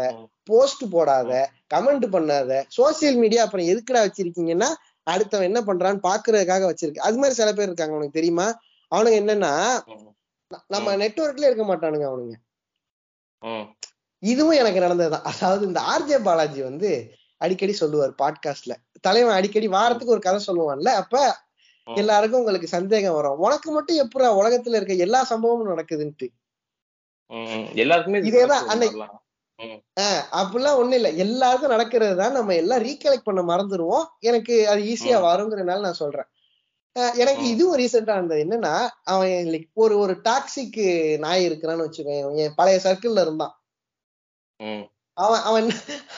[0.50, 1.32] போஸ்ட் போடாத
[1.74, 4.70] கமெண்ட் பண்ணாத சோசியல் மீடியா அப்புறம் எதுக்குடா வச்சிருக்கீங்கன்னா
[5.06, 7.06] அடுத்தவன் என்ன பண்றான்னு பாக்குறதுக்காக வச்சிருக்கு.
[7.06, 8.46] அது மாதிரி சில பேர் இருக்காங்க உனக்கு தெரியுமா?
[8.92, 9.52] அவனுங்க என்னன்னா
[10.66, 12.36] நம்ம நெட்ஒர்க்ல இருக்க மாட்டானுங்க அவனுங்க.
[14.22, 15.26] இதுவும் எனக்கு நடந்ததுதான்.
[15.30, 16.90] அதாவது இந்த ஆர்ஜே பாலாஜி வந்து
[17.40, 20.92] அடிக்கடி சொல்லுவார் பாட்காஸ்ட்ல தலைவன் அடிக்கடி வாரத்துக்கு ஒரு கதை சொல்லுவான்ல.
[21.02, 21.16] அப்ப
[21.86, 23.38] எல்லாருக்கும் உங்களுக்கு சந்தேகம் வரும்.
[23.38, 26.26] உனக்கு மட்டும் எப்படா உலகத்துல இருக்க எல்லா சம்பவமும் நடக்குதுன்ட்டு.
[27.74, 28.98] எல்லாருக்குமே இதேதான் அன்னைக்கு
[30.40, 31.08] அப்படிலாம் ஒண்ணு இல்ல.
[31.24, 36.28] எல்லாருக்கும் நடக்கிறது தான் நம்ம எல்லாம் ரீகலெக்ட் பண்ண மறந்துடுவோம் எனக்கு அது ஈஸியா வருங்கிறனால நான் சொல்றேன்.
[37.22, 38.40] எனக்கு இதுவும் ரீசெண்டா இருந்தது.
[38.44, 38.74] என்னன்னா
[39.04, 40.80] அவன் ஒரு ஒரு டாக்ஸிக்
[41.18, 43.54] நாய் இருக்கிறான்னு வச்சுக்கோங்க என் பழைய சர்க்கிள்ல இருந்தான்.
[45.16, 45.68] அவன் அவன்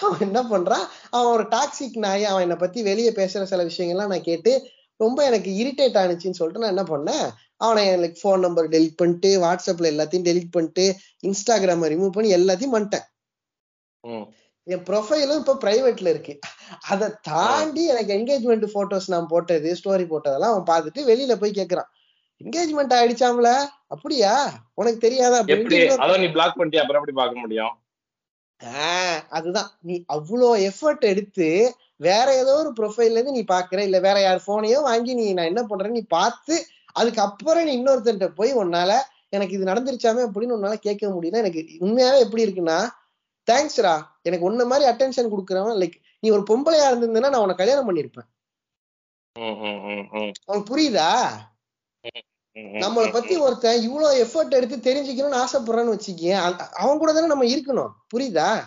[0.00, 0.86] அவன் என்ன பண்றான்?
[1.10, 2.24] அவன் ஒரு டாக்ஸிக் நாய்.
[2.24, 4.52] அவன் என்னை பத்தி வெளியே பேசுற சில விஷயங்கள்லாம் நான் கேட்டு
[4.96, 7.28] ரொம்ப எனக்கு இரிட்டேட் ஆனிச்சுன்னு சொல்லிட்டு நான் என்ன பண்ணேன்?
[7.56, 10.84] அவனை லைக் ஃபோன் நம்பர் டெலிட் பண்ணிட்டு வாட்ஸ்அப்ல எல்லாத்தையும் டெலிட் பண்ணிட்டு
[11.26, 13.06] இன்ஸ்டாகிராம ரிமூவ் பண்ணி எல்லாத்தையும் பண்ணிட்டேன்.
[14.66, 16.38] என் ப்ரொஃபைலும் இப்ப பிரைவேட்ல இருக்கு.
[16.88, 21.90] அதை தாண்டி எனக்கு என்கேஜ்மெண்ட் போட்டோஸ் நான் போட்டது ஸ்டோரி போட்டதெல்லாம் அவன் பார்த்துட்டு வெளியில போய் கேக்குறான்.
[22.40, 23.48] என்கேஜ்மெண்ட் ஆயிடுச்சாம்ல?
[23.88, 24.62] அப்படியா?
[24.74, 25.38] உனக்கு தெரியாதா?
[25.38, 25.60] எப்படி?
[25.60, 26.82] அப்படின்ட்டு அதான் நீ பிளாக் பண்ணிட்டியா?
[26.82, 27.72] அப்புறம் எப்படி பார்க்க முடியும்?
[28.60, 29.70] ஆஹ் அதுதான்.
[29.80, 34.82] நீ அவ்வளோ எஃபர்ட் எடுத்து வேற ஏதோ ஒரு ப்ரொஃபைல்ல இருந்து நீ பாக்குற இல்ல வேற யார் போனையோ
[34.82, 36.54] வாங்கி நீ நான் என்ன பண்றேன்னு நீ பார்த்து
[36.92, 38.92] அதுக்கப்புறம் நீ இன்னொருத்தன்ட்ட போய் உன்னால
[39.28, 42.78] எனக்கு இது நடந்துருச்சாமே அப்படின்னு உன்னால கேட்க முடியும்னா எனக்கு உண்மையாவே எப்படி இருக்குன்னா
[43.48, 48.28] தேங்க்ஸ்ரா எனக்கு உன்ன மாதிரி அட்டென்ஷன் கொடுக்குறவன் லைக் நீ ஒரு பொம்பளையா இருந்திருந்தேன்னா நான் உன்னை கல்யாணம் பண்ணிருப்பேன்
[50.46, 51.28] உனக்கு புரியுதா?
[52.56, 57.92] நம்மளை பத்தி ஒருத்தன் இவ்வளவு எஃபர்ட் எடுத்து தெரிஞ்சுக்கணும்னு ஆசைப்படுறான்னு வச்சுக்கேன் அவன் கூட தானே நம்ம இருக்கணும்.
[58.16, 58.62] புரியுதா.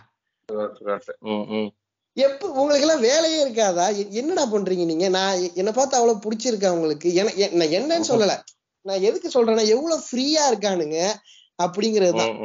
[2.14, 4.10] எப்ப உங்களுக்கு எல்லாம் வேலையே இருக்காதா?
[4.10, 5.10] என்னடா பண்றீங்க நீங்க?
[5.10, 7.14] நான் என்னை பார்த்து அவ்வளவு பிடிச்சிருக்கா உங்களுக்கு?
[7.14, 8.40] என- எ- நான் என்னன்னு சொல்லல.
[8.82, 11.14] நான் எதுக்கு சொல்றேன்னா எவ்வளவு ஃப்ரீயா இருக்கானுங்க
[11.64, 12.38] அப்படிங்கறதுதான்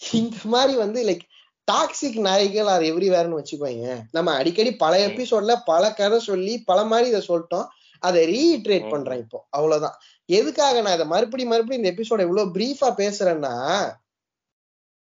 [0.00, 1.24] இந்த மாதிரி வந்து லைக்
[1.68, 4.92] டாக்ஸிக் நாய்கள் ஆர் எவ்ரிவேர்னு வச்சுக்கோங்க நம்ம அடிக்கடி பல.
[5.08, 7.66] எபிசோட்ல பல கதை சொல்லி பல மாதிரி இதை சொல்லிட்டோம்
[8.02, 8.90] அதை ரீட்ரேட் ம்.
[8.90, 9.96] பண்றேன் இப்போ அவ்வளவுதான்
[10.28, 13.54] எதுக்காக நான் இதை மறுபடியும் மறுபடியும் இந்த எபிசோட இவ்வளவு பிரீஃபா பேசுறேன்னா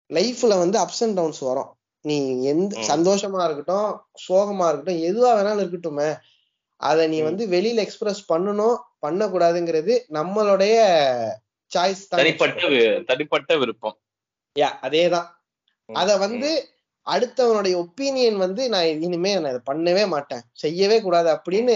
[0.09, 1.71] லைஃப்ல வந்து அப்ஸ் அண்ட் டவுன்ஸ் வரும்
[2.05, 2.15] நீ
[2.51, 2.73] எந்த.
[2.89, 3.89] சந்தோஷமா இருக்கட்டும்
[4.23, 6.09] சோகமா இருக்கட்டும் எதுவா வேணாலும் இருக்கட்டுமே
[6.81, 7.17] அதை நீ.
[7.21, 10.75] வந்து வெளியில எக்ஸ்பிரஸ் பண்ணணும் பண்ணக்கூடாதுங்கிறது நம்மளுடைய
[11.71, 12.69] சாய்ஸ் தான் தனிப்பட்ட
[13.07, 13.97] தனிப்பட்ட விருப்பம்
[14.55, 15.27] யா அதேதான்.
[15.89, 16.49] அத வந்து
[17.07, 20.43] அடுத்தவனுடைய ஒப்பீனியன் வந்து நான் இனிமே நான் இதை பண்ணவே மாட்டேன்.
[20.53, 21.75] செய்யவே கூடாது அப்படின்னு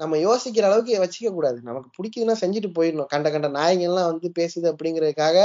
[0.00, 1.58] நம்ம யோசிக்கிற அளவுக்கு வச்சுக்க கூடாது.
[1.62, 3.06] நமக்கு பிடிக்குதுன்னா செஞ்சுட்டு போயிடணும்.
[3.06, 5.36] கண்ட கண்ட நாய்ங்க எல்லாம் வந்து பேசுது அப்படிங்கறதுக்காக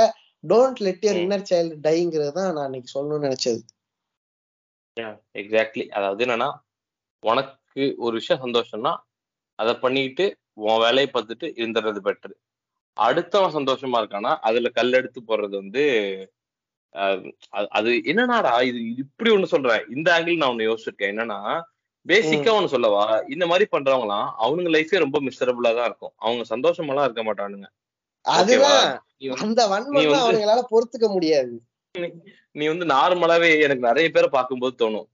[0.43, 1.23] don't let your um.
[1.23, 3.61] Inner child டைங்கிறது தான் நான் இன்னைக்கு சொல்லணும்னு நினைச்சது.
[5.35, 6.49] எக்ஸாக்ட்லி அதாவது என்னன்னா
[7.23, 8.93] உனக்கு ஒரு விஷயம் சந்தோஷம்னா
[9.59, 10.25] அதை பண்ணிட்டு
[10.61, 12.35] உன் வேலையை பார்த்துட்டு இருந்துடுறது பெட்டர்
[12.97, 15.83] அடுத்தவன் சந்தோஷமா இருக்கானா அதுல கல் எடுத்து போடுறது வந்து
[17.77, 19.83] அது- என்னன்னாடா இது இப்படி ஒண்ணு சொல்றேன்.
[19.95, 21.11] இந்த ஆங்கிள் நான் ஒண்ணு யோசிச்சிருக்கேன்.
[21.13, 21.39] என்னன்னா
[22.05, 26.13] பேசிக்கா ஒண்ணு சொல்லவா இந்த மாதிரி பண்றவங்களாம் அவனுங்க லைஃபே ரொம்ப மிசரபிளா தான் இருக்கும்.
[26.15, 27.67] அவங்க சந்தோஷமெல்லாம் இருக்க மாட்டானுங்க.
[28.21, 29.03] அதுதான்.
[29.37, 31.61] அந்த வன்மம் அவங்களால பொறுத்துக்க முடியாது.
[32.51, 35.07] நீ வந்து நார்மலாவே எனக்கு நிறைய பேரை பார்க்கும்போது தோணும்.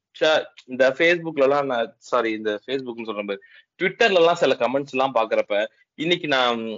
[0.65, 3.37] இந்த ஃபேஸ்புக்ல எல்லாம் நான் சாரி இந்த ஃபேஸ்புக்னு சொல்ற மாதிரி
[3.79, 5.65] ட்விட்டர்ல எல்லாம் சில கமெண்ட்ஸ் எல்லாம் பாக்குறப்ப
[5.95, 6.77] இன்னைக்கு நான்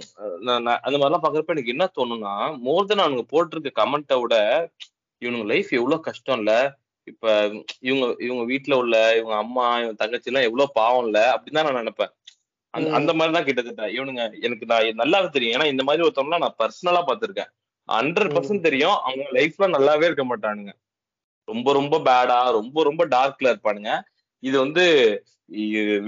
[0.82, 4.36] அந்த மாதிரிலாம் பாக்குறப்ப எனக்கு என்ன தோணும்னா மோர் தென் அவனுங்க போட்டிருக்க கமெண்ட்டை விட
[5.22, 6.52] இவனுங்க லைஃப் எவ்வளவு கஷ்டம் இல்ல
[7.06, 7.26] இப்ப
[7.80, 11.80] இவங்க இவங்க வீட்ல உள்ள இவங்க அம்மா இவங்க தங்கச்சி எல்லாம் எவ்வளவு பாவம் இல்ல அப்படின்னு தான் நான்
[11.82, 12.12] நினைப்பேன்.
[12.74, 12.88] அந்த.
[12.90, 13.84] அந்த மாதிரி தான் கிட்டத்தட்ட.
[13.88, 15.54] இவனுங்க எனக்கு நான் நல்லாவே தெரியும்.
[15.56, 17.50] ஏன்னா இந்த மாதிரி ஒருத்தவங்கள நான் பர்சனலா பார்த்திருக்கேன்.
[17.88, 18.96] ஹண்ட்ரட் பர்சன்ட் தெரியும்.
[19.02, 20.72] அவங்க லைஃப்ல நல்லாவே இருக்க மாட்டானுங்க.
[21.48, 23.92] ரொம்ப ரொம்ப பேடா ரொம்ப ரொம்ப டார்க்ல இருப்பானுங்க.
[24.42, 24.84] இது வந்து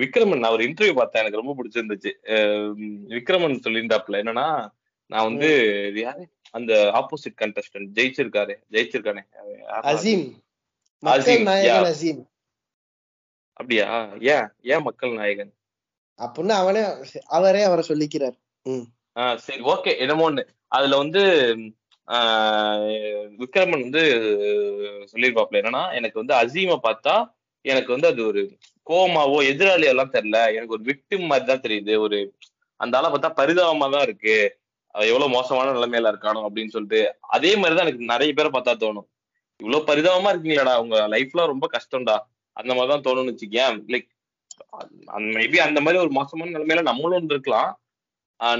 [0.00, 1.22] விக்ரமன் நான் ஒரு இன்டர்வியூ பார்த்தேன்.
[1.22, 2.10] எனக்கு ரொம்ப பிடிச்சிருந்துச்சு.
[3.14, 4.20] விக்ரமன் சொல்லியிருந்தாப்புல.
[4.22, 4.46] என்னன்னா
[5.10, 5.48] நான் வந்து
[5.96, 6.22] யாரு?
[6.50, 9.22] அந்த ஆப்போசிட் கண்டஸ்டன்ட் ஜெயிச்சிருக்காரு ஜெயிச்சிருக்கானே?
[9.82, 10.32] அசீம்.
[10.98, 11.94] மக்கள் நாயகன்.
[11.94, 12.26] அசீம்.
[13.52, 14.12] அப்படியா?
[14.20, 15.52] ஏன் ஏன் மக்கள் நாயகன்?
[16.18, 16.82] அப்படின்னு அவனே
[17.26, 18.36] அவரே அவரை சொல்லிக்கிறார்.
[19.36, 20.46] சரி ஓகே என்னமோ ஒண்ணு.
[20.68, 21.22] அதுல வந்து
[22.08, 24.02] ஆஹ் விக்ரமன் வந்து
[25.12, 28.42] சொல்லியிருப்பாப்ல என்னன்னா எனக்கு வந்து அசீமை பார்த்தா எனக்கு வந்து அது ஒரு
[28.90, 30.38] கோமாவோ எதிராளி எல்லாம் தெரியல.
[30.54, 31.98] எனக்கு ஒரு விக்டிம் மாதிரி தான் தெரியுது.
[31.98, 32.18] ஒரு
[32.76, 34.57] அந்த ஆளை பார்த்தா பரிதாபமா தான் இருக்கு.
[35.06, 39.08] எவ்வளவு மோசமான நிலைமையில இருக்கானோ அப்படின்னு சொல்லிட்டு அதே மாதிரிதான் எனக்கு நிறைய பேரை பார்த்தா தோணும்.
[39.60, 42.16] இவ்வளவு பரிதாபமா இருக்கீங்களாடா உங்க லைஃப்ல ரொம்ப கஷ்டம்டா.
[42.52, 43.76] அந்த மாதிரிதான் தோணும்னு வச்சுக்கேன்.
[43.92, 44.08] லைக்
[45.36, 47.72] மேபி அந்த மாதிரி ஒரு மோசமான நிலைமையில நம்மளும் இருக்கலாம்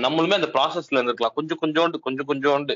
[0.05, 1.35] நம்மளுமே அந்த ப்ராசஸ்ல இருந்திருக்கலாம்.
[1.39, 2.75] கொஞ்சம் கொஞ்சோண்டு கொஞ்சம் கொஞ்சோண்டு.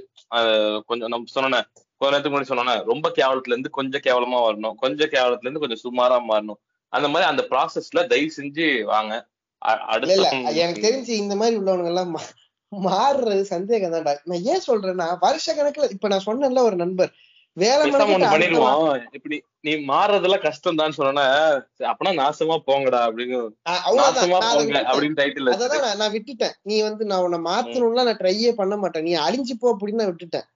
[0.88, 1.66] கொஞ்சம் நம்ம சொன்னேன்
[1.98, 4.76] கொஞ்ச நேரத்துக்கு முன்னாடி சொன்னேன் ரொம்ப கேவலத்துல இருந்து கொஞ்சம் கேவலமா வரணும்.
[4.84, 6.60] கொஞ்சம் கேவலத்துல இருந்து கொஞ்சம் சுமாரா மாறணும்.
[6.92, 9.14] அந்த மாதிரி அந்த ப்ராசஸ்ல தயவு செஞ்சு வாங்க.
[9.94, 10.30] அடுத்த
[10.62, 12.14] எனக்கு தெரிஞ்சு இந்த மாதிரி உள்ளவங்க எல்லாம்
[12.88, 17.12] மாறுறது சந்தேகம் தான்டா நான் ஏன் சொல்றேன்னா வருஷ கணக்குல இப்ப நான் சொன்னேன்ல ஒரு நண்பர்
[17.56, 19.00] வேலை பண்ணிடுவோம்.
[19.16, 21.24] இப்படி நீ மாறுறதெல்லாம் கஷ்டம் தான் சொன்னா
[21.90, 23.38] அப்பனா நாசமா போங்கடா அப்படின்னு
[23.98, 24.88] நாசமா போங்க விட்டுட்டேன்.
[24.90, 25.50] அப்படின்னு டைட்டில்
[26.02, 26.54] நான் விட்டுட்டேன்.
[26.70, 29.06] நீ வந்து நான் உன்னை மாத்தணும்லாம் நான் ட்ரையே பண்ண மாட்டேன்.
[29.08, 30.48] நீ அழிஞ்சு போ அப்படின்னு நான் விட்டுட்டேன்.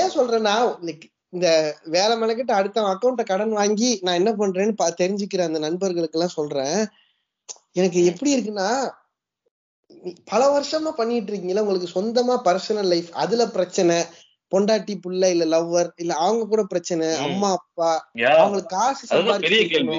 [0.00, 0.54] ஏன் சொல்றேன்னா
[1.36, 1.48] இந்த
[1.96, 6.80] வேலை மெனக்கிட்டு அடுத்த அக்கௌண்ட்ட கடன் வாங்கி நான் என்ன பண்றேன்னு தெரிஞ்சுக்கிற அந்த நண்பர்களுக்கு எல்லாம் சொல்றேன்.
[7.78, 8.70] எனக்கு எப்படி இருக்குன்னா
[10.30, 13.96] பல வருஷமா பண்ணிட்டு இருக்கீங்களா உங்களுக்கு சொந்தமா பர்சனல் லைஃப் அதுல பிரச்சனை
[14.52, 17.08] பொண்டாட்டி புள்ள இல்ல லவ்வர் இல்ல அவங்க கூட பிரச்சனை.
[17.26, 17.90] அம்மா அப்பா
[18.34, 19.98] அவங்களுக்கு காசு அதுதான் பெரிய கேள்வி.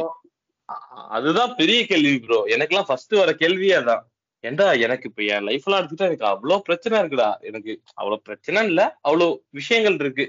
[1.10, 4.04] அதுதான் பெரிய கேள்வி ப்ரோ எனக்கெல்லாம் ஃபர்ஸ்ட் வர கேள்வியே அதான்.
[4.44, 7.30] ஏன்டா எனக்கு இப்ப என் லைஃப் எல்லாம் எடுத்துட்டா எனக்கு அவ்வளவு பிரச்சனை இருக்குடா.
[7.50, 9.28] எனக்கு அவ்வளவு பிரச்சனை இல்ல அவ்வளவு
[9.60, 10.26] விஷயங்கள் இருக்கு.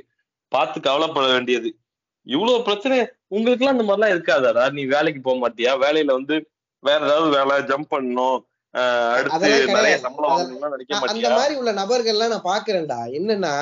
[0.52, 1.70] பார்த்து கவலைப்பட வேண்டியது.
[2.26, 2.96] இவ்வளவு பிரச்சனை
[3.28, 4.64] உங்களுக்கு எல்லாம் இந்த மாதிரிலாம் இருக்காதாடா?
[4.72, 5.72] நீ வேலைக்கு போக மாட்டியா?
[5.84, 6.36] வேலையில வந்து
[6.82, 8.38] வேற ஏதாவது வேலை ஜம்ப் பண்ணணும்
[9.14, 9.48] அடுத்து
[11.14, 13.54] அந்த மாதிரி உள்ள நபர்கள்லாம் நான் பாக்குறேன்டா என்னன்னா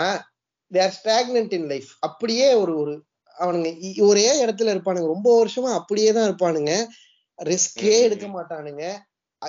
[0.73, 2.93] they are stagnant in life அப்படியே ஒரு ஒரு
[3.39, 3.69] அவனுங்க
[4.09, 5.07] ஒரே இடத்துல இருப்பானுங்க.
[5.07, 6.73] ரொம்ப வருஷமா அப்படியே தான் இருப்பானுங்க.
[7.39, 7.95] ரிஸ்கே.
[8.07, 8.85] எடுக்க மாட்டானுங்க.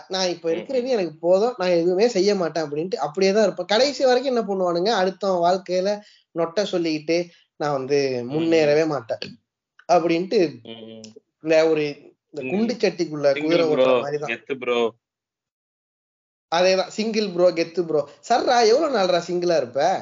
[0.09, 1.55] நான் இப்ப இருக்கிறது எனக்கு போதும்.
[1.59, 3.69] நான் எதுவுமே செய்ய மாட்டேன் அப்படின்ட்டு அப்படியே தான் இருப்பேன்.
[3.73, 4.91] கடைசி வரைக்கும் என்ன பண்ணுவானுங்க?
[5.01, 5.89] அடுத்தவன் வாழ்க்கையில
[6.35, 7.17] நொட்ட சொல்லிக்கிட்டு
[7.59, 7.99] நான் வந்து
[8.31, 9.23] முன்னேறவே மாட்டேன்.
[9.89, 10.39] அப்படின்ட்டு.
[11.43, 11.83] இந்த ஒரு
[12.33, 14.31] இந்த குண்டு சட்டிக்குள்ள குதிரை சிங்கிள் ப்ரோ ஓட்டுற மாதிரி தான்.
[14.33, 14.79] கெத்து ப்ரோ
[16.51, 16.87] அதேதான்.
[16.87, 20.01] சிங்கிள் ப்ரோ கெத்து ப்ரோ சர்ரா எவ்வளவு நாள்ரா சிங்கிளா இருப்ப?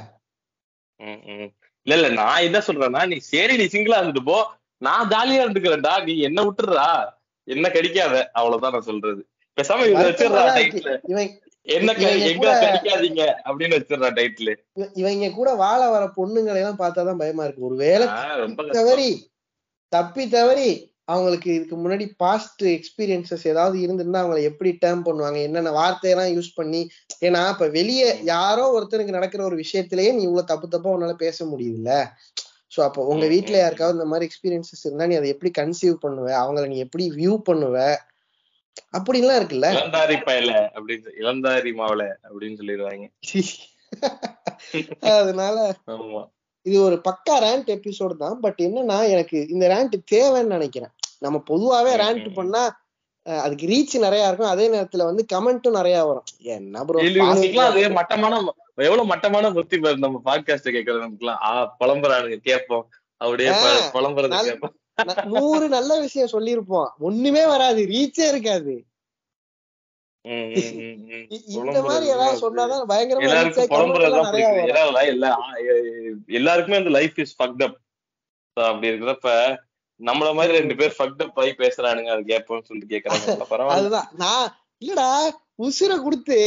[1.87, 4.51] இல்ல இல்ல நான் என்ன சொல்றேன்னா நீ சரி நீ சிங்கிளா இருந்துட்டு போ.
[4.77, 6.03] நான் ஜாலியா இருந்துக்கிறேன்டா.
[6.03, 7.09] நீ என்ன விட்டுறா
[7.43, 8.29] என்ன கடிக்காத?
[8.31, 9.27] அவ்வளவுதான் நான் சொல்றது.
[9.57, 9.85] பேசாம
[11.65, 17.17] என்ன எங்க கூட- கடிக்காதீங்க அப்படின்னு வச்சிடுறா டைட்டில் இவ- இவங்க கூட வாழ வர பொண்ணுங்களை எல்லாம் பார்த்தாதான்
[17.17, 17.61] பயமா இருக்கு.
[17.61, 18.07] ஒருவேளை.
[18.71, 19.31] தவறி
[19.87, 25.39] தப்பி தவறி அவங்களுக்கு இதுக்கு முன்னாடி பாஸ்ட் எக்ஸ்பீரியன்சஸ் ஏதாவது இருந்திருந்தா அவங்களை எப்படி டேர்ம் பண்ணுவாங்க?
[25.41, 26.81] என்னென்ன வார்த்தையெல்லாம் யூஸ் பண்ணி?
[27.21, 31.93] ஏன்னா இப்ப வெளியே யாரோ ஒருத்தனுக்கு நடக்கிற ஒரு விஷயத்திலேயே நீ இவ்வளவு தப்பு தப்பா உன்னால பேச முடியுதுல்ல
[32.71, 36.27] சோ அப்போ உங்க ம், யாருக்காவது இந்த மாதிரி எக்ஸ்பீரியன்சஸ் இருந்தா நீ அதை எப்படி கன்சீவ் பண்ணுவ?
[36.41, 37.77] அவங்கள நீ எப்படி வியூ பண்ணுவ?
[38.93, 39.69] அப்படின்லாம் இருக்குல்ல.
[39.75, 43.07] இளந்தாரி பயல அப்படின்னு இளந்தாரி மாவள அப்படின்னு சொல்லிடுவாங்க.
[45.13, 45.57] அதனால
[45.93, 46.21] ஆமா.
[46.65, 48.37] இது ஒரு பக்கா ரேண்ட் எபிசோடு தான்.
[48.41, 50.93] பட் என்னன்னா எனக்கு இந்த ரேண்ட் தேவைன்னு நினைக்கிறேன்.
[51.19, 52.87] நம்ம பொதுவாவே ரேண்ட் பண்ணா
[53.23, 54.47] அதுக்கு ரீச் நிறைய இருக்கும்.
[54.47, 56.23] அதே நேரத்துல வந்து கமெண்ட்டும் நிறைய வரும்.
[56.37, 57.01] என்ன ப்ரோ
[57.63, 62.89] அது மட்டமான எவ்வளவு மட்டமான புத்தி பாரு நம்ம பாட்காஸ்ட் கேட்கறது நமக்குலாம் ஆ புலம்புறானுங்க கேட்போம்.
[63.17, 63.49] அப்படியே
[63.93, 64.75] புலம்புறது நல்ல- கேட்போம்.
[65.25, 66.89] நூறு நல்ல விஷயம் சொல்லியிருப்போம்.
[66.99, 68.83] ஒண்ணுமே வராது ரீச்சே இருக்காது.
[71.47, 72.55] இந்த மாதிரி ஏதாவது.
[72.55, 73.29] சொன்னாதான் பயங்கரமா
[76.27, 77.77] எல்லாருக்குமே அந்த லைஃப் இஸ் ஃபக்ட் அப்
[78.53, 79.55] அப்படி இருக்கிறப்ப
[79.99, 83.25] நம்மள மாதிரி ரெண்டு பேர் ஃபக்ட் அப் ஆகி பேசுறானுங்க அது கேட்போம்னு சொல்லிட்டு கேக்குறாங்க.
[83.53, 83.77] பரவாயில்ல.
[83.77, 84.09] அதுதான்.
[84.15, 84.45] நான்
[84.81, 85.09] இல்லடா
[85.59, 86.37] உசிரை கொடுத்து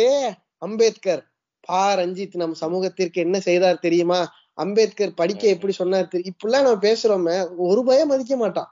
[0.63, 1.23] அம்பேத்கர்
[1.69, 4.21] பா ரஞ்சித் நம் சமூகத்திற்கு என்ன செய்தார் தெரியுமா?
[4.59, 7.37] அம்பேத்கர் படிக்க எப்படி சொன்னார் தெரியும் இப்படிலாம் நம்ம பேசுறோமே
[7.67, 8.71] ஒரு பயம் மதிக்க மாட்டான்.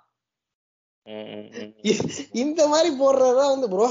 [2.34, 3.86] இந்த மாதிரி போடுறதுதான் வந்து ப்ரோ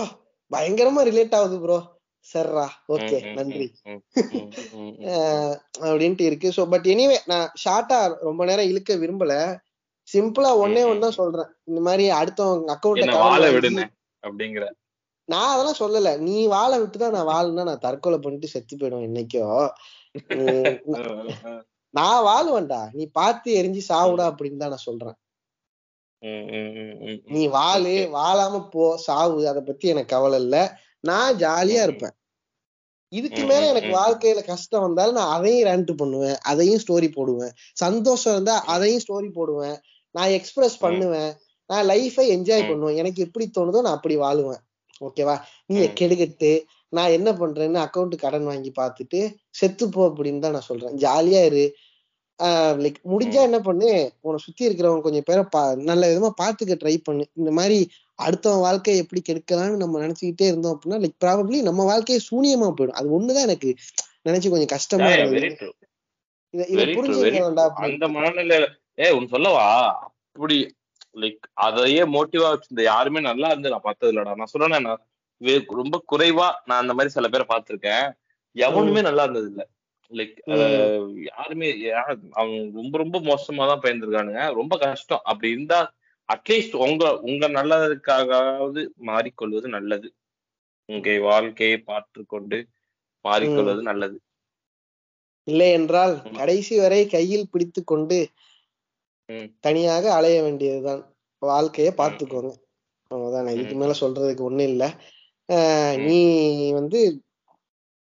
[0.51, 1.79] பயங்கரமா ரிலேட் ஆகுது ப்ரோ
[2.25, 3.67] சர்ரா ஓகே நன்றி.
[5.87, 6.49] அப்படின்ட்டு இருக்கு.
[6.57, 9.33] சோ பட் எனிவே நான் ஷார்ட்டா ரொம்ப நேரம் இழுக்க விரும்பல.
[10.13, 11.49] சிம்பிளா ஒன்னே ஒன்னு தான் சொல்றேன்.
[11.63, 13.85] இந்த மாதிரி அடுத்தவங்க வாழ அக்கௌண்ட் விடுன
[14.23, 14.65] அப்படிங்கிற.
[15.29, 16.17] நான் அதெல்லாம் சொல்லல.
[16.19, 19.45] நீ வாழ விட்டுதான் நான் வாழனா நான் தற்கொலை பண்ணிட்டு செத்து போயிடுவேன் என்னைக்கோ.
[20.39, 22.81] உம், நான் வாழுவேன்டா.
[22.93, 25.17] நீ பார்த்து எரிஞ்சு சாவுடா அப்படின்னு தான் நான் சொல்றேன்.
[27.31, 27.93] நீ வாழு.
[28.13, 29.47] வாழாம போ சாவு.
[29.47, 30.55] அத பத்தி எனக்கு கவலை இல்ல.
[30.99, 31.81] நான் ஜாலியா.
[31.81, 32.15] இருப்பேன்.
[33.11, 33.91] இதுக்கு மேல எனக்கு.
[33.97, 36.37] வாழ்க்கையில கஷ்டம் வந்தாலும் நான் அதையும் ரேண்ட் பண்ணுவேன்.
[36.41, 37.53] அதையும் ஸ்டோரி போடுவேன்.
[37.73, 39.77] சந்தோஷம் இருந்தா அதையும் ஸ்டோரி போடுவேன்.
[40.15, 40.77] நான் எக்ஸ்பிரஸ்.
[40.79, 41.31] பண்ணுவேன்
[41.69, 42.67] நான் லைஃபை என்ஜாய்.
[42.69, 44.61] பண்ணுவேன் எனக்கு எப்படி தோணுதோ நான் அப்படி வாழுவேன்
[45.01, 45.35] ஓகேவா
[45.69, 45.93] நீ ம்.
[45.99, 46.51] கெடுகட்டு
[46.93, 49.19] நான் என்ன பண்றேன்னு அக்கௌண்ட் கடன் வாங்கி பார்த்துட்டு
[49.59, 51.63] செத்துப்போ அப்படின்னு தான் நான் சொல்றேன் ஜாலியா இரு
[52.79, 53.39] லைக் முடிஞ்சா.
[53.47, 53.87] என்ன பண்ணு
[54.21, 57.79] உன்னை சுத்தி இருக்கிறவங்க கொஞ்சம் பேரை பா நல்ல விதமா பாத்துக்க ட்ரை பண்ணு இந்த மாதிரி
[58.19, 63.09] அடுத்தவன் வாழ்க்கையை எப்படி கெடுக்கலாம்னு நம்ம நினைச்சுக்கிட்டே இருந்தோம் அப்படின்னா லைக் ப்ராபப்ளி நம்ம வாழ்க்கையே சூனியமா போயிடும் அது
[63.17, 63.71] ஒண்ணுதான் எனக்கு
[64.25, 65.09] நினைச்சு கொஞ்சம் கஷ்டமா
[65.57, 65.73] true.
[66.73, 67.65] இத புரிஞ்சுக்கலாம்டா.
[67.87, 68.67] அந்த மனநிலையில
[68.99, 69.65] ஏ உன் சொல்லவா?
[70.33, 70.57] அப்படி
[71.15, 75.01] லைக் அதையே மோட்டிவா வச்சிருந்த யாருமே நல்லா இருந்து நான் பார்த்தது இல்லடா நான் சொல்றேன் நான்
[75.41, 78.07] வே- ரொம்ப குறைவா நான் அந்த மாதிரி சில பேரை பார்த்திருக்கேன்.
[78.55, 79.63] எவனுமே நல்லா இருந்தது இல்ல
[80.11, 80.35] லைக்
[81.23, 81.67] யாருமே
[82.31, 84.53] அவங்க ரொம்ப ரொம்ப மோசமா தான் பயந்துருக்கானுங்க.
[84.53, 85.21] ரொம்ப கஷ்டம்.
[85.23, 85.79] அப்படி இருந்தா
[86.29, 90.09] அட்லீஸ்ட் உங்க உங்க நல்லதுக்காகவாவது மாறிக்கொள்வது நல்லது.
[90.89, 92.57] உங்க வாழ்க்கையை பார்த்து கொண்டு
[93.25, 94.17] மாறிக்கொள்வது நல்லது.
[95.47, 96.15] இல்லை என்றால்.
[96.37, 98.17] கடைசி வரை கையில் பிடித்து கொண்டு.
[99.63, 101.01] தனியாக அலைய வேண்டியதுதான்.
[101.41, 102.51] வாழ்க்கைய பாத்துக்கோங்க
[103.11, 103.53] அவ்வளவுதான்.
[103.55, 103.75] இதுக்கு.
[103.75, 104.83] மேல சொல்றதுக்கு ஒண்ணும் இல்ல.
[106.05, 106.19] நீ
[106.71, 106.99] வந்து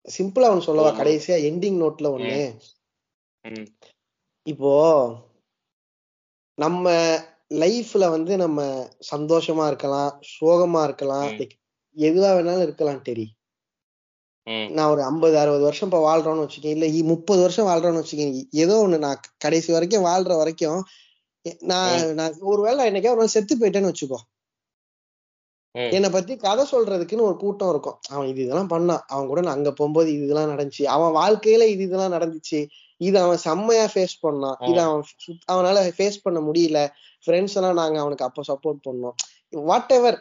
[0.08, 0.90] சிம்பிளா ஒண்ணு சொல்லவா.
[0.98, 2.40] கடைசியா எண்டிங் நோட்ல ஒண்ணு.
[4.46, 4.72] இப்போ
[6.58, 6.86] நம்ம
[7.54, 8.60] லைஃப்ல வந்து நம்ம
[9.10, 11.28] சந்தோஷமா இருக்கலாம் சோகமா இருக்கலாம்
[11.96, 13.26] எதுவா வேணாலும் இருக்கலாம் தெரி.
[14.70, 16.74] நான் ஒரு ஐம்பது அறுபது வருஷம் இப்ப வாழ்றோம்னு வச்சுக்கேன்.
[16.76, 18.32] இல்ல முப்பது வருஷம் வாழ்றோம்னு வச்சுக்கேன்.
[18.62, 20.80] ஏதோ ஒண்ணு நான் கடைசி வரைக்கும் வாழ்ற வரைக்கும்
[21.60, 24.20] நான் நான் ஒருவேளை என்னைக்கா ஒரு நாள் செத்து போயிட்டேன்னு வச்சுக்கோ.
[25.74, 27.98] என்னை பத்தி கதை சொல்றதுக்குன்னு ஒரு கூட்டம் இருக்கும்.
[28.08, 30.82] அவன் இது இதெல்லாம் பண்ணான் அவன் கூட நான் அங்க போகும்போது இது இதெல்லாம் நடந்துச்சு.
[30.84, 32.68] அவன் வாழ்க்கையில இது இதெல்லாம் நடந்துச்சு.
[32.96, 34.70] இது அவன் செம்மையா ஃபேஸ் பண்ணான்.
[34.70, 34.80] இது.
[34.80, 35.04] அவன்
[35.52, 36.88] அவனால ஃபேஸ் பண்ண முடியல.
[37.26, 39.16] ஃப்ரெண்ட்ஸ் எல்லாம் நாங்க அவனுக்கு அப்ப சப்போர்ட் பண்ணோம்.
[39.48, 40.18] வாட் எவர்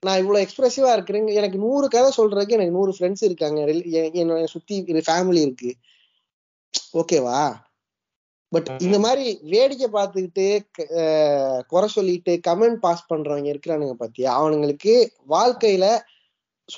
[0.00, 1.32] நான் இவ்வளவு எக்ஸ்பிரசிவா இருக்கிறேங்க.
[1.32, 3.60] எனக்கு நூறு கதை சொல்றதுக்கு எனக்கு நூறு ஃப்ரெண்ட்ஸ் இருக்காங்க.
[3.60, 5.74] என்னோட சுத்தி ஃபேமிலி இருக்கு.
[6.92, 7.66] ஓகேவா?
[8.48, 8.68] பட்.
[8.80, 10.46] இந்த மாதிரி வேடிக்கை பார்த்துக்கிட்டு
[11.66, 14.42] குறை சொல்லிட்டு கமெண்ட் பாஸ் பண்றவங்க இருக்கிறானுங்க பாத்தியா?
[14.42, 15.98] அவனுங்களுக்கு வாழ்க்கையில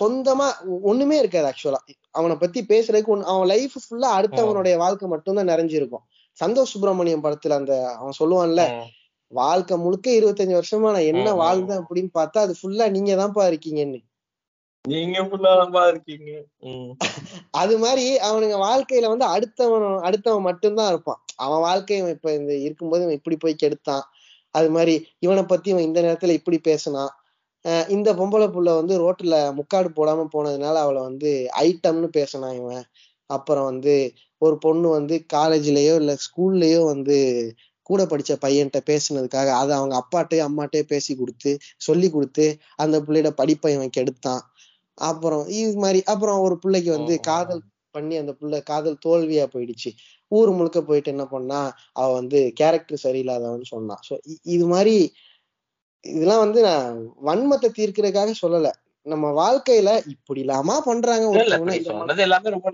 [0.00, 0.48] சொந்தமா
[0.82, 1.74] ஒண்ணுமே இருக்காது ஆக்சுவலா
[2.10, 6.04] அவனை பத்தி பேசுறதுக்கு ஒண்ணு- அவன் லைஃப் ஃபுல்லா அடுத்தவனுடைய வாழ்க்கை மட்டும்தான் நிறைஞ்சிருக்கும்.
[6.44, 8.82] சந்தோஷ் சுப்பிரமணியம் படத்துல அந்த அவன் சொல்லுவான்ல.
[9.26, 14.08] வாழ்க்கை முழுக்க இருபத்தஞ்சு வருஷமா நான் என்ன வாழ்ந்தேன் அப்படின்னு பார்த்தா அது ஃபுல்லா நீங்க தான்ப்பா இருக்கீங்கன்னு.
[17.50, 21.24] அது மாதிரி அவனுங்க வாழ்க்கையில வந்து அடுத்தவன் அடுத்தவன் மட்டும்தான் இருப்பான்.
[21.44, 24.04] அவன் வாழ்க்கை இவன் இப்ப இந்த இருக்கும்போது இவன் இப்படி போய் கெடுத்தான்.
[24.54, 27.12] அது மாதிரி இவனை பத்தி இவன் இந்த நேரத்துல இப்படி பேசினான்.
[27.88, 31.30] இந்த பொம்பளை புள்ள வந்து ரோட்ல முக்காடு போடாம போனதுனால அவளை வந்து
[31.64, 32.84] ஐட்டம்னு பேசினான் இவன்.
[33.30, 33.94] அப்புறம் வந்து
[34.42, 37.16] ஒரு பொண்ணு வந்து காலேஜ்லயோ இல்ல ஸ்கூல்லயோ வந்து
[37.86, 43.72] கூட படிச்ச பையன்கிட்ட பேசுனதுக்காக அதை அவங்க அப்பாட்டையும் அம்மாட்டையும் பேசி கொடுத்து சொல்லி கொடுத்து அந்த பிள்ளையோட படிப்பை
[43.74, 44.42] இவன் கெடுத்தான்.
[44.98, 47.62] அப்புறம் இது மாதிரி அப்புறம் ஒரு பிள்ளைக்கு வந்து காதல்
[47.94, 49.90] பண்ணி அந்த பிள்ளை காதல் தோல்வியா போயிடுச்சு.
[50.30, 51.60] ஊர் முழுக்க போயிட்டு என்ன பண்ணா
[51.92, 54.14] அவ வந்து கேரக்டர் சரியில்லாதவன்னு சொன்னான் சோ
[54.48, 54.96] இது மாதிரி
[56.04, 56.92] இதெல்லாம் வந்து நான்
[57.26, 58.68] வன்மத்தை தீர்க்கிறதுக்காக சொல்லல.
[59.06, 61.26] நம்ம வாழ்க்கையில இப்படி இல்லாம பண்றாங்க
[61.90, 62.68] சொன்னது எல்லாமே ரொம்ப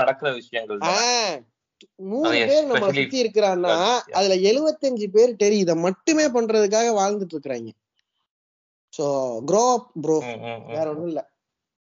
[0.00, 0.82] நடக்கிற விஷயங்கள்
[2.10, 3.74] நூறு பேர் especially சுத்தி இருக்கிறான்னா.
[4.18, 7.70] அதுல எழுவத்தஞ்சு பேர் டெரி இதை மட்டுமே பண்றதுக்காக வாழ்ந்துட்டு இருக்கிறாங்க.
[8.92, 9.04] So
[9.50, 10.18] grow up bro.
[10.72, 11.20] வேற ஒண்ணும் இல்ல.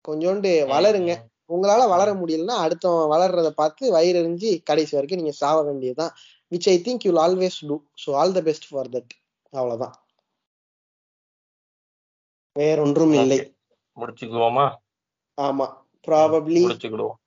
[0.05, 1.13] கொஞ்சோண்டு வளருங்க.
[1.55, 6.13] உங்களால வளர முடியலன்னா அடுத்தவன் வளர்றத பார்த்து வயிறு எறிஞ்சு கடைசி வரைக்கும் நீங்க சாவ வேண்டியதுதான்.
[6.53, 7.77] Which I think you always do
[8.07, 9.13] so all the best for that
[9.53, 9.95] அவ்வளவுதான்.
[12.57, 13.39] வேறொன்றும் இல்லை.
[13.97, 14.67] முடிச்சுக்குவோமா?
[15.39, 15.67] ஆமா.
[16.09, 17.19] ப்ராபப்ளி முடிச்சுக்கிடுவோம்.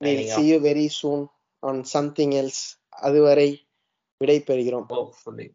[0.00, 1.20] Signing see you very soon
[1.62, 2.60] on something else.
[2.90, 3.48] அதுவரை
[4.20, 5.46] விடை பெறுகிறோம் Hopefully.